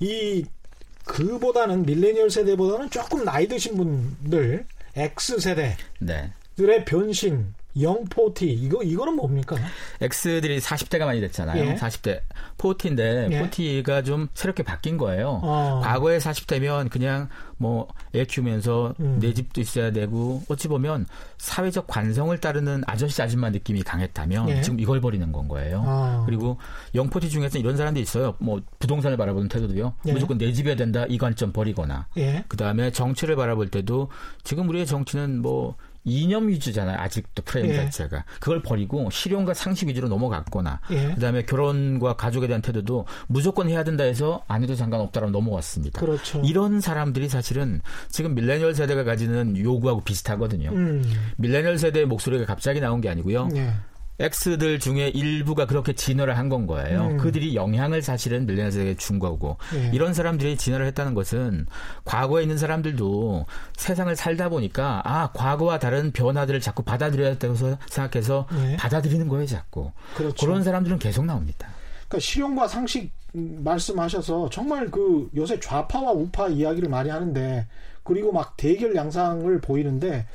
이 0.00 0.44
그보다는 1.04 1.86
밀레니얼 1.86 2.30
세대보다는 2.30 2.90
조금 2.90 3.24
나이 3.24 3.48
드신 3.48 3.76
분들 3.76 4.66
X세대. 4.94 5.76
네. 6.00 6.32
들의 6.56 6.84
변신, 6.84 7.54
영포티 7.80 8.46
이거 8.50 8.82
이거는 8.82 9.14
뭡니까? 9.14 9.56
X들이 10.00 10.60
40대가 10.60 11.04
많이 11.04 11.20
됐잖아요. 11.20 11.64
예. 11.64 11.74
40대 11.76 12.20
포티인데 12.56 13.28
예. 13.30 13.40
포티가 13.40 14.02
좀 14.02 14.28
새롭게 14.34 14.62
바뀐 14.62 14.96
거예요. 14.96 15.40
어. 15.42 15.80
과거에 15.82 16.18
40대면 16.18 16.90
그냥 16.90 17.28
뭐 17.56 17.88
애 18.14 18.24
키우면서 18.24 18.94
음. 19.00 19.18
내 19.20 19.34
집도 19.34 19.60
있어야 19.60 19.90
되고 19.92 20.42
어찌 20.48 20.68
보면 20.68 21.06
사회적 21.38 21.86
관성을 21.86 22.36
따르는 22.38 22.82
아저씨 22.86 23.20
아줌마 23.22 23.50
느낌이 23.50 23.82
강했다면 23.82 24.48
예. 24.48 24.62
지금 24.62 24.80
이걸 24.80 25.00
버리는 25.00 25.30
건 25.30 25.46
거예요. 25.48 25.82
어. 25.86 26.22
그리고 26.26 26.58
영포티 26.94 27.28
중에서 27.28 27.58
이런 27.58 27.76
사람도 27.76 28.00
있어요. 28.00 28.34
뭐 28.38 28.60
부동산을 28.78 29.16
바라보는 29.16 29.48
태도도요. 29.48 29.94
예. 30.06 30.12
무조건 30.12 30.38
내 30.38 30.52
집이어야 30.52 30.76
된다 30.76 31.04
이 31.08 31.18
관점 31.18 31.52
버리거나 31.52 32.08
예. 32.16 32.44
그다음에 32.48 32.90
정치를 32.90 33.36
바라볼 33.36 33.68
때도 33.68 34.10
지금 34.42 34.68
우리의 34.68 34.86
정치는 34.86 35.42
뭐 35.42 35.76
이념 36.08 36.48
위주잖아요. 36.48 36.98
아직도 36.98 37.42
프레임 37.42 37.70
예. 37.70 37.76
자체가. 37.76 38.24
그걸 38.40 38.62
버리고 38.62 39.08
실용과 39.10 39.54
상식 39.54 39.88
위주로 39.88 40.08
넘어갔거나 40.08 40.80
예. 40.90 41.14
그다음에 41.14 41.42
결혼과 41.42 42.16
가족에 42.16 42.46
대한 42.46 42.62
태도도 42.62 43.06
무조건 43.26 43.68
해야 43.68 43.84
된다 43.84 44.04
해서 44.04 44.42
안 44.48 44.62
해도 44.62 44.74
상관없다라고 44.74 45.30
넘어갔습니다. 45.30 46.00
그렇죠. 46.00 46.42
이런 46.44 46.80
사람들이 46.80 47.28
사실은 47.28 47.80
지금 48.08 48.34
밀레니얼 48.34 48.74
세대가 48.74 49.04
가지는 49.04 49.56
요구하고 49.56 50.00
비슷하거든요. 50.02 50.70
음. 50.70 51.04
밀레니얼 51.36 51.78
세대의 51.78 52.06
목소리가 52.06 52.44
갑자기 52.46 52.80
나온 52.80 53.00
게 53.00 53.08
아니고요. 53.08 53.48
예. 53.56 53.72
X들 54.20 54.80
중에 54.80 55.08
일부가 55.08 55.66
그렇게 55.66 55.92
진화를 55.92 56.36
한 56.36 56.48
건 56.48 56.66
거예요. 56.66 57.08
음. 57.08 57.16
그들이 57.18 57.54
영향을 57.54 58.02
사실은 58.02 58.46
밀레니얼에게 58.46 58.96
준 58.96 59.18
거고 59.18 59.58
예. 59.74 59.90
이런 59.92 60.14
사람들이 60.14 60.56
진화를 60.56 60.86
했다는 60.86 61.14
것은 61.14 61.66
과거에 62.04 62.42
있는 62.42 62.56
사람들도 62.58 63.46
세상을 63.76 64.16
살다 64.16 64.48
보니까 64.48 65.02
아 65.04 65.30
과거와 65.32 65.78
다른 65.78 66.10
변화들을 66.10 66.60
자꾸 66.60 66.82
받아들여야 66.82 67.36
된다고 67.38 67.76
생각해서 67.88 68.46
예. 68.64 68.76
받아들이는 68.76 69.28
거예요, 69.28 69.46
자꾸. 69.46 69.92
그렇죠. 70.16 70.46
그런 70.46 70.64
사람들은 70.64 70.98
계속 70.98 71.24
나옵니다. 71.26 71.68
그러니까 72.08 72.20
실용과 72.20 72.66
상식 72.66 73.12
말씀하셔서 73.34 74.48
정말 74.50 74.90
그 74.90 75.28
요새 75.36 75.60
좌파와 75.60 76.12
우파 76.12 76.48
이야기를 76.48 76.88
많이 76.88 77.10
하는데 77.10 77.66
그리고 78.02 78.32
막 78.32 78.56
대결 78.56 78.94
양상을 78.96 79.60
보이는데 79.60 80.26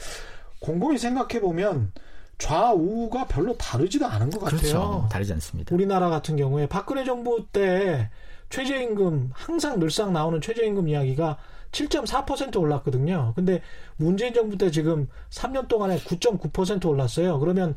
곰곰이 0.59 0.99
생각해 0.99 1.41
보면 1.41 1.91
좌우가 2.37 3.27
별로 3.27 3.55
다르지도 3.57 4.05
않은 4.05 4.29
것 4.29 4.39
같아요. 4.41 4.59
그렇죠. 4.59 5.07
다르지 5.11 5.33
않습니다. 5.33 5.73
우리나라 5.73 6.09
같은 6.09 6.35
경우에 6.35 6.67
박근혜 6.67 7.03
정부 7.05 7.45
때 7.51 8.09
최저임금 8.49 9.31
항상 9.33 9.79
늘상 9.79 10.13
나오는 10.13 10.39
최저임금 10.41 10.87
이야기가 10.89 11.37
7.4% 11.71 12.57
올랐거든요. 12.59 13.33
근데 13.35 13.61
문재인 13.95 14.33
정부 14.33 14.57
때 14.57 14.69
지금 14.71 15.07
3년 15.31 15.67
동안에 15.67 15.99
9.9% 15.99 16.85
올랐어요. 16.87 17.39
그러면 17.39 17.75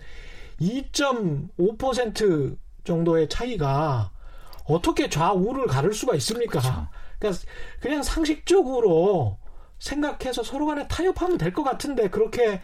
2.5% 0.61 2.57
정도의 2.85 3.29
차이가 3.29 4.11
어떻게 4.65 5.09
좌우를 5.09 5.67
가를 5.67 5.95
수가 5.95 6.15
있습니까? 6.17 6.61
그렇죠. 6.61 6.87
그러니까 7.19 7.43
그냥 7.81 8.03
상식적으로 8.03 9.39
생각해서 9.79 10.43
서로 10.43 10.67
간에 10.67 10.87
타협하면 10.89 11.39
될 11.39 11.53
것 11.53 11.63
같은데 11.63 12.09
그렇게 12.11 12.61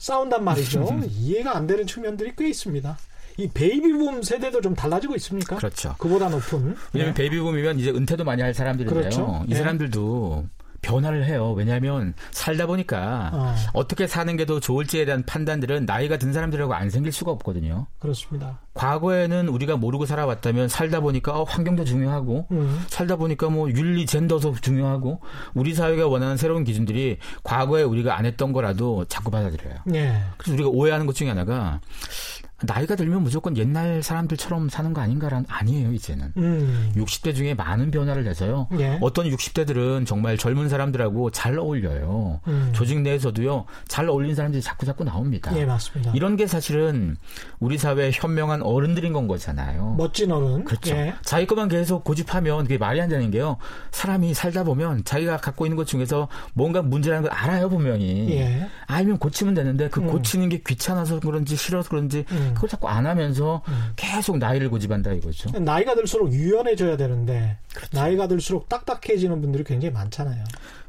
싸운단 0.00 0.42
말이죠. 0.42 1.00
이해가 1.06 1.56
안 1.56 1.66
되는 1.66 1.86
측면들이 1.86 2.32
꽤 2.36 2.48
있습니다. 2.48 2.98
이 3.36 3.48
베이비붐 3.48 4.22
세대도 4.22 4.60
좀 4.60 4.74
달라지고 4.74 5.14
있습니까? 5.16 5.56
그렇죠. 5.56 5.94
그보다 5.98 6.28
높은. 6.28 6.74
왜냐하면 6.92 7.14
네. 7.14 7.22
베이비붐이면 7.22 7.78
이제 7.78 7.90
은퇴도 7.90 8.24
많이 8.24 8.42
할 8.42 8.52
사람들인데요. 8.52 9.00
그렇죠. 9.00 9.44
이 9.46 9.50
네. 9.50 9.56
사람들도 9.56 10.46
변화를 10.82 11.24
해요. 11.26 11.52
왜냐하면 11.52 12.14
살다 12.30 12.66
보니까 12.66 13.54
어. 13.74 13.86
떻게 13.86 14.06
사는 14.06 14.36
게 14.36 14.44
더 14.44 14.58
좋을지에 14.58 15.04
대한 15.04 15.22
판단들은 15.24 15.84
나이가 15.86 16.16
든 16.16 16.32
사람들하고 16.32 16.74
안 16.74 16.90
생길 16.90 17.12
수가 17.12 17.30
없거든요. 17.32 17.86
그렇습니다. 17.98 18.58
과거에는 18.74 19.48
우리가 19.48 19.76
모르고 19.76 20.06
살아왔다면 20.06 20.68
살다 20.68 21.00
보니까 21.00 21.38
어, 21.38 21.44
환경도 21.44 21.84
중요하고 21.84 22.46
음. 22.50 22.82
살다 22.88 23.16
보니까 23.16 23.48
뭐 23.50 23.70
윤리 23.70 24.06
젠더도 24.06 24.54
중요하고 24.60 25.20
우리 25.54 25.74
사회가 25.74 26.08
원하는 26.08 26.36
새로운 26.36 26.64
기준들이 26.64 27.18
과거에 27.44 27.82
우리가 27.82 28.16
안 28.16 28.24
했던 28.26 28.52
거라도 28.52 29.04
자꾸 29.04 29.30
받아들여요. 29.30 29.74
예. 29.94 30.20
그래서 30.38 30.54
우리가 30.54 30.68
오해하는 30.70 31.06
것 31.06 31.14
중에 31.14 31.28
하나가 31.28 31.80
나이가 32.62 32.94
들면 32.94 33.22
무조건 33.22 33.56
옛날 33.56 34.02
사람들처럼 34.02 34.68
사는 34.68 34.92
거 34.92 35.00
아닌가란 35.00 35.46
아니에요 35.48 35.92
이제는 35.92 36.32
음. 36.36 36.92
60대 36.94 37.34
중에 37.34 37.54
많은 37.54 37.90
변화를 37.90 38.26
해서요 38.26 38.68
예. 38.78 38.98
어떤 39.00 39.28
60대들은 39.30 40.06
정말 40.06 40.36
젊은 40.36 40.68
사람들하고 40.68 41.30
잘 41.30 41.58
어울려요 41.58 42.40
음. 42.46 42.70
조직 42.72 43.00
내에서도요 43.00 43.64
잘 43.88 44.08
어울리는 44.08 44.34
사람들이 44.34 44.62
자꾸 44.62 44.84
자꾸 44.84 45.04
나옵니다 45.04 45.56
예 45.56 45.64
맞습니다 45.64 46.12
이런 46.14 46.36
게 46.36 46.46
사실은 46.46 47.16
우리 47.58 47.78
사회의 47.78 48.12
현명한 48.12 48.62
어른들인 48.62 49.12
건 49.12 49.26
거잖아요 49.26 49.94
멋진 49.96 50.30
어른 50.30 50.64
그렇죠 50.64 50.94
예. 50.94 51.14
자기 51.24 51.46
것만 51.46 51.68
계속 51.68 52.04
고집하면 52.04 52.64
그게 52.64 52.76
말이 52.76 53.00
안 53.00 53.08
되는 53.08 53.30
게요 53.30 53.56
사람이 53.92 54.34
살다 54.34 54.64
보면 54.64 55.04
자기가 55.04 55.38
갖고 55.38 55.64
있는 55.66 55.76
것 55.76 55.86
중에서 55.86 56.28
뭔가 56.52 56.82
문제라는 56.82 57.28
걸 57.28 57.32
알아요 57.32 57.68
분명히 57.70 58.30
예. 58.32 58.68
알면 58.86 59.18
고치면 59.18 59.54
되는데 59.54 59.88
그 59.88 60.00
음. 60.00 60.08
고치는 60.08 60.50
게 60.50 60.58
귀찮아서 60.66 61.20
그런지 61.20 61.56
싫어서 61.56 61.88
그런지 61.88 62.24
음. 62.32 62.49
그걸 62.54 62.68
자꾸 62.68 62.88
안 62.88 63.06
하면서 63.06 63.62
음. 63.68 63.92
계속 63.96 64.38
나이를 64.38 64.70
고집한다 64.70 65.12
이거죠. 65.12 65.58
나이가 65.58 65.94
들수록 65.94 66.32
유연해져야 66.32 66.96
되는데 66.96 67.58
그렇죠. 67.74 67.96
나이가 67.96 68.28
들수록 68.28 68.68
딱딱해지는 68.68 69.40
분들이 69.40 69.64
굉장히 69.64 69.92
많잖아요. 69.92 70.44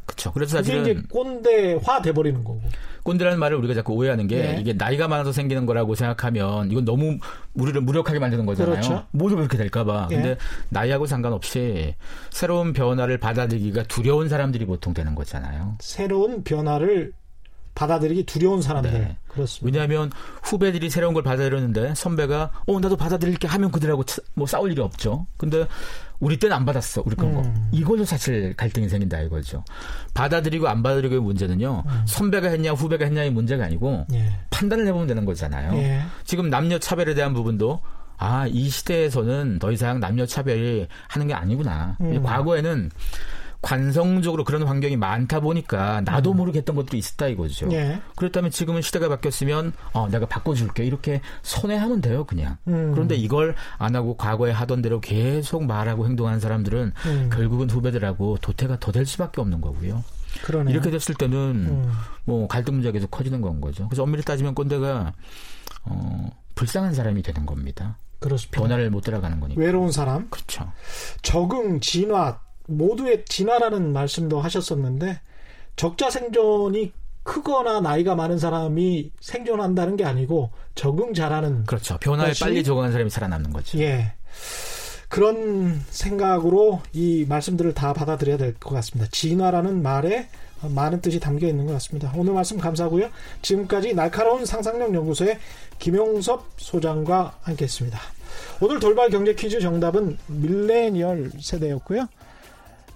그렇죠. 0.06 0.32
그래서 0.34 0.58
사실은 0.58 0.82
이제 0.82 1.02
꼰대화 1.10 2.02
돼 2.02 2.12
버리는 2.12 2.44
거고. 2.44 2.62
꼰대라는 3.04 3.40
말을 3.40 3.58
우리가 3.58 3.74
자꾸 3.74 3.94
오해하는 3.94 4.28
게 4.28 4.42
네. 4.42 4.58
이게 4.60 4.74
나이가 4.74 5.08
많아서 5.08 5.32
생기는 5.32 5.66
거라고 5.66 5.96
생각하면 5.96 6.70
이건 6.72 6.86
너무 6.86 7.18
우리를 7.54 7.80
무력하게 7.82 8.20
만드는 8.20 8.46
거잖아요. 8.46 8.76
그렇죠. 8.76 9.06
모두 9.12 9.36
그렇게 9.36 9.58
될까봐. 9.58 10.08
네. 10.10 10.16
근데 10.16 10.38
나이하고 10.70 11.08
상관없이 11.08 11.96
새로운 12.30 12.74
변화를 12.74 13.18
받아들이기가 13.18 13.84
두려운 13.84 14.30
사람들이 14.30 14.66
보통 14.66 14.94
되는 14.94 15.16
거잖아요. 15.16 15.78
새로운 15.80 16.44
변화를 16.44 17.14
받아들이기 17.82 18.26
두려운 18.26 18.62
사람들. 18.62 18.92
네. 18.92 19.18
그렇습니다. 19.28 19.66
왜냐하면 19.66 20.12
후배들이 20.44 20.92
새로운 20.92 21.16
걸 21.16 21.24
받아들였는데 21.24 21.96
선배가 21.96 22.52
어 22.68 22.80
나도 22.80 22.96
받아들일게 22.96 23.48
하면 23.48 23.72
그들하고 23.72 24.04
뭐 24.36 24.46
싸울 24.46 24.72
일이 24.72 24.82
없죠. 24.82 25.26
근데 25.38 25.66
우리 26.20 26.38
때는 26.38 26.56
안 26.56 26.64
받았어. 26.64 27.02
우리 27.04 27.16
건 27.16 27.30
음. 27.30 27.34
거. 27.34 27.54
이걸로 27.72 28.06
사실 28.06 28.54
갈등이 28.56 28.88
생긴다 28.88 29.22
이거죠. 29.22 29.64
받아들이고 30.14 30.68
안 30.68 30.84
받아들이고의 30.84 31.22
문제는요. 31.22 31.84
음. 31.84 32.02
선배가 32.06 32.50
했냐 32.50 32.74
후배가 32.74 33.06
했냐의 33.06 33.32
문제가 33.32 33.66
아니고 33.66 34.06
예. 34.14 34.32
판단을 34.52 34.86
해보면 34.86 35.08
되는 35.08 35.26
거잖아요. 35.26 35.74
예. 35.78 36.04
지금 36.24 36.52
남녀 36.52 36.78
차별에 36.78 37.16
대한 37.16 37.34
부분도 37.34 37.82
아, 38.18 38.46
이 38.46 38.70
시대에서는 38.70 39.58
더 39.58 39.72
이상 39.72 40.00
남녀 40.00 40.28
차별이 40.28 40.88
하는 41.08 41.28
게 41.28 41.34
아니구나. 41.34 41.98
음. 42.02 42.22
과거에는 42.22 42.92
관성적으로 43.62 44.44
그런 44.44 44.64
환경이 44.64 44.98
많다 44.98 45.40
보니까 45.40 46.02
나도 46.02 46.32
음. 46.32 46.38
모르게 46.38 46.60
했던 46.60 46.76
것들이 46.76 46.98
있었다 46.98 47.28
이거죠. 47.28 47.72
예. 47.72 48.02
그렇다면 48.16 48.52
지금은 48.52 48.82
시대가 48.82 49.08
바뀌었으면 49.10 49.74
어, 49.94 50.08
내가 50.10 50.26
바꿔줄게 50.26 50.84
이렇게 50.86 51.22
선회하면 51.44 52.02
돼요 52.02 52.24
그냥. 52.26 52.58
음. 52.68 52.92
그런데 52.94 53.16
이걸 53.16 53.56
안 53.78 53.96
하고 53.96 54.16
과거에 54.18 54.52
하던 54.52 54.82
대로 54.82 55.00
계속 55.00 55.64
말하고 55.66 56.06
행동하는 56.08 56.40
사람들은 56.40 56.94
음. 57.06 57.30
결국은 57.32 57.70
후배들하고 57.70 58.38
도태가 58.42 58.80
더 58.80 58.92
될 58.92 59.06
수밖에 59.06 59.40
없는 59.40 59.62
거고요. 59.62 60.04
그러네요. 60.44 60.74
이렇게 60.74 60.92
됐을 60.92 61.16
때는 61.16 61.38
음. 61.38 61.92
뭐 62.26 62.48
갈등 62.48 62.74
문제가 62.74 62.92
계속 62.92 63.10
커지는 63.10 63.40
건 63.42 63.62
거죠. 63.62 63.88
그래서 63.88 64.04
엄밀히 64.04 64.22
따지면 64.24 64.54
꼰대가 64.54 65.14
어, 65.86 66.30
불쌍한 66.56 66.94
사람이 66.94 67.22
되는 67.22 67.46
겁니다. 67.46 67.98
그렇습니다. 68.20 68.60
변화를 68.60 68.90
못 68.90 69.02
들어가는 69.02 69.40
거니까. 69.40 69.60
외로운 69.62 69.92
사람. 69.92 70.30
그렇죠. 70.30 70.72
적응, 71.22 71.80
진화, 71.80 72.40
모두의 72.78 73.26
진화라는 73.26 73.94
말씀도 73.94 74.40
하셨었는데 74.40 75.20
적자 75.76 76.10
생존이 76.10 76.92
크거나 77.24 77.82
나이가 77.82 78.16
많은 78.16 78.40
사람이 78.40 79.12
생존한다는 79.20 79.96
게 79.96 80.06
아니고 80.06 80.50
적응 80.76 81.14
잘하는 81.14 81.66
그렇죠. 81.66 81.98
변화에 82.00 82.32
빨리 82.40 82.64
적응하는 82.64 82.92
사람이 82.92 83.10
살아남는 83.10 83.54
거죠. 83.54 83.78
예. 83.80 84.14
그런 85.08 85.82
생각으로 85.90 86.82
이 86.94 87.26
말씀들을 87.28 87.74
다 87.74 87.94
받아들여야 87.94 88.38
될 88.38 88.54
것 88.56 88.70
같습니다. 88.76 89.10
진화라는 89.12 89.82
말에 89.84 90.30
많은 90.62 91.02
뜻이 91.02 91.20
담겨 91.20 91.48
있는 91.48 91.66
것 91.66 91.74
같습니다. 91.74 92.14
오늘 92.16 92.34
말씀 92.34 92.58
감사하고요. 92.58 93.10
지금까지 93.42 93.94
날카로운 93.94 94.46
상상력 94.46 94.94
연구소의 94.94 95.38
김용섭 95.80 96.46
소장과 96.58 97.40
함께했습니다. 97.42 98.00
오늘 98.62 98.80
돌발 98.80 99.10
경제 99.10 99.34
퀴즈 99.34 99.60
정답은 99.60 100.18
밀레니얼 100.28 101.32
세대였고요. 101.42 102.08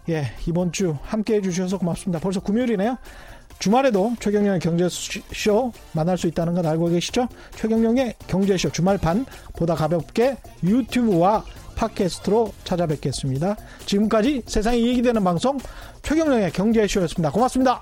예, 0.10 0.26
이번 0.48 0.72
주 0.72 0.98
함께 1.04 1.36
해주셔서 1.36 1.78
고맙습니다. 1.78 2.20
벌써 2.20 2.40
금요일이네요. 2.40 2.98
주말에도 3.60 4.14
최경영의 4.20 4.60
경제쇼 4.60 5.72
만날 5.94 6.18
수 6.18 6.28
있다는 6.28 6.54
건 6.54 6.66
알고 6.66 6.90
계시죠? 6.90 7.28
최경영의 7.56 8.16
경제쇼 8.28 8.70
주말판 8.72 9.26
보다 9.56 9.76
가볍게 9.76 10.38
유튜브와 10.64 11.46
팟캐스트로 11.76 12.54
찾아뵙겠습니다. 12.64 13.56
지금까지 13.86 14.44
세상이 14.46 14.86
얘기되는 14.88 15.24
방송 15.24 15.58
최경영의 16.02 16.52
경제쇼였습니다. 16.52 17.32
고맙습니다. 17.32 17.82